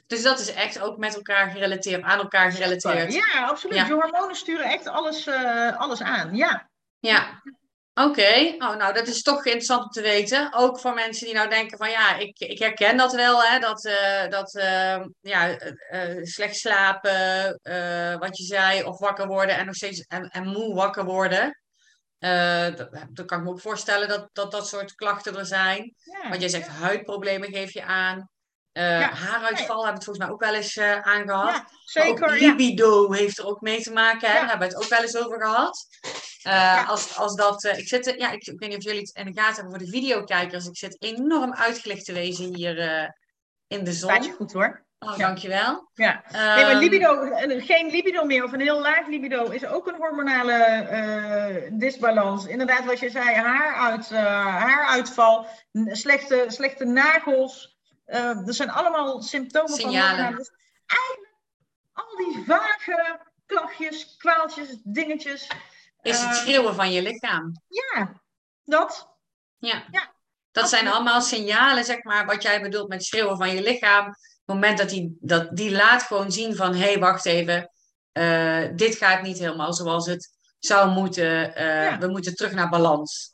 Dus 0.07 0.23
dat 0.23 0.39
is 0.39 0.53
echt 0.53 0.79
ook 0.79 0.97
met 0.97 1.15
elkaar 1.15 1.49
gerelateerd, 1.49 2.03
aan 2.03 2.19
elkaar 2.19 2.51
gerelateerd. 2.51 3.13
Ja, 3.13 3.47
absoluut. 3.47 3.75
Ja. 3.75 3.85
Je 3.85 3.93
hormonen 3.93 4.35
sturen 4.35 4.65
echt 4.65 4.87
alles, 4.87 5.27
uh, 5.27 5.77
alles 5.77 6.01
aan. 6.01 6.35
Ja. 6.35 6.69
Ja. 6.99 7.41
Oké, 7.93 8.55
oh, 8.57 8.75
nou 8.75 8.93
dat 8.93 9.07
is 9.07 9.21
toch 9.21 9.45
interessant 9.45 9.83
om 9.83 9.89
te 9.89 10.01
weten. 10.01 10.53
Ook 10.53 10.79
voor 10.79 10.93
mensen 10.93 11.25
die 11.25 11.35
nou 11.35 11.49
denken 11.49 11.77
van 11.77 11.89
ja, 11.89 12.17
ik, 12.17 12.39
ik 12.39 12.59
herken 12.59 12.97
dat 12.97 13.13
wel, 13.13 13.43
hè, 13.43 13.59
dat, 13.59 13.85
uh, 13.85 14.27
dat 14.29 14.55
uh, 14.55 15.05
ja, 15.19 15.57
slecht 16.21 16.55
slapen, 16.55 17.59
wat 18.19 18.37
je 18.37 18.43
zei, 18.43 18.83
of 18.83 18.99
wakker 18.99 19.27
worden 19.27 19.57
en 19.57 19.65
nog 19.65 19.75
steeds 19.75 19.99
en, 19.99 20.29
en 20.29 20.47
moe 20.47 20.73
wakker 20.73 21.05
worden. 21.05 21.59
Dat, 22.19 22.77
dat, 23.09 23.25
kan 23.25 23.37
ik 23.37 23.43
me 23.43 23.49
ook 23.49 23.61
voorstellen 23.61 24.07
dat 24.07 24.29
dat, 24.33 24.51
dat 24.51 24.67
soort 24.67 24.95
klachten 24.95 25.37
er 25.37 25.45
zijn. 25.45 25.93
Ja, 25.97 26.29
Want 26.29 26.41
jij 26.41 26.49
zegt 26.49 26.67
huidproblemen 26.67 27.53
geef 27.53 27.73
je 27.73 27.83
aan. 27.83 28.29
Uh, 28.73 28.99
ja. 28.99 29.09
Haaruitval 29.09 29.85
hebben 29.85 29.85
we 29.85 29.93
het 29.93 30.03
volgens 30.03 30.25
mij 30.25 30.29
ook 30.29 30.39
wel 30.39 30.55
eens 30.55 30.75
uh, 30.75 30.99
aangehad. 30.99 31.49
Ja, 31.49 31.67
zeker. 31.85 32.23
Ook 32.23 32.39
libido 32.39 33.11
heeft 33.11 33.37
er 33.37 33.45
ook 33.45 33.61
mee 33.61 33.81
te 33.81 33.91
maken. 33.91 34.27
Hè? 34.27 34.33
Daar 34.33 34.49
hebben 34.49 34.67
we 34.67 34.73
het 34.73 34.83
ook 34.83 34.89
wel 34.89 35.01
eens 35.01 35.17
over 35.17 35.41
gehad. 35.41 35.87
Uh, 36.47 36.89
als, 36.89 37.17
als 37.17 37.35
dat, 37.35 37.63
ik, 37.63 37.87
zit, 37.87 38.15
ja, 38.17 38.31
ik, 38.31 38.47
ik, 38.47 38.59
weet 38.59 38.69
niet 38.69 38.77
of 38.77 38.83
jullie 38.83 38.99
het 38.99 39.15
in 39.15 39.25
de 39.25 39.41
gaten 39.41 39.55
hebben 39.55 39.73
voor 39.73 39.85
de 39.85 39.91
videokijkers. 39.91 40.65
Ik 40.65 40.77
zit 40.77 41.01
enorm 41.01 41.53
uitgelicht 41.53 42.05
te 42.05 42.13
wezen 42.13 42.55
hier 42.55 42.77
in 43.67 43.83
de 43.83 43.93
zon. 43.93 44.09
Staat 44.09 44.25
je 44.25 44.31
goed 44.31 44.53
hoor. 44.53 44.85
Oh, 44.99 45.17
dankjewel. 45.17 45.89
Ja. 45.93 46.23
Nee, 46.31 46.65
maar 46.65 46.75
libido, 46.75 47.29
geen 47.57 47.89
libido 47.89 48.23
meer 48.23 48.43
of 48.43 48.51
een 48.51 48.59
heel 48.59 48.81
laag 48.81 49.07
libido 49.07 49.43
is 49.43 49.65
ook 49.65 49.87
een 49.87 49.95
hormonale 49.95 51.69
disbalans. 51.71 52.45
Inderdaad, 52.45 52.85
wat 52.85 52.99
je 52.99 53.09
zei, 53.09 53.35
haaruit, 53.35 54.09
haaruitval, 54.09 55.47
slechte, 55.91 56.45
slechte 56.47 56.85
nagels. 56.85 57.70
Uh, 58.11 58.47
er 58.47 58.53
zijn 58.53 58.69
allemaal 58.69 59.21
symptomen 59.21 59.73
Signalen. 59.73 60.25
van 60.25 60.35
dus 60.35 60.51
eigenlijk 60.85 61.33
al 61.93 62.17
die 62.17 62.43
vage 62.45 63.19
klachtjes, 63.45 64.15
kwaaltjes, 64.17 64.77
dingetjes. 64.83 65.47
Is 66.01 66.19
het 66.19 66.29
eh, 66.29 66.35
schreeuwen 66.35 66.75
van 66.75 66.91
je 66.91 67.01
lichaam? 67.01 67.61
Ja, 67.67 68.21
dat. 68.63 69.09
Ja. 69.57 69.83
ja 69.91 70.13
dat 70.51 70.69
zijn 70.69 70.87
allemaal 70.87 71.21
signalen, 71.21 71.83
zeg 71.83 72.03
maar, 72.03 72.25
wat 72.25 72.41
jij 72.41 72.61
bedoelt 72.61 72.87
met 72.87 73.03
schreeuwen 73.03 73.37
van 73.37 73.55
je 73.55 73.61
lichaam. 73.61 74.07
Op 74.07 74.13
het 74.45 74.55
moment 74.55 74.77
dat 74.77 74.89
die, 74.89 75.17
dat 75.19 75.55
die 75.55 75.71
laat 75.71 76.03
gewoon 76.03 76.31
zien 76.31 76.55
van, 76.55 76.73
hé, 76.73 76.91
hey, 76.91 76.99
wacht 76.99 77.25
even, 77.25 77.71
uh, 78.13 78.67
dit 78.75 78.95
gaat 78.95 79.21
niet 79.21 79.37
helemaal 79.37 79.73
zoals 79.73 80.05
het 80.05 80.29
zou 80.59 80.89
moeten. 80.89 81.49
Uh, 81.49 81.83
ja. 81.83 81.97
We 81.97 82.07
moeten 82.07 82.35
terug 82.35 82.51
naar 82.51 82.69
balans. 82.69 83.33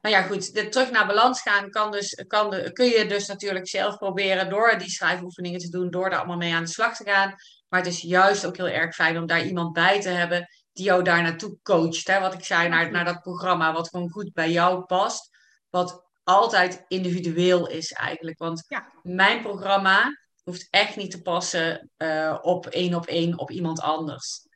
Nou 0.00 0.14
ja, 0.14 0.22
goed, 0.22 0.54
de 0.54 0.68
terug 0.68 0.90
naar 0.90 1.06
balans 1.06 1.42
gaan 1.42 1.70
kan 1.70 1.90
dus, 1.90 2.24
kan 2.26 2.50
de, 2.50 2.72
kun 2.72 2.86
je 2.86 3.06
dus 3.06 3.26
natuurlijk 3.26 3.68
zelf 3.68 3.96
proberen 3.96 4.50
door 4.50 4.78
die 4.78 4.90
schrijfoefeningen 4.90 5.60
te 5.60 5.68
doen, 5.68 5.90
door 5.90 6.10
daar 6.10 6.18
allemaal 6.18 6.36
mee 6.36 6.54
aan 6.54 6.64
de 6.64 6.70
slag 6.70 6.96
te 6.96 7.04
gaan. 7.04 7.34
Maar 7.68 7.80
het 7.80 7.88
is 7.88 8.00
juist 8.00 8.46
ook 8.46 8.56
heel 8.56 8.68
erg 8.68 8.94
fijn 8.94 9.18
om 9.18 9.26
daar 9.26 9.44
iemand 9.44 9.72
bij 9.72 10.00
te 10.00 10.08
hebben 10.08 10.48
die 10.72 10.84
jou 10.84 11.02
daar 11.02 11.22
naartoe 11.22 11.58
coacht. 11.62 12.06
Hè? 12.06 12.20
Wat 12.20 12.34
ik 12.34 12.44
zei, 12.44 12.68
naar, 12.68 12.90
naar 12.90 13.04
dat 13.04 13.20
programma, 13.20 13.72
wat 13.72 13.88
gewoon 13.88 14.10
goed 14.10 14.32
bij 14.32 14.50
jou 14.50 14.84
past. 14.84 15.38
Wat 15.70 16.08
altijd 16.24 16.84
individueel 16.88 17.68
is 17.68 17.92
eigenlijk. 17.92 18.38
Want 18.38 18.64
ja. 18.68 18.92
mijn 19.02 19.42
programma 19.42 20.18
hoeft 20.42 20.66
echt 20.70 20.96
niet 20.96 21.10
te 21.10 21.22
passen 21.22 21.90
uh, 21.98 22.38
op 22.42 22.66
één 22.66 22.94
op 22.94 23.06
één 23.06 23.38
op 23.38 23.50
iemand 23.50 23.80
anders. 23.80 24.46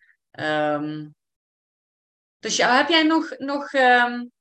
Um, 0.41 1.15
dus 2.39 2.57
ja, 2.57 2.77
heb 2.77 2.89
jij 2.89 3.03
nog, 3.03 3.39
nog 3.39 3.73
um, 3.73 4.33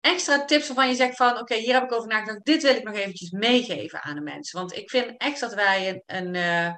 extra 0.00 0.44
tips 0.44 0.66
waarvan 0.66 0.88
je 0.88 0.94
zegt 0.94 1.16
van 1.16 1.38
oké, 1.38 1.54
hier 1.54 1.74
heb 1.74 1.82
ik 1.82 1.92
over 1.92 2.08
nagedacht, 2.08 2.44
dit 2.44 2.62
wil 2.62 2.74
ik 2.74 2.82
nog 2.82 2.94
eventjes 2.94 3.30
meegeven 3.30 4.02
aan 4.02 4.14
de 4.14 4.20
mensen. 4.20 4.58
Want 4.58 4.76
ik 4.76 4.90
vind 4.90 5.14
echt 5.16 5.40
dat 5.40 5.54
wij 5.54 5.88
een, 5.88 6.02
een 6.06 6.34
uh, 6.34 6.74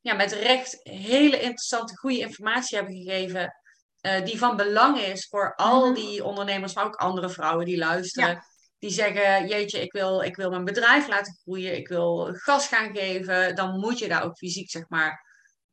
ja, 0.00 0.14
met 0.14 0.32
recht 0.32 0.78
hele 0.82 1.40
interessante, 1.40 1.96
goede 1.96 2.18
informatie 2.18 2.76
hebben 2.76 2.94
gegeven. 2.94 3.54
Uh, 4.06 4.24
die 4.24 4.38
van 4.38 4.56
belang 4.56 4.98
is 4.98 5.26
voor 5.28 5.54
al 5.54 5.84
mhm. 5.86 5.94
die 5.94 6.24
ondernemers, 6.24 6.74
maar 6.74 6.84
ook 6.84 6.94
andere 6.94 7.30
vrouwen 7.30 7.66
die 7.66 7.78
luisteren. 7.78 8.44
Die 8.78 8.90
zeggen, 8.90 9.48
jeetje, 9.48 9.80
ik 9.80 9.92
wil, 9.92 10.20
ik 10.20 10.36
wil 10.36 10.50
mijn 10.50 10.64
bedrijf 10.64 11.08
laten 11.08 11.38
groeien, 11.42 11.76
ik 11.76 11.88
wil 11.88 12.30
gas 12.32 12.66
gaan 12.66 12.96
geven. 12.96 13.54
Dan 13.54 13.78
moet 13.78 13.98
je 13.98 14.08
daar 14.08 14.24
ook 14.24 14.36
fysiek, 14.36 14.70
zeg 14.70 14.88
maar, 14.88 15.26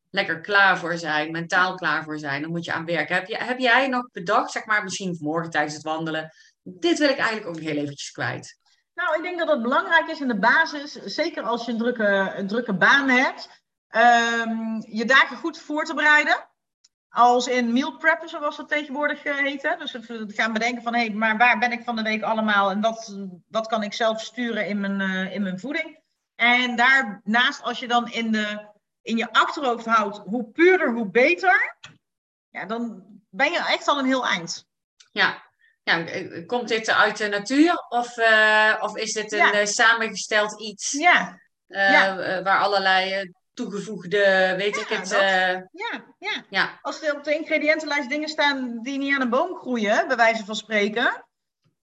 lekker 0.10 0.41
klaar 0.41 0.77
voor 0.77 0.97
zijn, 0.97 1.31
mentaal 1.31 1.75
klaar 1.75 2.03
voor 2.03 2.19
zijn. 2.19 2.41
Dan 2.41 2.51
moet 2.51 2.65
je 2.65 2.73
aan 2.73 2.86
werken. 2.86 3.15
Heb, 3.15 3.27
je, 3.27 3.38
heb 3.38 3.60
jij 3.60 3.88
nog 3.88 4.12
bedacht, 4.12 4.51
zeg 4.51 4.65
maar, 4.65 4.83
misschien 4.83 5.15
vanmorgen 5.15 5.51
tijdens 5.51 5.73
het 5.73 5.83
wandelen, 5.83 6.31
dit 6.69 6.99
wil 6.99 7.10
ik 7.10 7.17
eigenlijk 7.17 7.47
ook 7.47 7.56
nog 7.56 7.63
heel 7.63 7.82
eventjes 7.82 8.12
kwijt. 8.12 8.60
Nou, 8.93 9.15
ik 9.15 9.21
denk 9.21 9.39
dat 9.39 9.49
het 9.49 9.62
belangrijk 9.62 10.08
is 10.08 10.19
in 10.19 10.27
de 10.27 10.39
basis, 10.39 10.93
zeker 10.93 11.43
als 11.43 11.65
je 11.65 11.71
een 11.71 11.77
drukke, 11.77 12.34
een 12.36 12.47
drukke 12.47 12.73
baan 12.73 13.10
hebt, 13.10 13.49
um, 13.95 14.84
je 14.89 15.06
dagen 15.06 15.38
goed 15.38 15.60
voor 15.60 15.86
te 15.86 15.93
bereiden. 15.93 16.49
Als 17.10 17.47
in 17.47 17.73
meal 17.73 17.97
preppen, 17.97 18.30
zoals 18.30 18.58
dat 18.58 18.69
tegenwoordig 18.69 19.25
uh, 19.25 19.36
heet. 19.36 19.62
Hè? 19.62 19.75
Dus 19.75 19.91
we 19.91 20.25
gaan 20.27 20.53
bedenken 20.53 20.84
van, 20.84 20.93
hé, 20.93 21.06
hey, 21.06 21.13
maar 21.13 21.38
waar 21.38 21.60
ben 21.60 21.71
ik 21.71 21.84
van 21.84 21.95
de 21.95 22.01
week 22.01 22.21
allemaal 22.21 22.69
en 22.71 22.82
wat, 22.82 23.17
wat 23.47 23.67
kan 23.67 23.84
ik 23.84 23.93
zelf 23.93 24.21
sturen 24.21 24.67
in 24.67 24.79
mijn, 24.79 25.00
uh, 25.00 25.33
in 25.33 25.41
mijn 25.41 25.60
voeding? 25.60 26.00
En 26.35 26.75
daarnaast, 26.75 27.63
als 27.63 27.79
je 27.79 27.87
dan 27.87 28.12
in, 28.12 28.31
de, 28.31 28.67
in 29.02 29.17
je 29.17 29.31
achterhoofd 29.31 29.85
houdt, 29.85 30.17
hoe 30.17 30.52
puurder, 30.52 30.94
hoe 30.94 31.10
beter, 31.10 31.77
ja, 32.50 32.65
dan 32.65 33.04
ben 33.29 33.52
je 33.52 33.58
echt 33.58 33.87
al 33.87 34.00
een 34.00 34.06
heel 34.06 34.25
eind. 34.25 34.65
Ja, 35.12 35.46
ja, 35.88 36.06
eh, 36.06 36.46
komt 36.46 36.67
dit 36.67 36.90
uit 36.90 37.17
de 37.17 37.27
natuur 37.27 37.85
of, 37.90 38.17
uh, 38.17 38.75
of 38.79 38.98
is 38.98 39.13
dit 39.13 39.31
een 39.31 39.38
ja. 39.38 39.65
samengesteld 39.65 40.62
iets 40.62 40.92
ja. 40.92 41.42
Uh, 41.67 41.92
ja. 41.92 42.42
waar 42.44 42.60
allerlei 42.60 43.31
toegevoegde, 43.54 44.54
weet 44.58 44.77
ik 44.77 44.88
het. 44.88 45.10
ja, 45.10 46.06
ja. 46.19 46.46
ja. 46.50 46.79
Als 46.81 47.02
er 47.02 47.15
op 47.15 47.23
de 47.23 47.35
ingrediëntenlijst 47.35 48.10
dingen 48.10 48.27
staan 48.27 48.79
die 48.81 48.98
niet 48.98 49.15
aan 49.15 49.21
een 49.21 49.29
boom 49.29 49.56
groeien, 49.56 50.08
bij 50.08 50.15
wijze 50.15 50.46
van 50.46 50.56
spreken, 50.56 51.27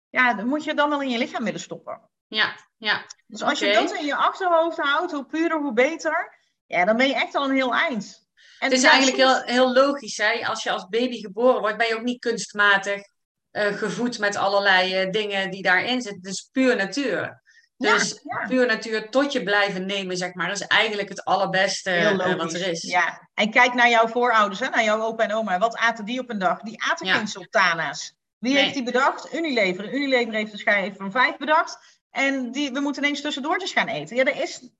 ja, 0.08 0.34
dan 0.34 0.46
moet 0.46 0.64
je 0.64 0.74
dan 0.74 0.90
wel 0.90 1.02
in 1.02 1.10
je 1.10 1.18
lichaam 1.18 1.44
willen 1.44 1.60
stoppen. 1.60 2.00
ja, 2.26 2.56
ja. 2.76 3.04
Dus 3.26 3.42
als 3.42 3.58
je 3.58 3.72
dat 3.72 3.92
in 3.92 4.06
je 4.06 4.14
achterhoofd 4.14 4.76
houdt, 4.76 5.12
hoe 5.12 5.26
puurder, 5.26 5.58
hoe 5.58 5.72
beter. 5.72 6.38
Ja, 6.66 6.84
dan 6.84 6.96
ben 6.96 7.08
je 7.08 7.14
echt 7.14 7.34
al 7.34 7.44
een 7.44 7.54
heel 7.54 7.74
eind. 7.74 8.26
En 8.58 8.70
het 8.70 8.78
is 8.78 8.84
eigenlijk 8.84 9.16
heel, 9.16 9.42
heel 9.42 9.72
logisch, 9.72 10.16
hè? 10.16 10.46
Als 10.46 10.62
je 10.62 10.70
als 10.70 10.88
baby 10.88 11.20
geboren 11.20 11.60
wordt, 11.60 11.76
ben 11.76 11.86
je 11.86 11.96
ook 11.96 12.02
niet 12.02 12.20
kunstmatig 12.20 13.02
gevoed 13.58 14.18
met 14.18 14.36
allerlei 14.36 15.04
uh, 15.04 15.10
dingen 15.10 15.50
die 15.50 15.62
daarin 15.62 16.02
zitten. 16.02 16.30
Is 16.30 16.48
puur 16.52 16.76
natuur. 16.76 17.42
Dus 17.76 18.20
ja, 18.22 18.46
puur 18.46 18.66
natuur 18.66 19.10
tot 19.10 19.32
je 19.32 19.42
blijven 19.42 19.86
nemen, 19.86 20.16
zeg 20.16 20.34
maar. 20.34 20.48
Dat 20.48 20.60
is 20.60 20.66
eigenlijk 20.66 21.08
het 21.08 21.24
allerbeste 21.24 21.90
uh, 21.90 22.36
wat 22.36 22.54
er 22.54 22.68
is. 22.68 22.82
Ja, 22.82 23.28
en 23.34 23.50
kijk 23.50 23.74
naar 23.74 23.88
jouw 23.88 24.08
voorouders, 24.08 24.60
hè? 24.60 24.68
naar 24.68 24.84
jouw 24.84 25.00
opa 25.00 25.24
en 25.24 25.34
oma. 25.34 25.58
Wat 25.58 25.76
aten 25.76 26.04
die 26.04 26.20
op 26.20 26.30
een 26.30 26.38
dag? 26.38 26.60
Die 26.60 26.82
aten 26.82 27.06
geen 27.06 27.28
sultana's. 27.28 28.14
Wie 28.38 28.56
heeft 28.56 28.74
die 28.74 28.82
bedacht? 28.82 29.34
Unilever. 29.34 29.92
Unilever 29.92 30.34
heeft 30.34 30.52
de 30.52 30.58
schijf 30.58 30.96
van 30.96 31.10
vijf 31.10 31.36
bedacht. 31.36 31.78
En 32.10 32.52
die, 32.52 32.72
we 32.72 32.80
moeten 32.80 33.02
ineens 33.02 33.20
tussendoortjes 33.20 33.72
gaan 33.72 33.88
eten. 33.88 34.16
Ja, 34.16 34.24
er 34.24 34.42
is, 34.42 34.70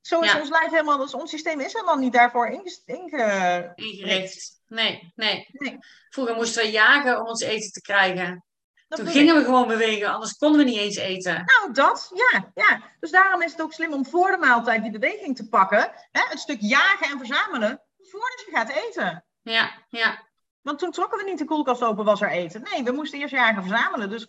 zo 0.00 0.20
is 0.20 0.34
ons 0.34 0.48
lijf 0.48 0.70
helemaal, 0.70 0.98
dus 0.98 1.14
ons 1.14 1.30
systeem 1.30 1.60
is 1.60 1.72
helemaal 1.72 1.96
niet 1.96 2.12
daarvoor 2.12 2.48
inge, 2.48 2.78
inge... 2.84 3.72
ingericht. 3.74 4.60
Nee, 4.66 5.12
nee, 5.16 5.46
nee, 5.52 5.78
Vroeger 6.08 6.34
moesten 6.34 6.62
we 6.62 6.70
jagen 6.70 7.20
om 7.20 7.26
ons 7.26 7.42
eten 7.42 7.72
te 7.72 7.80
krijgen. 7.80 8.44
Toen 8.88 9.06
gingen 9.06 9.36
we 9.36 9.44
gewoon 9.44 9.68
bewegen, 9.68 10.12
anders 10.12 10.36
konden 10.36 10.58
we 10.58 10.70
niet 10.70 10.78
eens 10.78 10.96
eten. 10.96 11.44
Nou, 11.44 11.72
dat, 11.72 12.10
ja, 12.14 12.50
ja. 12.54 12.82
Dus 13.00 13.10
daarom 13.10 13.42
is 13.42 13.52
het 13.52 13.62
ook 13.62 13.72
slim 13.72 13.92
om 13.92 14.06
voor 14.06 14.30
de 14.30 14.36
maaltijd 14.36 14.82
die 14.82 14.90
beweging 14.90 15.36
te 15.36 15.48
pakken. 15.48 15.92
Hè? 16.10 16.22
Het 16.28 16.38
stuk 16.38 16.60
jagen 16.60 17.10
en 17.10 17.18
verzamelen, 17.18 17.82
voordat 17.98 18.42
je 18.46 18.50
gaat 18.52 18.68
eten. 18.68 19.24
Ja, 19.42 19.84
ja. 19.88 20.26
Want 20.60 20.78
toen 20.78 20.90
trokken 20.90 21.18
we 21.18 21.24
niet 21.24 21.38
de 21.38 21.44
koelkast 21.44 21.82
open, 21.82 22.04
was 22.04 22.20
er 22.20 22.30
eten. 22.30 22.62
Nee, 22.70 22.82
we 22.82 22.92
moesten 22.92 23.18
eerst 23.18 23.34
jagen 23.34 23.56
en 23.56 23.68
verzamelen. 23.68 24.10
Dus 24.10 24.28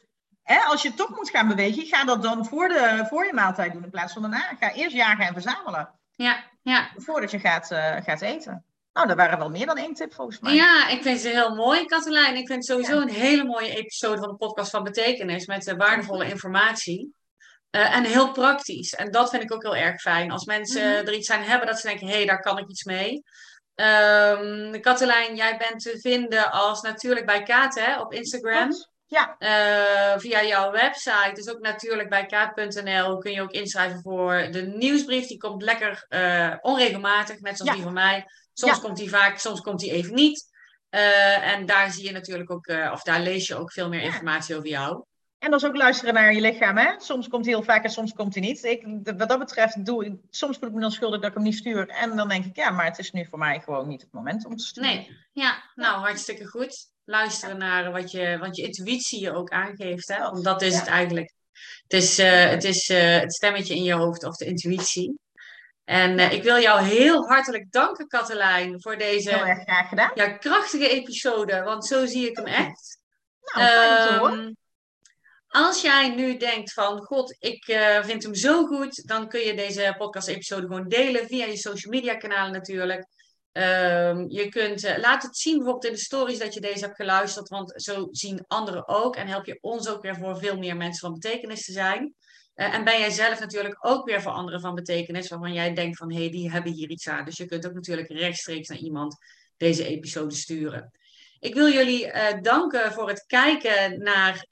hè, 0.54 0.60
als 0.60 0.82
je 0.82 0.94
toch 0.94 1.10
moet 1.10 1.30
gaan 1.30 1.48
bewegen, 1.48 1.86
ga 1.86 2.04
dat 2.04 2.24
dan 2.24 2.46
voor, 2.46 2.68
de, 2.68 3.06
voor 3.10 3.26
je 3.26 3.34
maaltijd 3.34 3.74
doen 3.74 3.84
in 3.84 3.90
plaats 3.90 4.14
van 4.14 4.22
daarna. 4.22 4.56
Ga 4.60 4.74
eerst 4.74 4.96
jagen 4.96 5.26
en 5.26 5.34
verzamelen. 5.34 5.90
Ja, 6.16 6.44
ja. 6.62 6.90
Voordat 6.96 7.32
je 7.32 7.40
gaat, 7.40 7.72
uh, 7.72 7.96
gaat 7.96 8.22
eten. 8.22 8.66
Nou, 8.94 9.08
dat 9.08 9.18
waren 9.18 9.40
wel 9.40 9.50
meer 9.50 9.66
dan 9.66 9.78
één 9.78 9.94
tip 9.94 10.14
volgens 10.14 10.40
mij. 10.40 10.54
Ja, 10.54 10.88
ik 10.88 11.02
vind 11.02 11.20
ze 11.20 11.28
heel 11.28 11.56
mooi, 11.56 11.86
Katelijn. 11.86 12.36
Ik 12.36 12.48
vind 12.48 12.60
het 12.60 12.66
sowieso 12.66 13.02
een 13.02 13.10
hele 13.10 13.44
mooie 13.44 13.76
episode 13.76 14.18
van 14.18 14.30
de 14.30 14.36
podcast 14.36 14.72
van 14.72 14.84
Betekenis 14.84 15.46
met 15.46 15.68
uh, 15.68 15.76
waardevolle 15.76 16.30
informatie. 16.30 17.14
Uh, 17.72 17.96
en 17.96 18.04
heel 18.04 18.32
praktisch. 18.32 18.96
En 18.96 19.12
dat 19.12 19.30
vind 19.30 19.44
ik 19.44 19.54
ook 19.54 19.64
heel 19.64 19.76
erg 19.76 20.02
fijn. 20.02 20.32
Als 20.32 20.46
mensen 20.46 20.88
mm 20.88 20.96
-hmm. 20.98 21.08
er 21.08 21.14
iets 21.14 21.32
aan 21.32 21.42
hebben 21.42 21.68
dat 21.68 21.80
ze 21.80 21.88
denken, 21.88 22.08
hé, 22.08 22.14
hey, 22.14 22.26
daar 22.26 22.42
kan 22.42 22.58
ik 22.58 22.70
iets 22.70 22.84
mee. 22.84 23.24
Um, 23.76 24.82
Katelijn, 24.82 25.36
jij 25.36 25.58
bent 25.58 25.82
te 25.82 26.00
vinden 26.00 26.52
als 26.52 26.82
natuurlijk 26.82 27.26
bij 27.26 27.44
Kaat 27.44 27.76
hè, 27.76 28.00
op 28.00 28.14
Instagram. 28.14 28.70
Ja. 29.10 29.36
Uh, 29.40 30.20
via 30.20 30.44
jouw 30.44 30.72
website, 30.72 31.32
dus 31.34 31.50
ook 31.50 31.60
natuurlijk 31.60 32.10
bij 32.10 32.26
kaat.nl, 32.26 33.18
kun 33.18 33.32
je 33.32 33.42
ook 33.42 33.52
inschrijven 33.52 34.02
voor 34.02 34.48
de 34.52 34.62
nieuwsbrief. 34.62 35.28
Die 35.28 35.38
komt 35.38 35.62
lekker 35.62 36.06
uh, 36.10 36.56
onregelmatig, 36.62 37.40
net 37.40 37.58
zoals 37.58 37.72
ja. 37.72 37.76
die 37.76 37.84
van 37.84 37.94
mij. 37.94 38.26
Soms 38.54 38.76
ja. 38.76 38.82
komt 38.82 38.98
die 38.98 39.10
vaak, 39.10 39.38
soms 39.38 39.62
komt 39.62 39.80
die 39.80 39.92
even 39.92 40.14
niet. 40.14 40.48
Uh, 40.90 41.48
en 41.48 41.66
daar 41.66 41.92
zie 41.92 42.04
je 42.04 42.12
natuurlijk 42.12 42.52
ook, 42.52 42.68
of 42.92 43.04
daar 43.04 43.20
lees 43.20 43.48
je 43.48 43.56
ook 43.56 43.72
veel 43.72 43.90
meer 43.90 44.02
informatie 44.02 44.56
over 44.56 44.70
jou. 44.70 45.04
En 45.40 45.52
dat 45.52 45.62
is 45.62 45.68
ook 45.68 45.76
luisteren 45.76 46.14
naar 46.14 46.34
je 46.34 46.42
lichaam. 46.42 46.78
Hè? 46.78 46.94
Soms 46.98 47.28
komt 47.28 47.46
hij 47.46 47.54
heel 47.54 47.64
vaak 47.64 47.84
en 47.84 47.90
soms 47.90 48.14
komt 48.14 48.34
hij 48.34 48.44
niet. 48.44 48.64
Ik, 48.64 48.86
wat 49.18 49.30
dat 49.30 49.40
betreft, 49.40 49.86
doe 49.86 50.06
ik, 50.06 50.14
soms 50.30 50.58
voel 50.58 50.70
ik 50.70 50.76
me 50.76 50.82
dan 50.82 50.92
schuldig 50.92 51.20
dat 51.20 51.30
ik 51.30 51.36
hem 51.36 51.44
niet 51.44 51.56
stuur. 51.56 51.88
En 51.88 52.16
dan 52.16 52.28
denk 52.28 52.46
ik, 52.46 52.56
ja, 52.56 52.70
maar 52.70 52.86
het 52.86 52.98
is 52.98 53.12
nu 53.12 53.26
voor 53.26 53.40
mij 53.40 53.60
gewoon 53.60 53.88
niet 53.88 54.02
het 54.02 54.12
moment 54.12 54.46
om 54.46 54.56
te 54.56 54.66
sturen. 54.66 54.90
Nee, 54.90 55.18
ja, 55.32 55.64
nou 55.76 56.00
hartstikke 56.00 56.46
goed. 56.46 56.88
Luisteren 57.10 57.58
naar 57.58 57.92
wat 57.92 58.12
je, 58.12 58.38
wat 58.38 58.56
je 58.56 58.64
intuïtie 58.64 59.22
je 59.22 59.34
ook 59.34 59.50
aangeeft. 59.50 60.08
Hè? 60.08 60.20
Want 60.20 60.44
dat 60.44 60.62
is 60.62 60.74
ja. 60.74 60.80
het 60.80 60.88
eigenlijk. 60.88 61.34
Het 61.88 61.94
is, 61.94 62.20
uh, 62.20 62.50
het, 62.50 62.64
is 62.64 62.90
uh, 62.90 63.20
het 63.20 63.34
stemmetje 63.34 63.76
in 63.76 63.84
je 63.84 63.94
hoofd 63.94 64.24
of 64.24 64.36
de 64.36 64.46
intuïtie. 64.46 65.20
En 65.84 66.20
uh, 66.20 66.32
ik 66.32 66.44
wil 66.44 66.60
jou 66.60 66.82
heel 66.82 67.28
hartelijk 67.28 67.72
danken, 67.72 68.08
Katelijn, 68.08 68.82
voor 68.82 68.98
deze 68.98 69.36
heel 69.36 69.46
erg 69.46 69.62
graag 69.62 69.90
gedaan. 69.90 70.12
Ja, 70.14 70.28
krachtige 70.28 70.90
episode. 70.90 71.64
Want 71.64 71.86
zo 71.86 72.06
zie 72.06 72.30
ik 72.30 72.36
hem 72.36 72.46
echt. 72.46 72.98
Nou, 73.42 73.68
fijn 73.68 74.14
um, 74.14 74.20
hoor. 74.20 74.54
Als 75.48 75.82
jij 75.82 76.10
nu 76.10 76.38
denkt 76.38 76.74
van, 76.74 77.02
god, 77.02 77.36
ik 77.40 77.68
uh, 77.68 78.04
vind 78.04 78.24
hem 78.24 78.36
zo 78.36 78.66
goed, 78.66 79.08
dan 79.08 79.28
kun 79.28 79.40
je 79.40 79.56
deze 79.56 79.96
podcast-episode 79.98 80.68
gewoon 80.68 80.88
delen 80.88 81.28
via 81.28 81.46
je 81.46 81.58
social 81.58 81.94
media 81.94 82.16
kanalen 82.16 82.52
natuurlijk. 82.52 83.06
Um, 83.52 84.30
je 84.30 84.48
kunt, 84.50 84.84
uh, 84.84 84.98
laat 84.98 85.24
het 85.24 85.38
zien 85.38 85.56
bijvoorbeeld 85.56 85.86
in 85.86 85.92
de 85.92 86.00
stories 86.00 86.40
dat 86.40 86.54
je 86.54 86.62
deze 86.62 86.86
hebt 86.86 86.96
geluisterd, 86.96 87.50
want 87.50 87.74
zo 87.76 88.08
zien 88.12 88.44
anderen 88.48 88.88
ook 88.88 89.16
en 89.16 89.28
help 89.28 89.46
je 89.46 89.58
ons 89.62 89.90
ook 89.90 90.02
weer 90.02 90.16
voor 90.16 90.38
veel 90.38 90.58
meer 90.58 90.78
mensen 90.78 91.00
van 91.00 91.20
betekenis 91.20 91.66
te 91.66 91.72
zijn. 91.72 92.14
Uh, 92.56 92.74
en 92.74 92.84
ben 92.84 93.00
jij 93.00 93.10
zelf 93.10 93.40
natuurlijk 93.40 93.78
ook 93.80 94.06
weer 94.06 94.22
voor 94.22 94.32
anderen 94.32 94.62
van 94.62 94.76
betekenis, 94.76 95.30
waarvan 95.30 95.54
jij 95.54 95.74
denkt 95.74 95.98
van, 95.98 96.12
hé, 96.12 96.20
hey, 96.20 96.30
die 96.30 96.52
hebben 96.52 96.72
hier 96.72 96.90
iets 96.90 97.08
aan. 97.08 97.26
Dus 97.26 97.38
je 97.38 97.46
kunt 97.46 97.68
ook 97.68 97.74
natuurlijk 97.74 98.10
rechtstreeks 98.10 98.68
naar 98.68 98.78
iemand 98.78 99.18
deze 99.58 99.86
episode 99.86 100.36
sturen. 100.36 100.92
Ik 101.40 101.54
wil 101.54 101.72
jullie 101.72 102.06
uh, 102.06 102.42
danken 102.42 102.94
voor 102.94 103.08
het 103.08 103.24
kijken 103.28 104.00
naar 104.00 104.46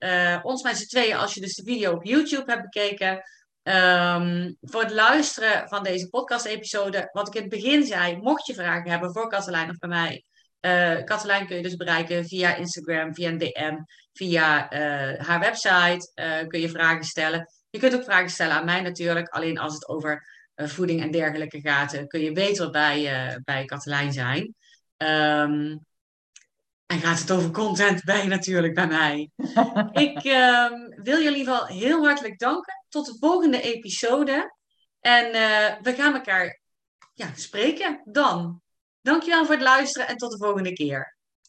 ons 0.43 0.63
met 0.63 0.77
z'n 0.77 0.87
tweeën 0.87 1.17
als 1.17 1.33
je 1.33 1.41
dus 1.41 1.55
de 1.55 1.63
video 1.63 1.93
op 1.93 2.03
YouTube 2.03 2.51
hebt 2.51 2.69
bekeken. 2.71 3.23
Um, 3.67 4.57
voor 4.61 4.81
het 4.81 4.91
luisteren 4.91 5.67
van 5.67 5.83
deze 5.83 6.09
podcast-episode. 6.09 7.09
Wat 7.11 7.27
ik 7.27 7.33
in 7.33 7.41
het 7.41 7.49
begin 7.49 7.85
zei, 7.85 8.17
mocht 8.17 8.45
je 8.45 8.53
vragen 8.53 8.89
hebben 8.89 9.11
voor 9.11 9.29
Katelijn 9.29 9.69
of 9.69 9.77
bij 9.77 9.89
mij. 9.89 10.23
Uh, 10.61 11.45
kun 11.45 11.55
je 11.55 11.61
dus 11.61 11.75
bereiken 11.75 12.25
via 12.25 12.55
Instagram, 12.55 13.13
via 13.13 13.29
een 13.29 13.37
DM, 13.37 13.75
via 14.13 14.67
haar 15.17 15.39
website. 15.39 16.11
kun 16.47 16.59
je 16.59 16.69
vragen 16.69 17.03
stellen. 17.03 17.49
Je 17.69 17.79
kunt 17.79 17.95
ook 17.95 18.03
vragen 18.03 18.29
stellen 18.29 18.55
aan 18.55 18.65
mij 18.65 18.81
natuurlijk. 18.81 19.29
Alleen 19.29 19.57
als 19.57 19.73
het 19.73 19.87
over 19.87 20.27
voeding 20.55 21.01
en 21.01 21.11
dergelijke 21.11 21.61
gaat, 21.61 22.07
kun 22.07 22.21
je 22.21 22.31
beter 22.31 22.69
bij, 22.69 23.39
bij 23.43 23.65
Katelijn 23.65 24.13
zijn. 24.13 24.55
Um, 24.97 25.86
en 26.87 26.99
gaat 26.99 27.19
het 27.19 27.31
over 27.31 27.51
content 27.51 28.03
bij 28.03 28.27
natuurlijk 28.27 28.73
bij 28.73 28.87
mij. 28.87 29.31
ik 30.07 30.25
um, 30.25 31.03
wil 31.03 31.21
jullie 31.21 31.45
wel 31.45 31.65
heel 31.65 32.03
hartelijk 32.05 32.39
danken. 32.39 32.73
Tot 32.89 33.05
de 33.05 33.15
volgende 33.19 33.61
episode. 33.61 34.55
En 34.99 35.25
uh, 35.25 35.81
we 35.81 35.93
gaan 35.93 36.13
elkaar 36.13 36.61
ja, 37.13 37.31
spreken 37.35 38.01
dan. 38.05 38.61
Dankjewel 39.01 39.45
voor 39.45 39.53
het 39.53 39.63
luisteren 39.63 40.07
en 40.07 40.17
tot 40.17 40.31
de 40.31 40.37
volgende 40.37 40.73
keer. 40.73 41.16